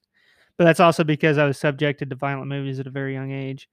[0.59, 3.69] But that's also because I was subjected to violent movies at a very young age.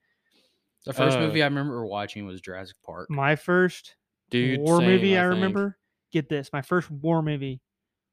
[0.86, 3.08] The first Uh, movie I remember watching was Jurassic Park.
[3.10, 3.96] My first
[4.32, 5.30] Dude, war same, movie I, think.
[5.36, 5.78] remember.
[6.12, 7.62] Get this, my first war movie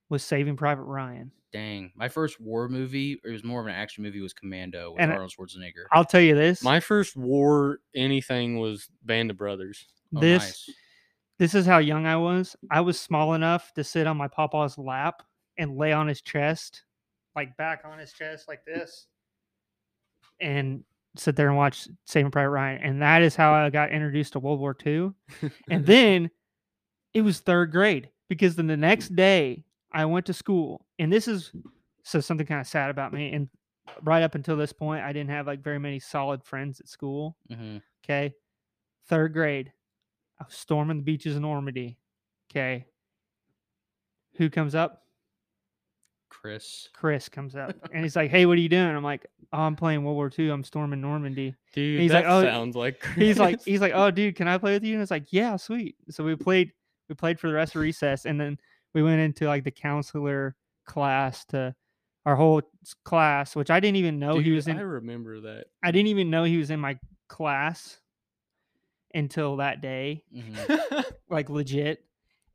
[0.08, 1.32] was Saving Private Ryan.
[1.52, 5.00] Dang, my first war movie, it was more of an action movie, was Commando with
[5.00, 5.86] And Arnold Schwarzenegger.
[5.92, 6.62] I'll tell you this.
[6.62, 9.86] My first war anything was Band of Brothers.
[10.14, 10.70] Oh, this nice.
[11.38, 12.54] this is how young I was.
[12.70, 15.22] I was small enough to sit on my papa's lap
[15.56, 16.84] and lay on his chest,
[17.34, 19.06] like back on his chest like this,
[20.40, 20.84] and
[21.16, 22.82] sit there and watch Saving Private Ryan.
[22.82, 25.12] And that is how I got introduced to World War II.
[25.70, 26.30] And then
[27.14, 31.26] it was third grade because then the next day I went to school, and this
[31.28, 31.52] is
[32.02, 33.32] so something kind of sad about me.
[33.32, 33.48] And
[34.02, 37.36] right up until this point, I didn't have like very many solid friends at school.
[37.50, 38.32] hmm Okay.
[39.06, 39.72] Third grade.
[40.40, 41.98] I was storming the beaches of Normandy.
[42.50, 42.86] Okay.
[44.36, 45.02] Who comes up?
[46.30, 46.88] Chris.
[46.92, 47.74] Chris comes up.
[47.92, 48.94] And he's like, Hey, what are you doing?
[48.94, 50.50] I'm like, Oh, I'm playing World War II.
[50.50, 51.54] I'm storming Normandy.
[51.72, 54.58] Dude, He's that like, "Oh," sounds like He's like, he's like, Oh, dude, can I
[54.58, 54.94] play with you?
[54.94, 55.96] And it's like, Yeah, sweet.
[56.10, 56.72] So we played
[57.08, 58.58] we played for the rest of recess and then
[58.94, 61.74] we went into like the counselor class to
[62.26, 62.62] our whole
[63.04, 65.66] class, which I didn't even know he was in I remember that.
[65.82, 66.98] I didn't even know he was in my
[67.28, 67.98] class
[69.14, 70.24] until that day.
[70.32, 70.74] hmm
[71.30, 72.04] like legit.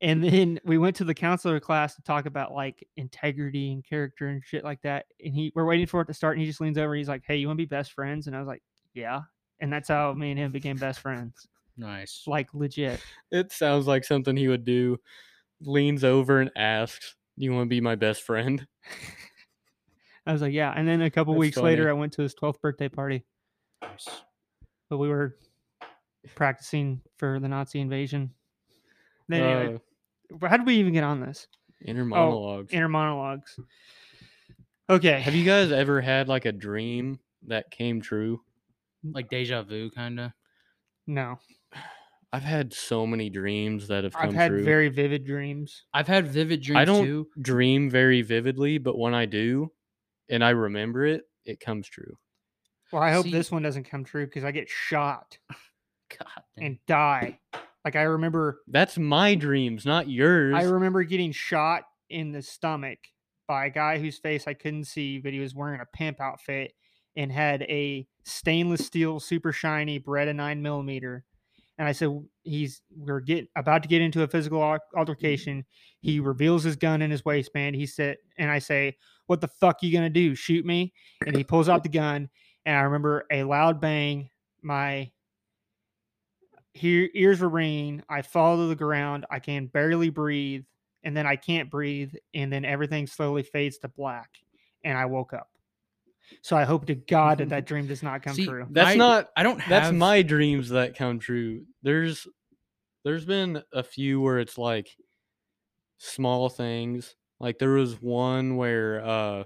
[0.01, 4.27] And then we went to the counselor class to talk about like integrity and character
[4.27, 5.05] and shit like that.
[5.23, 7.07] And he we're waiting for it to start and he just leans over and he's
[7.07, 8.27] like, Hey, you wanna be best friends?
[8.27, 8.63] And I was like,
[8.93, 9.21] Yeah.
[9.59, 11.47] And that's how me and him became best friends.
[11.77, 12.23] Nice.
[12.27, 13.01] Like legit.
[13.31, 14.99] it sounds like something he would do.
[15.61, 18.65] Leans over and asks, "Do you want to be my best friend?"
[20.25, 20.71] I was like, Yeah.
[20.75, 21.89] And then a couple That's weeks later.
[21.89, 23.23] I went to his twelfth birthday party.
[23.81, 24.07] nice.
[24.89, 25.35] But we were
[26.35, 28.31] practicing for the Nazi invasion.
[29.27, 29.79] Then anyway,
[30.41, 31.47] Uh, how did we even get on this?
[31.85, 32.71] inner monologues.
[32.71, 33.59] Inner monologues.
[34.89, 35.19] Okay.
[35.19, 38.41] Have you guys ever had like a dream that came true?
[39.03, 40.31] Like deja vu, kind of.
[41.07, 41.39] no.
[42.33, 44.63] I've had so many dreams that have come I've had true.
[44.63, 45.85] very vivid dreams.
[45.93, 47.27] I've had vivid dreams I don't too.
[47.39, 49.71] dream very vividly, but when I do,
[50.29, 52.17] and I remember it, it comes true.
[52.91, 55.37] Well, I hope See- this one doesn't come true because I get shot
[56.09, 56.27] God
[56.57, 56.65] damn.
[56.65, 57.39] and die.
[57.85, 60.55] Like I remember, That's my dreams, not yours.
[60.57, 62.97] I remember getting shot in the stomach
[63.47, 66.73] by a guy whose face I couldn't see, but he was wearing a pimp outfit
[67.15, 71.25] and had a stainless steel, super shiny Beretta nine millimeter.
[71.77, 72.09] And I said,
[72.43, 74.97] "He's we're get about to get into a physical mm-hmm.
[74.97, 75.65] altercation."
[76.01, 77.75] He reveals his gun in his waistband.
[77.75, 78.97] He said, and I say,
[79.27, 80.35] "What the fuck you gonna do?
[80.35, 80.93] Shoot me?"
[81.25, 82.29] And he pulls out the gun,
[82.65, 84.29] and I remember a loud bang.
[84.61, 85.11] My
[86.81, 88.03] ears were ringing.
[88.09, 89.25] I fall to the ground.
[89.29, 90.65] I can barely breathe,
[91.03, 94.29] and then I can't breathe, and then everything slowly fades to black,
[94.83, 95.49] and I woke up.
[96.41, 98.67] So I hope to God that that dream does not come See, true.
[98.69, 99.29] That's I- not.
[99.35, 99.83] I don't have.
[99.83, 101.65] That's my dreams that come true.
[101.83, 102.27] There's,
[103.03, 104.89] there's been a few where it's like
[105.97, 107.15] small things.
[107.39, 109.43] Like there was one where uh,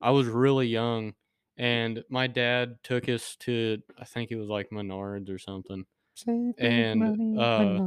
[0.00, 1.14] I was really young,
[1.56, 5.84] and my dad took us to I think it was like Menards or something.
[6.14, 7.78] Save and, money, uh,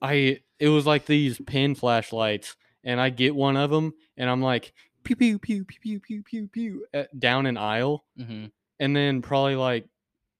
[0.00, 4.42] I it was like these pin flashlights, and I get one of them, and I'm
[4.42, 4.72] like
[5.04, 8.46] pew pew pew pew pew pew pew pew at, down an aisle, hmm
[8.80, 9.86] and then probably like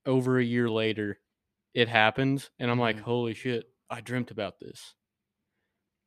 [0.06, 1.18] over a year later,
[1.74, 3.02] it happens, and I'm like, Mhm.
[3.02, 4.94] holy shit, I dreamt about this.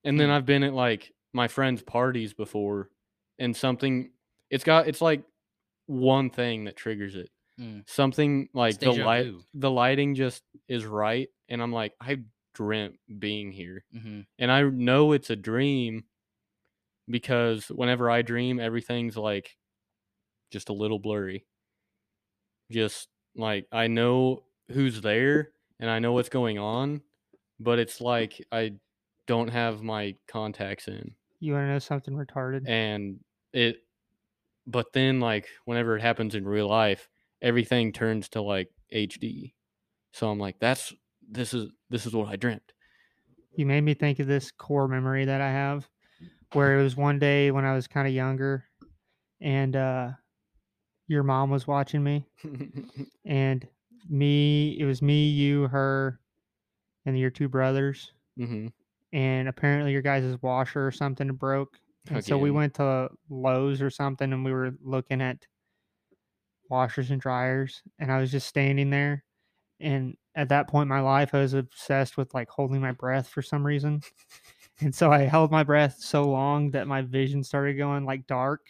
[0.04, 0.34] And then Hmm.
[0.34, 2.90] I've been at like my friends' parties before,
[3.40, 4.12] and something
[4.50, 5.24] it's got it's like
[5.88, 7.30] one thing that triggers it.
[7.60, 7.88] Mm.
[7.88, 9.44] Something like the light, vu.
[9.54, 12.20] the lighting just is right, and I'm like, I
[12.54, 16.06] dreamt being here, hmm and I know it's a dream
[17.10, 19.56] because whenever I dream, everything's like
[20.52, 21.46] just a little blurry.
[22.72, 25.50] Just like I know who's there
[25.80, 27.02] and I know what's going on,
[27.60, 28.06] but it's mm.
[28.06, 28.74] like I
[29.28, 31.14] don't have my contacts in.
[31.40, 32.68] You want to know something retarded?
[32.68, 33.20] And
[33.54, 33.78] it
[34.68, 37.08] but then like whenever it happens in real life,
[37.42, 39.54] everything turns to like HD.
[40.12, 40.94] So I'm like that's
[41.30, 42.74] this is this is what I dreamt.
[43.56, 45.88] You made me think of this core memory that I have,
[46.54, 48.66] where it was one day when I was kind of younger,
[49.42, 50.12] and uh,
[51.08, 52.26] your mom was watching me,
[53.26, 53.68] and
[54.10, 56.20] me, it was me, you, her,
[57.06, 58.68] and your two brothers, hmm
[59.14, 63.90] and apparently your guys' washer or something broke, and so we went to Lowe's or
[63.90, 65.46] something, and we were looking at
[66.70, 69.24] washers and dryers, and I was just standing there,
[69.80, 73.28] and at that point in my life, I was obsessed with like holding my breath
[73.28, 74.02] for some reason.
[74.82, 78.62] And so I held my breath so long that my vision started going like dark.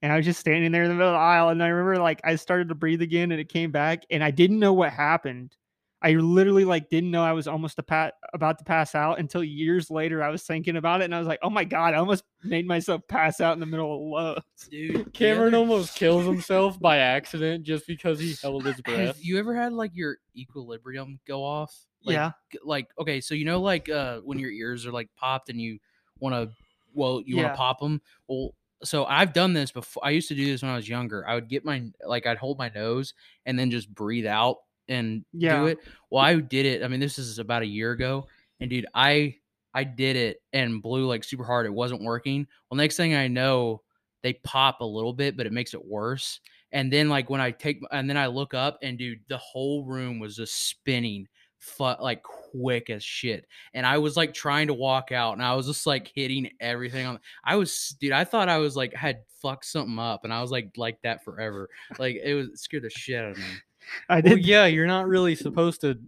[0.00, 1.48] And I was just standing there in the middle of the aisle.
[1.50, 4.04] And I remember like I started to breathe again and it came back.
[4.10, 5.56] And I didn't know what happened.
[6.02, 9.42] I literally like didn't know I was almost a pa- about to pass out until
[9.42, 11.96] years later I was thinking about it and I was like, oh my God, I
[11.96, 14.68] almost made myself pass out in the middle of Lowe's.
[14.70, 18.98] Dude, Cameron other- almost kills himself by accident just because he held his breath.
[18.98, 21.74] Have you ever had like your equilibrium go off?
[22.04, 22.32] Like, yeah.
[22.64, 25.78] Like okay, so you know like uh when your ears are like popped and you
[26.20, 26.54] want to
[26.92, 27.52] well you want Yeah.
[27.52, 28.00] to pop them.
[28.28, 30.04] Well, so I've done this before.
[30.04, 31.26] I used to do this when I was younger.
[31.26, 33.14] I would get my like I'd hold my nose
[33.46, 34.58] and then just breathe out
[34.88, 35.60] and Yeah.
[35.60, 35.78] do it.
[36.10, 36.82] Well, I did it.
[36.82, 38.26] I mean, this is about a year ago,
[38.60, 39.36] and dude, I
[39.72, 41.66] I did it and blew like super hard.
[41.66, 42.46] It wasn't working.
[42.70, 43.82] Well, next thing I know,
[44.22, 46.38] they pop a little bit, but it makes it worse.
[46.70, 49.84] And then like when I take and then I look up and dude, the whole
[49.84, 51.26] room was just spinning
[51.64, 53.46] fu- like quick as shit.
[53.72, 57.06] And I was like trying to walk out and I was just like hitting everything
[57.06, 60.40] on I was dude, I thought I was like had fucked something up and I
[60.42, 61.68] was like like that forever.
[61.98, 63.44] Like it was it scared the shit out of me.
[64.08, 64.46] I Well, did.
[64.46, 65.98] yeah, you're not really supposed to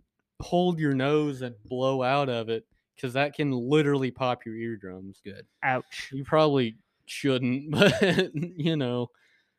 [0.40, 5.20] hold your nose and blow out of it because that can literally pop your eardrums.
[5.24, 5.46] Good.
[5.62, 6.10] Ouch.
[6.12, 6.76] You probably
[7.06, 9.10] shouldn't, but you know,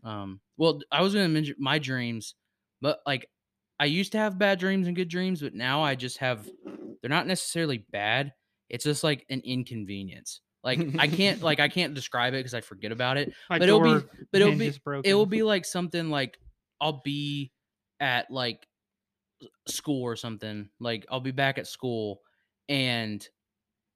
[0.03, 2.35] Um, well, I was gonna mention my dreams,
[2.81, 3.29] but like
[3.79, 6.47] I used to have bad dreams and good dreams, but now I just have
[7.01, 8.33] they're not necessarily bad.
[8.69, 10.41] It's just like an inconvenience.
[10.63, 13.31] Like I can't like I can't describe it because I forget about it.
[13.49, 13.89] My But it'll be-
[14.31, 14.65] But it'll be
[15.05, 16.37] it will be like something like
[16.81, 17.51] I'll be
[17.99, 18.67] at like
[19.67, 20.69] school or something.
[20.79, 22.21] Like I'll be back at school
[22.69, 23.25] and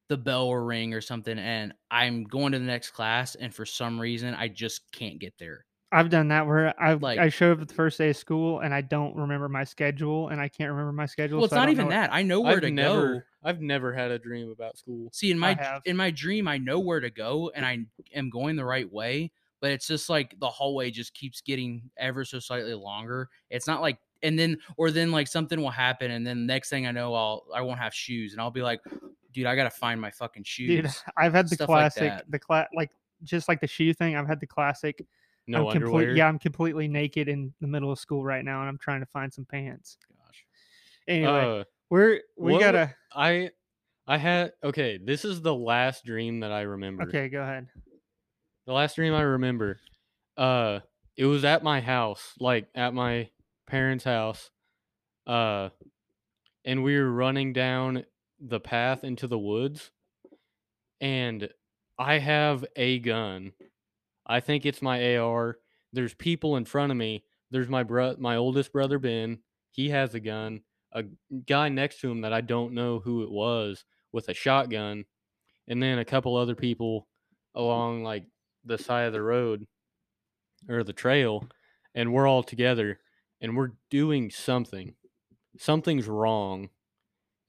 [0.10, 3.66] the bell will ring or something and I'm going to the next class and for
[3.66, 5.66] some reason I just can't get there.
[5.92, 8.60] I've done that where I Like- I show up at the first day of school
[8.62, 11.38] and I don't remember my schedule and I can't remember my schedule.
[11.40, 12.14] Well, it's so not even know what- that.
[12.14, 13.22] I know where I've to never, go.
[13.44, 15.10] I've never had a dream about school.
[15.12, 17.80] See, in my in my dream, I know where to go and I
[18.16, 19.32] am going the right way.
[19.60, 23.30] But it's just like the hallway just keeps getting ever so slightly longer.
[23.52, 26.88] It's not like, and then or then like something will happen, and then next thing
[26.88, 28.80] I know, I'll I won't have shoes, and I'll be like,
[29.34, 30.68] dude, I gotta find my fucking shoes.
[30.68, 32.26] Dude, I've had the stuff like classic, that.
[32.32, 32.90] the cla- like
[33.24, 34.16] just like the shoe thing.
[34.16, 35.06] I've had the classic.
[35.48, 36.02] No I'm underwear.
[36.04, 36.18] complete.
[36.18, 39.06] Yeah, I'm completely naked in the middle of school right now, and I'm trying to
[39.08, 39.98] find some pants.
[40.08, 40.46] Gosh.
[41.08, 42.96] Anyway, Uh, we're we what gotta.
[43.14, 43.52] I,
[44.08, 44.98] I had okay.
[44.98, 47.04] This is the last dream that I remember.
[47.04, 47.68] Okay, go ahead.
[48.68, 49.80] The last dream I remember,
[50.38, 50.80] uh,
[51.18, 53.30] it was at my house, like at my
[53.68, 54.52] parents' house,
[55.26, 55.70] uh,
[56.64, 58.06] and we were running down
[58.40, 59.92] the path into the woods,
[61.00, 61.50] and
[61.98, 63.54] I have a gun.
[64.26, 65.57] I think it's my AR.
[65.93, 67.23] There's people in front of me.
[67.49, 69.39] There's my bro, my oldest brother Ben.
[69.72, 70.61] He has a gun.
[70.93, 71.03] A
[71.48, 75.06] guy next to him that I don't know who it was with a shotgun,
[75.68, 77.07] and then a couple other people
[77.56, 78.26] along like
[78.65, 79.65] the side of the road
[80.69, 81.48] or the trail
[81.95, 82.99] and we're all together
[83.41, 84.93] and we're doing something
[85.57, 86.69] something's wrong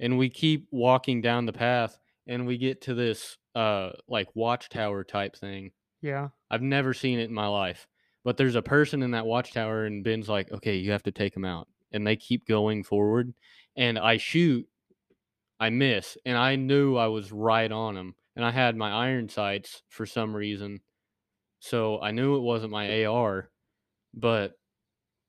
[0.01, 5.05] and we keep walking down the path and we get to this uh like watchtower
[5.05, 5.71] type thing
[6.03, 6.29] Yeah.
[6.51, 7.87] i've never seen it in my life
[8.25, 11.35] but there's a person in that watchtower and ben's like okay you have to take
[11.37, 13.33] him out and they keep going forward
[13.77, 14.67] and i shoot
[15.61, 18.15] i miss and i knew i was right on him.
[18.37, 20.81] and i had my iron sights for some reason
[21.61, 23.49] so i knew it wasn't my ar
[24.15, 24.55] but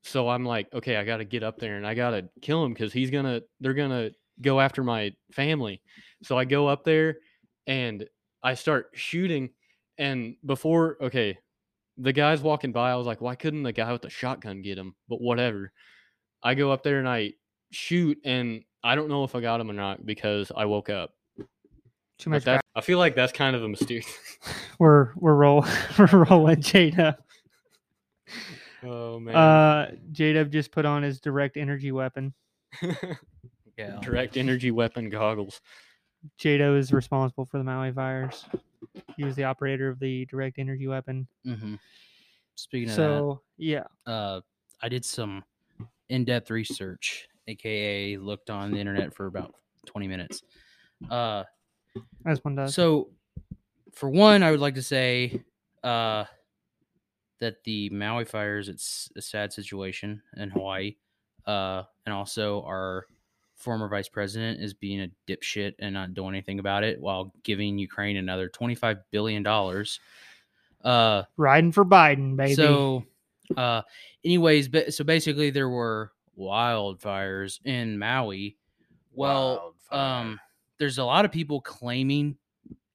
[0.02, 2.92] so i'm like okay i gotta get up there and i gotta kill him because
[2.92, 4.10] he's gonna they're gonna
[4.40, 5.80] go after my family
[6.22, 7.16] so i go up there
[7.66, 8.06] and
[8.42, 9.50] i start shooting
[9.98, 11.38] and before okay
[11.96, 14.78] the guys walking by, I was like, why couldn't the guy with the shotgun get
[14.78, 14.94] him?
[15.08, 15.72] But whatever.
[16.42, 17.34] I go up there and I
[17.70, 21.12] shoot, and I don't know if I got him or not because I woke up.
[22.18, 22.44] Too much.
[22.44, 24.06] that's, I feel like that's kind of a mysterious.
[24.78, 25.64] We're we're roll
[25.98, 27.16] we're rolling Jada.
[28.82, 29.34] oh man.
[29.34, 32.34] Uh, Jada just put on his direct energy weapon.
[33.76, 33.98] Yeah.
[34.02, 35.60] Direct energy weapon goggles.
[36.38, 38.44] Jado is responsible for the Maui fires.
[39.16, 41.26] He was the operator of the direct energy weapon.
[41.46, 41.74] Mm-hmm.
[42.56, 44.40] Speaking of So yeah, uh,
[44.82, 45.44] I did some
[46.08, 49.54] in-depth research, aka looked on the internet for about
[49.86, 50.42] 20 minutes.
[51.10, 51.44] Uh,
[52.26, 52.74] as one does.
[52.74, 53.10] So,
[53.92, 55.42] for one, I would like to say
[55.82, 56.24] uh,
[57.40, 60.96] that the Maui fires it's a sad situation in Hawaii,
[61.46, 63.06] uh, and also our
[63.56, 67.78] former vice president is being a dipshit and not doing anything about it while giving
[67.78, 70.00] Ukraine another twenty five billion dollars.
[70.82, 72.54] Uh, Riding for Biden, baby.
[72.54, 73.04] so,
[73.56, 73.82] uh,
[74.24, 78.56] anyways, but so basically there were wildfires in Maui.
[79.12, 80.38] Well, um,
[80.78, 82.36] there's a lot of people claiming,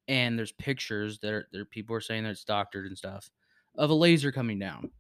[0.08, 1.66] and there's pictures that are there.
[1.66, 3.32] People are saying that it's doctored and stuff
[3.76, 4.92] of a laser coming down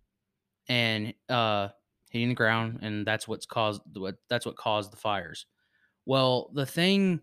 [0.70, 1.68] and uh
[2.10, 5.46] hitting the ground, and that's what's caused what that's what caused the fires.
[6.06, 7.22] Well, the thing,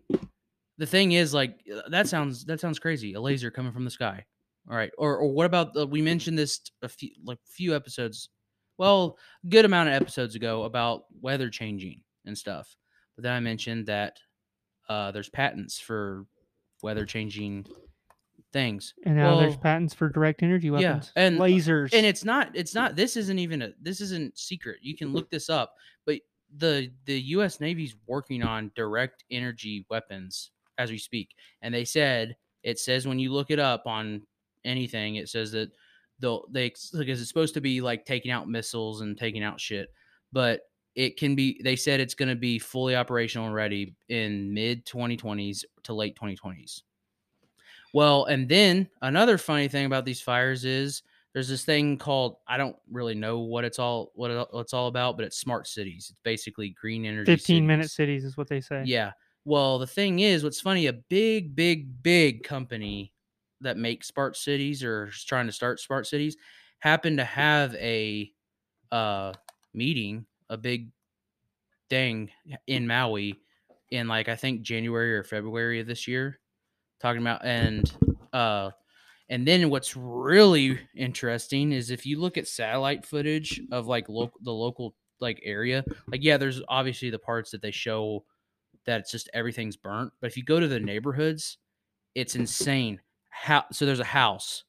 [0.77, 3.13] the thing is like uh, that sounds that sounds crazy.
[3.13, 4.25] A laser coming from the sky.
[4.69, 8.29] All right, or or what about the, we mentioned this a few like few episodes,
[8.77, 9.17] well,
[9.49, 12.75] good amount of episodes ago about weather changing and stuff.
[13.15, 14.17] But then I mentioned that
[14.89, 16.25] uh, there's patents for
[16.83, 17.65] weather changing
[18.53, 18.93] things.
[19.05, 21.11] and now there's patents for direct energy weapons.
[21.15, 21.93] yeah, and- uh, lasers.
[21.93, 25.29] and it's not it's not this isn't even a this isn't secret you can look
[25.29, 25.75] this up
[26.05, 26.19] but
[26.57, 32.35] the the us navy's working on direct energy weapons as we speak and they said
[32.63, 34.21] it says when you look it up on
[34.63, 35.69] anything it says that
[36.19, 39.93] they'll they because it's supposed to be like taking out missiles and taking out shit
[40.31, 40.61] but
[40.95, 44.85] it can be they said it's going to be fully operational and ready in mid
[44.85, 46.81] 2020s to late 2020s
[47.97, 51.01] well and then another funny thing about these fires is
[51.37, 55.17] there's this thing called I don't really know what it's all what, it's all about,
[55.17, 56.07] but it's smart cities.
[56.09, 57.31] It's basically green energy.
[57.31, 57.93] 15 minute cities.
[57.93, 58.81] cities is what they say.
[58.87, 59.11] Yeah.
[59.45, 63.13] Well, the thing is, what's funny, a big, big, big company
[63.61, 66.37] that makes smart cities or is trying to start smart cities
[66.79, 68.31] happened to have a
[68.91, 69.33] uh
[69.75, 70.89] meeting, a big
[71.87, 72.31] thing
[72.65, 73.35] in Maui
[73.91, 76.39] in like I think January or February of this year,
[76.99, 77.91] talking about and
[78.33, 78.69] uh
[79.29, 84.39] and then what's really interesting is if you look at satellite footage of like local
[84.41, 88.23] the local like area, like yeah, there's obviously the parts that they show
[88.85, 91.57] that it's just everything's burnt, but if you go to the neighborhoods,
[92.15, 93.01] it's insane.
[93.29, 94.63] How so there's a house.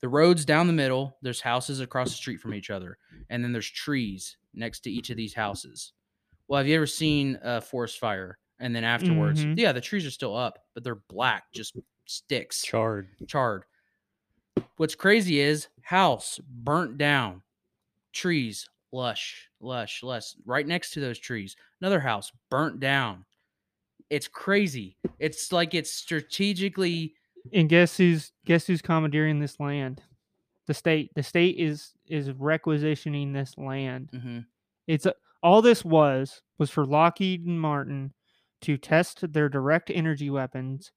[0.00, 2.96] The road's down the middle, there's houses across the street from each other,
[3.28, 5.92] and then there's trees next to each of these houses.
[6.48, 8.38] Well, have you ever seen a forest fire?
[8.60, 9.58] And then afterwards, Mhm.
[9.58, 13.08] yeah, the trees are still up, but they're black, just sticks Charred.
[13.26, 13.64] charred.
[14.76, 17.42] What's crazy is house burnt down,
[18.12, 20.34] trees lush, lush, lush.
[20.44, 23.24] Right next to those trees, another house burnt down.
[24.10, 24.96] It's crazy.
[25.18, 27.14] It's like it's strategically.
[27.52, 30.02] And guess who's guess who's commandeering this land?
[30.66, 31.12] The state.
[31.14, 34.10] The state is is requisitioning this land.
[34.12, 34.46] Mhm.
[34.86, 35.06] It's
[35.42, 38.12] all this was was for Lockheed and Martin
[38.62, 40.92] to test their direct energy weapons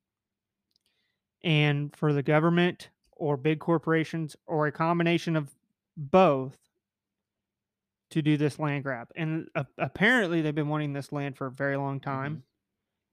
[1.43, 5.53] and for the government or big corporations or a combination of
[5.97, 6.57] both
[8.09, 9.09] to do this land grab.
[9.15, 12.43] And a apparently they've been wanting this land for a very long time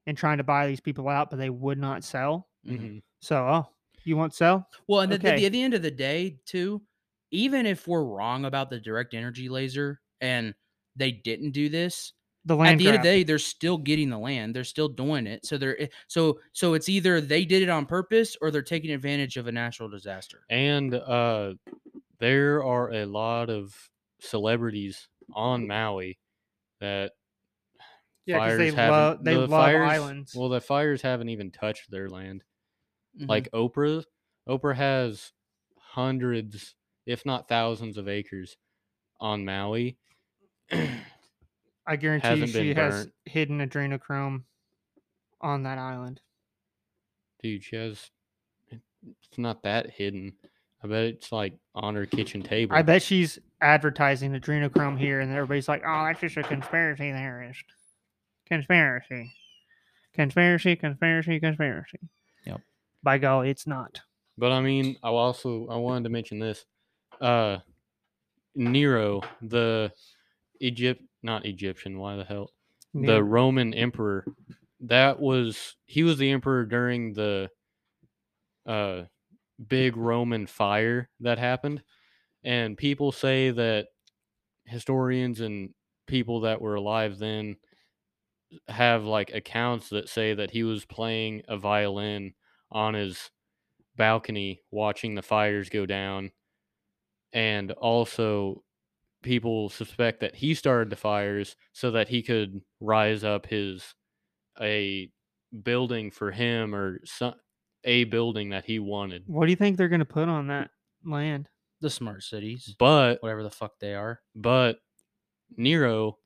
[0.07, 2.49] and trying to buy these people out, but they would not sell.
[2.65, 2.79] Mhm.
[2.79, 3.03] Mhm.
[3.21, 3.69] So, oh,
[4.03, 4.69] you won't sell?
[4.87, 5.45] Well, and at the- Okay.
[5.45, 6.85] at the end of the day, too,
[7.31, 10.55] even if we're wrong about the direct energy laser and
[10.95, 12.13] they didn't do this,
[12.45, 14.55] The land at land the end of the day, they're still getting the land.
[14.55, 15.45] They're still doing it.
[15.45, 18.91] So they're eh, so so it's either they did it on purpose or they're taking
[18.91, 20.41] advantage of a natural disaster.
[20.49, 21.53] And uh,
[22.19, 23.75] there are a lot of
[24.19, 26.17] celebrities on Maui
[26.79, 27.13] that
[28.25, 28.89] yeah, because they haven't.
[28.91, 30.35] love they the love fires, islands.
[30.35, 32.43] Well, the fires haven't even touched their land.
[33.19, 33.29] Mhm.
[33.29, 34.03] Like Oprah,
[34.47, 35.33] Oprah has
[35.77, 38.57] hundreds, if not thousands, of acres
[39.19, 39.97] on Maui.
[41.87, 44.43] I guarantee you hasn't she has hidden adrenochrome
[45.41, 46.21] on that island.
[47.41, 48.09] Dude, she has.
[48.71, 50.33] It's not that hidden.
[50.83, 52.75] I bet it's like on her kitchen table.
[52.75, 57.63] I bet she's advertising adrenochrome here, and everybody's like, "Oh, that's just a conspiracy theorist."
[58.47, 59.31] Conspiracy,
[60.13, 61.99] conspiracy, conspiracy, conspiracy.
[62.45, 62.61] Yep.
[63.01, 64.01] By golly, it's not.
[64.37, 66.65] But I mean, I also I wanted to mention this.
[67.19, 67.57] uh
[68.55, 69.91] Nero, the
[70.59, 72.51] Egypt not Egyptian, why the hell?
[72.93, 73.15] Yeah.
[73.15, 74.25] The Roman emperor.
[74.81, 77.49] That was he was the emperor during the
[78.65, 79.03] uh
[79.67, 81.83] big Roman fire that happened.
[82.43, 83.87] And people say that
[84.65, 85.73] historians and
[86.07, 87.57] people that were alive then
[88.67, 92.33] have like accounts that say that he was playing a violin
[92.71, 93.29] on his
[93.95, 96.31] balcony watching the fires go down
[97.33, 98.63] and also
[99.21, 103.93] people suspect that he started the fires so that he could rise up his
[104.59, 105.09] a
[105.63, 107.33] building for him or some
[107.83, 110.69] a building that he wanted What do you think they're going to put on that
[111.03, 111.49] land?
[111.81, 114.19] The smart cities, but whatever the fuck they are.
[114.35, 114.77] but
[115.57, 116.17] Nero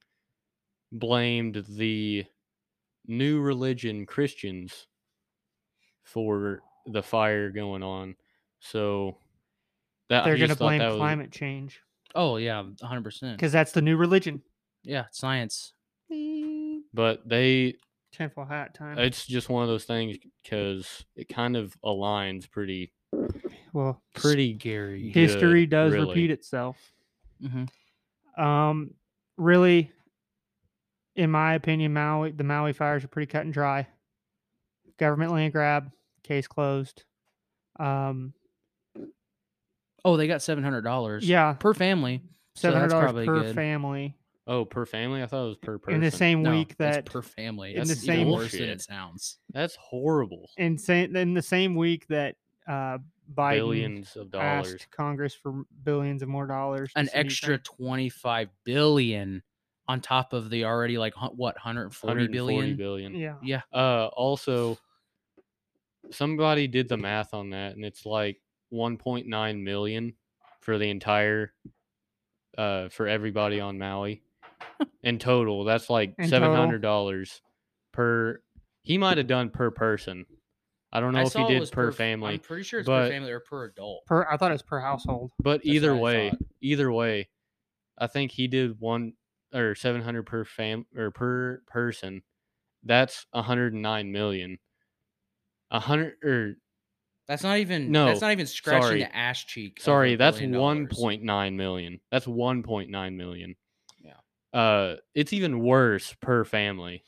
[0.92, 2.26] blamed the
[3.08, 4.88] new religion Christians
[6.04, 8.16] for the fire going on.
[8.60, 9.18] So
[10.10, 11.80] that They're going to just thought blame that was- climate change
[12.16, 13.38] Oh yeah, hundred percent.
[13.38, 14.42] because that's the new religion.
[14.84, 15.74] Yeah, science.
[16.94, 17.76] but they
[18.14, 18.98] Tinfoil hat time.
[19.00, 22.94] it's just one of those things because it kind of aligns pretty
[23.74, 25.12] well, pretty Scary.
[25.12, 26.08] good, history does really.
[26.08, 26.78] repeat itself.
[27.42, 27.66] hmm
[28.42, 28.92] Um,
[29.38, 29.92] really,
[31.16, 33.88] in my opinion, Maui the Maui fires are pretty cut and dry.
[34.98, 35.92] Government land grab,
[36.24, 37.04] case closed.
[37.78, 38.34] Um,
[40.06, 41.28] Oh, they got seven hundred dollars.
[41.28, 42.22] yeah, per family.
[42.56, 43.56] so seven hundred that's dollars probably per good.
[43.56, 44.16] family
[44.48, 46.78] oh per family i thought it was per person in the same No, week it's
[46.78, 47.72] that per family.
[47.76, 48.70] in the That's same- even worse than Bullshit.
[48.76, 49.40] it sounds.
[49.52, 52.36] that's horrible in same in the same week that
[52.68, 53.00] uh,
[53.34, 58.50] Biden billions of dollars asked Congress for billions of more dollars, An extra twenty five
[58.64, 59.42] billion
[59.88, 62.76] on top of the already like what 140 140 billion.
[62.76, 64.78] billion Yeah, Yeah, Uh, also,
[66.12, 68.40] somebody did the math on that, and it's like
[68.76, 70.14] 1.9 million
[70.62, 71.54] for the entire,
[72.58, 74.22] uh, for everybody on Maui,
[75.04, 75.64] in total.
[75.64, 76.80] That's like In seven total?
[76.80, 77.42] dollars
[77.94, 78.42] per.
[78.82, 80.26] He might have done per person.
[80.92, 83.06] I don't know I if he did was per family, I'm pretty sure it's but-
[83.06, 84.06] per family or per adult.
[84.06, 85.32] per I thought it was per household.
[85.40, 86.40] but That's either way, thought.
[86.62, 87.30] either way,
[87.98, 89.14] I think he did one
[89.54, 92.22] or seven hundred per fam or per person.
[92.84, 94.60] That's 109 million.
[95.72, 96.54] A hundred or
[97.28, 97.92] That's not even.
[97.92, 99.00] No, that's not even scratching sorry.
[99.00, 99.82] the ass cheek.
[99.82, 100.98] Sorry, that's billion one dollars.
[100.98, 102.00] point nine million.
[102.12, 103.56] That's one point nine million.
[104.00, 104.18] Yeah.
[104.54, 107.04] Uh, it's even worse per family.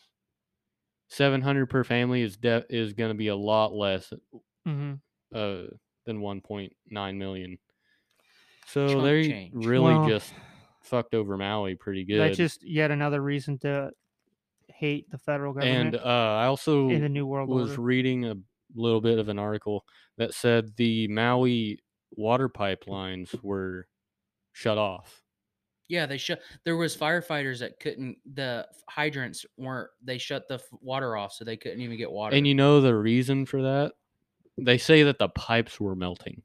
[1.09, 4.11] Seven hundred per family is de- is going to be a lot less
[4.65, 4.95] hmm
[5.33, 5.63] uh
[6.05, 7.57] than one point nine million.
[8.67, 9.53] So Chunk they change.
[9.55, 10.33] really Well, just
[10.81, 12.19] fucked over Maui pretty good.
[12.19, 13.91] That's just yet another reason to
[14.67, 17.81] hate the federal government and uh, I also in the new world was order.
[17.81, 18.35] reading a
[18.75, 19.85] little bit of an article
[20.17, 21.79] that said the Maui
[22.11, 23.87] water pipelines were
[24.53, 25.21] shut off.
[25.89, 26.41] Yeah, they shut.
[26.65, 28.17] There was firefighters that couldn't.
[28.33, 29.89] The hydrants weren't.
[30.03, 32.35] They shut the f- water off, so they couldn't even get water.
[32.35, 33.93] And you know the reason for that?
[34.57, 36.41] They say that the pipes were melting.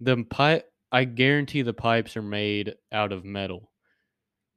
[0.00, 3.70] The pipe I guarantee the pipes are made out of metal.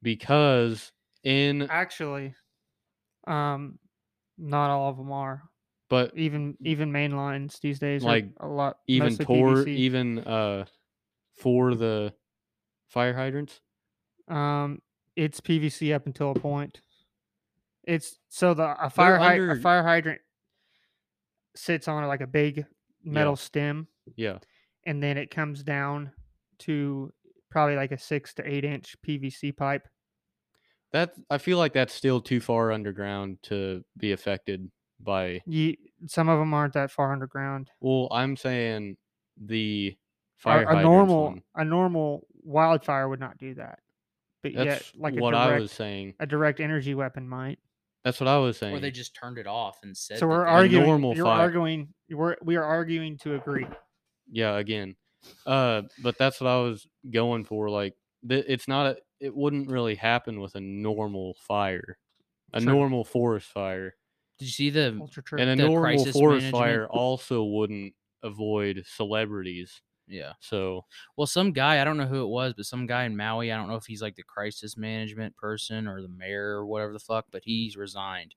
[0.02, 0.92] Because
[1.24, 2.34] in Actually,
[3.28, 3.78] um,
[4.38, 5.44] not all of them are.
[5.94, 8.78] But Even even main lines these days, Like, a lot.
[8.88, 9.68] even PVC.
[9.68, 10.66] even uh
[11.36, 12.12] for the
[12.88, 13.62] fire hydrants
[14.28, 14.82] Um,
[15.16, 16.82] it's PVC up until a point.
[17.84, 20.22] It's so the a fire hy- a fire hydrant
[21.56, 22.66] sits on like a big
[23.04, 24.40] metal stem, yeah
[24.86, 26.12] and then it comes down
[26.60, 27.12] to
[27.52, 29.88] probably like a six to eight inch PVC pipe.
[30.92, 34.72] that i feel like that's still too far underground to be affected
[35.04, 35.76] by You,
[36.08, 37.70] some of them aren't that far underground.
[37.82, 38.98] well i'm saying
[39.38, 39.96] the
[40.38, 41.42] fire a hydrants normal one.
[41.56, 43.80] a normal wildfire would not do that,
[44.44, 47.60] but that's yet like a what direct i was saying a direct energy weapon might.
[48.04, 50.18] that's what i was saying or they just turned it off and said.
[50.20, 50.86] So we're arguing.
[50.86, 51.94] normal you're fire- arguing.
[52.10, 53.66] We're we are arguing to agree.
[54.32, 54.96] yeah again
[55.46, 57.96] uh but that's what i was going for like
[58.28, 61.98] th- it's not a it wouldn't really happen with a normal fire
[62.52, 62.72] a Sure.
[62.74, 63.96] normal forest fire
[64.40, 64.98] Did you see the?
[65.00, 67.94] Ultra and a The normal crisis forest management- fire also wouldn't
[68.24, 70.34] avoid celebrities Yeah.
[70.40, 70.86] so
[71.18, 73.52] Well, some guy I don't know who it was, but some guy in Maui.
[73.52, 76.94] I don't know if he's like the crisis management person or the mayor or whatever
[76.94, 78.36] the fuck, but he's resigned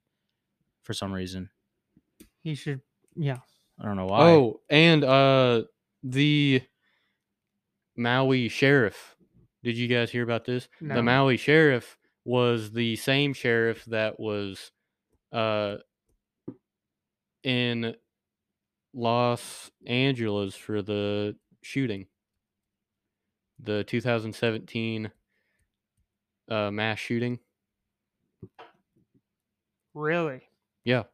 [0.83, 1.51] for some reason.
[2.43, 2.81] he should.
[3.17, 3.39] Yeah.
[3.79, 4.31] I don't know why.
[4.31, 5.65] Oh, and uh
[6.03, 6.63] the
[7.97, 9.17] Maui sheriff.
[9.63, 10.69] Did you guys hear about this?
[10.81, 10.95] No.
[10.97, 14.71] The Maui sheriff was the same sheriff that was
[15.37, 15.77] uh
[17.43, 17.95] in
[18.95, 22.07] Los Angeles for the shooting.
[23.63, 25.11] the 2017
[26.49, 27.39] uh, mass shooting.
[29.95, 30.43] Really?
[30.85, 31.05] Yeah,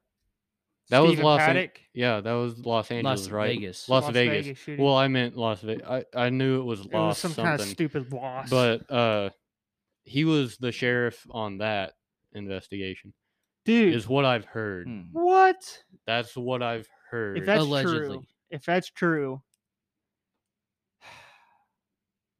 [0.90, 3.58] That was Stephen Los An- yeah, that was Los Angeles, Las right?
[3.58, 3.88] Vegas.
[3.88, 4.44] Las, Las Vegas.
[4.46, 4.84] Vegas shooting.
[4.84, 5.86] well, I meant Las Vegas.
[5.88, 8.50] I, I knew it was it was some something, kind of stupid loss.
[8.50, 9.30] but uh,
[10.04, 11.92] he was the sheriff on that
[12.32, 13.12] investigation.
[13.64, 14.86] Dude, Is what I've heard.
[14.86, 15.00] Hmm.
[15.12, 15.82] what?
[16.06, 17.38] That's what I've heard.
[17.38, 18.16] If that's Allegedly.
[18.18, 19.40] true, if that's true,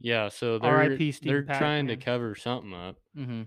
[0.00, 1.12] yeah, so they're R.I.P.
[1.12, 2.96] Stephen they're Paddock, trying to cover something up.
[3.14, 3.42] hmm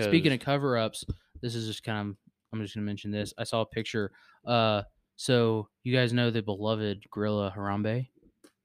[0.00, 1.04] Speaking 'cause- of cover ups,
[1.42, 2.16] this is just kind of
[2.52, 3.34] I'm just gonna mention this.
[3.36, 4.12] I saw a picture.
[4.46, 4.82] Uh,
[5.16, 8.08] so you guys know the beloved gorilla Harambe?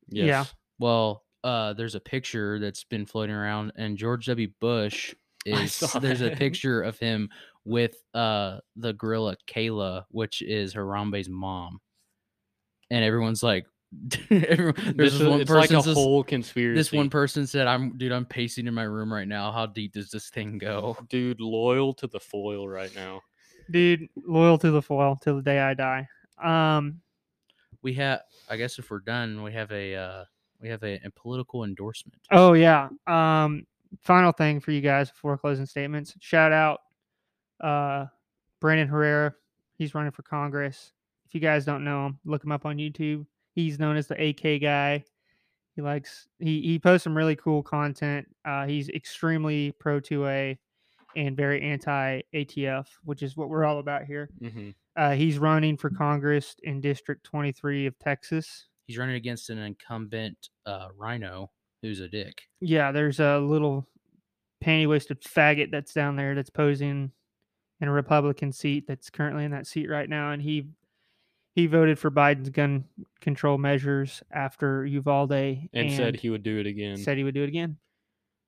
[0.07, 0.45] yes, yeah.
[0.79, 4.47] Well, uh, there's a picture that's been floating around, and George W.
[4.59, 5.13] Bush
[5.45, 7.29] is saw there's a picture of him
[7.65, 11.79] with uh the gorilla Kayla, which is Harambe's mom,
[12.89, 13.65] and everyone's like,
[14.31, 16.77] everyone, there's This this is- one it's like a says- whole conspiracy.
[16.79, 19.51] this one person said, "I'm dude, I'm pacing in my room right now.
[19.51, 23.21] How deep does this thing go?" dude loyal to the foil right now.
[23.69, 26.07] dude, loyal to the foil till the day I die.
[26.43, 27.01] Um,
[27.83, 30.23] We have, I guess, if we're done, we have a uh
[30.61, 32.19] we have a, a political endorsement.
[32.31, 32.89] Oh yeah.
[33.07, 33.65] Um,
[34.01, 36.13] final thing for you guys before closing statements.
[36.19, 36.79] Shout out,
[37.61, 38.05] uh,
[38.59, 39.33] Brandon Herrera.
[39.75, 40.91] He's running for Congress.
[41.25, 43.25] If you guys don't know him, look him up on YouTube.
[43.53, 45.03] He's known as the AK guy.
[45.75, 48.27] He likes he he posts some really cool content.
[48.43, 50.57] Uh, he's extremely pro 2A
[51.15, 54.29] and very anti ATF, which is what we're all about here.
[54.41, 58.67] hmm Uh, he's running for Congress in District 23 of Texas.
[58.87, 61.49] He's running against an incumbent uh RINO
[61.81, 62.41] who's a dick.
[62.59, 63.87] Yeah, there's a little
[64.63, 67.11] panty waisted faggot that's down there that's posing
[67.81, 70.67] in a Republican seat that's currently in that seat right now, and he
[71.53, 72.85] he voted for Biden's gun
[73.19, 75.31] control measures after Uvalde
[75.73, 76.95] And, said he would do it again.
[76.95, 77.77] said he would do it again.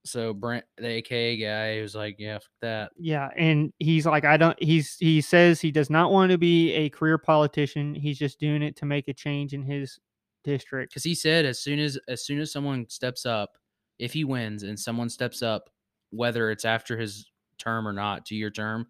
[0.06, 4.36] So Brent, the AK guy, was like, "Yeah, fuck that." Yeah, and he's like, I
[4.38, 4.62] don't.
[4.62, 7.96] He's he says he does not want to be a career politician.
[7.96, 10.00] He's just doing it to make a change in his
[10.44, 10.92] district.
[10.92, 13.52] because he said as soon as as soon as someone steps up,
[13.98, 15.70] if he wins and someone steps up,
[16.10, 18.88] whether it's after his term or not, to your term,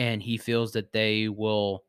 [0.00, 1.84] and he feels that they will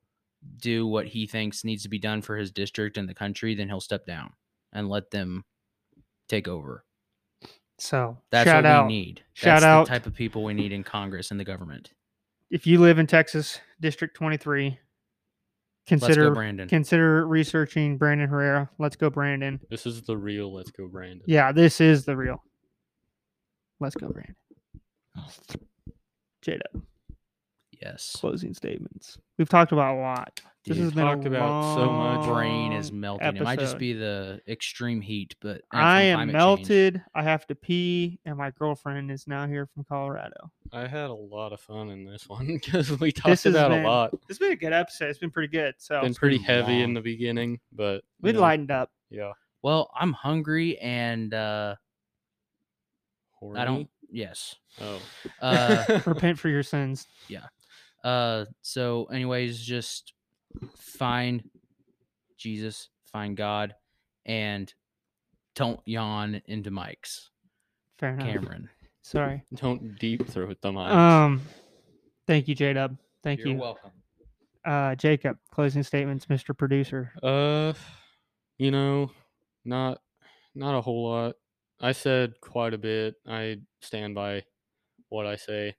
[0.58, 3.70] do what he thinks needs to be done for his district and the country, then
[3.70, 4.34] he'll step down
[4.74, 5.46] and let them
[6.28, 6.84] take over.
[7.78, 9.24] So That's shout what out we need.
[9.34, 11.94] shout That's out- the type of people we need in Congress and the government.
[12.50, 14.66] if you live in Texas, District 23.
[14.70, 14.80] Let's
[15.88, 16.68] Consider go, Brandon.
[16.70, 18.70] consider researching Brandon Herrera.
[18.78, 19.60] Let's go, Brandon.
[19.70, 20.54] This is the real.
[20.54, 21.22] Let's go, Brandon.
[21.28, 22.44] Yeah, this is the real.
[23.80, 24.36] Let's go, Brandon.
[25.18, 25.28] Oh.
[26.46, 26.62] Jada,
[27.82, 28.16] yes.
[28.20, 29.18] closing statements.
[29.38, 30.42] We've talked about a lot.
[30.64, 32.28] This Dude, has been a talked about so much.
[32.28, 33.36] brain is long melting.
[33.38, 36.38] It might just be the extreme heat, but I am climate change.
[36.38, 37.02] melted.
[37.16, 40.52] I have to pee, and my girlfriend is now here from Colorado.
[40.72, 43.84] I had a lot of fun in this one because we talked has about been-
[43.84, 44.14] a lot.
[44.30, 45.10] It's been a good episode.
[45.10, 45.74] It's been pretty good.
[45.80, 48.92] So Been pretty been heavy in the beginning, but we you know, lightened up.
[49.10, 49.32] Yeah.
[49.64, 51.76] Well, I'm hungry and uh
[53.56, 54.56] I don't yes.
[54.80, 55.00] Oh.
[55.42, 57.08] Uh Repent for your sins.
[58.04, 60.14] Uh so anyways, just
[60.78, 61.44] find
[62.38, 63.76] Jesus, find God
[64.26, 64.74] and
[65.56, 67.30] don't yawn into mics.
[68.00, 68.28] Fair enough.
[68.28, 68.70] Cameron.
[69.04, 69.44] Sorry.
[69.56, 70.92] Don't deep throat the mic.
[70.92, 71.42] Um,
[72.28, 72.98] thank you, J Dub.
[73.24, 73.92] Thank You're you, welcome.
[74.64, 75.38] uh, Jacob.
[75.52, 76.56] Closing statements, Mr.
[76.56, 77.12] Producer.
[77.22, 77.74] Uh,
[78.60, 79.12] you know,
[79.66, 80.00] not
[80.54, 81.36] not a whole lot.
[81.80, 83.16] I said quite a bit.
[83.28, 84.44] I stand by
[85.10, 85.76] what I say.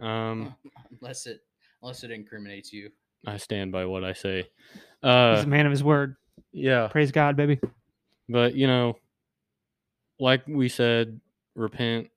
[0.00, 0.54] Um,
[1.00, 1.40] Unless it
[1.82, 2.90] unless it incriminates you.
[3.26, 4.42] I stand by what I say.
[4.72, 6.16] He's Uh, a man of his word.
[6.52, 7.58] yeah, Praise God, baby.
[8.28, 8.96] but you know,
[10.18, 11.20] like we said,
[11.54, 12.08] repent,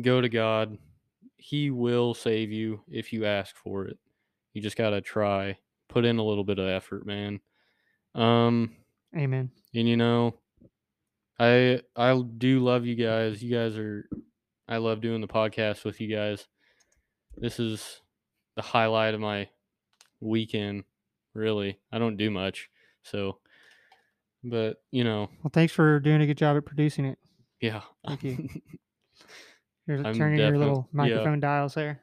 [0.00, 0.78] go to God.
[1.36, 3.98] He will save you if you ask for it.
[4.54, 5.58] You just gotta try.
[5.88, 7.40] Put in a little bit of effort, man.
[8.14, 8.76] Um,
[9.16, 9.50] Amen.
[9.74, 10.34] and you know
[11.40, 14.08] i i do love you guys you guys are
[14.68, 16.46] i love doing the podcast with you guys
[17.38, 18.00] this is
[18.56, 19.48] the highlight of my
[20.20, 20.84] weekend
[21.34, 22.68] really i don't do much
[23.02, 23.38] so
[24.42, 27.18] but you know Well, thanks for doing a good job at producing it.
[27.60, 28.48] yeah Thank you.
[29.86, 30.96] You're I'm turning your little yeah.
[30.96, 32.00] microphone dials there.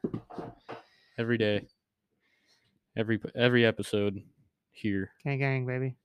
[1.18, 1.66] every day
[2.96, 4.22] every every episode
[4.70, 5.96] here Gang, gang, baby.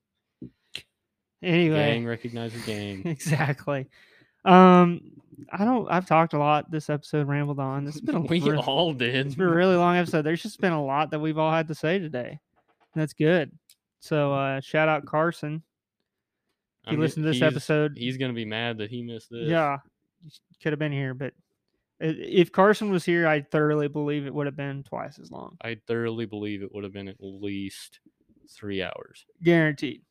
[1.44, 3.88] Anyway, gang recognizes gang exactly.
[4.44, 5.02] Um,
[5.52, 5.88] I don't.
[5.90, 7.28] I've talked a lot this episode.
[7.28, 7.86] Rambled on.
[7.86, 10.24] This has been a we all did It's been a really long episode.
[10.24, 12.40] There's just been a lot that we've all had to say today.
[12.96, 13.52] That's good.
[14.00, 15.64] So uh shout out Carson.
[16.88, 19.48] He I listen to this he's- episode, he's gonna be mad that he missed this.
[19.48, 19.78] yeah,
[20.64, 21.14] could have been here.
[21.14, 21.34] But
[22.00, 25.78] if Carson was here, I thoroughly believe it would have been twice as long, I
[25.88, 28.00] thoroughly believe it would have been at least
[28.50, 30.02] three hours, guaranteed.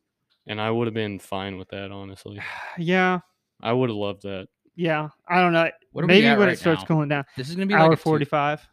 [0.45, 1.91] and I would have been fine with that.
[1.91, 2.39] Honestly,
[2.77, 3.19] Yeah,
[3.61, 4.47] I would have loved that.
[4.77, 5.09] Yeah.
[5.27, 5.69] I don't know.
[5.91, 6.87] What are we Maybe at when right it starts now?
[6.87, 8.65] cooling down, This is gonna be hour like a two- forty-five.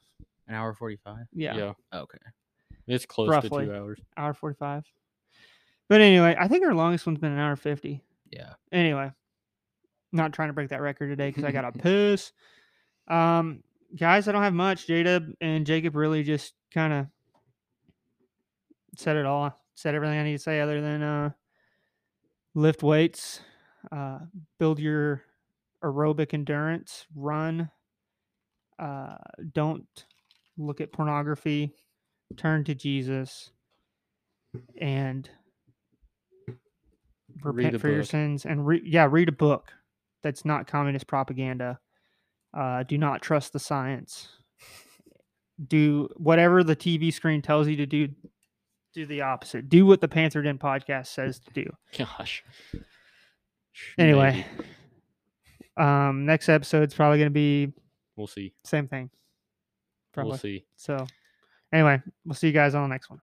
[0.47, 1.27] an hour forty-five.
[1.33, 2.19] Yeah, Yeah, Okay.
[2.87, 3.67] it's close Roughly.
[3.67, 4.01] to two hours.
[4.17, 4.85] hour forty-five.
[5.89, 8.03] But anyway, I think our longest one's been an hour fifty.
[8.31, 8.55] Yeah.
[8.73, 9.11] Anyway,
[10.13, 12.33] not trying to break that record today because I got a piss.
[13.09, 13.63] Um,
[13.97, 14.87] guys, I don't have much.
[14.87, 17.07] Jada and Jacob really just kind of
[18.97, 19.61] said it all.
[19.75, 21.31] Said everything I need to say, other than uh,
[22.55, 23.41] lift weights,
[23.91, 24.21] uh,
[24.59, 25.23] build your
[25.85, 27.71] aerobic endurance, run.
[28.79, 29.17] Uh,
[29.53, 30.05] don't
[30.57, 31.75] look at pornography.
[32.37, 33.51] Turn to Jesus,
[34.81, 35.29] and
[37.43, 39.73] repent for your sins and re- yeah read a book
[40.23, 41.79] that's not communist propaganda
[42.57, 44.29] uh, do not trust the science
[45.69, 48.09] do whatever the tv screen tells you to do
[48.95, 51.67] do the opposite do what the panther den podcast says to do
[51.99, 52.45] Gosh.
[53.99, 54.69] anyway Maybe.
[55.77, 57.73] Um next episode's probably going to be
[58.17, 58.53] we'll see.
[58.65, 59.11] same thing
[60.13, 60.65] probably We'll see.
[60.77, 61.07] so
[61.73, 63.21] anyway we'll see you guys on the next one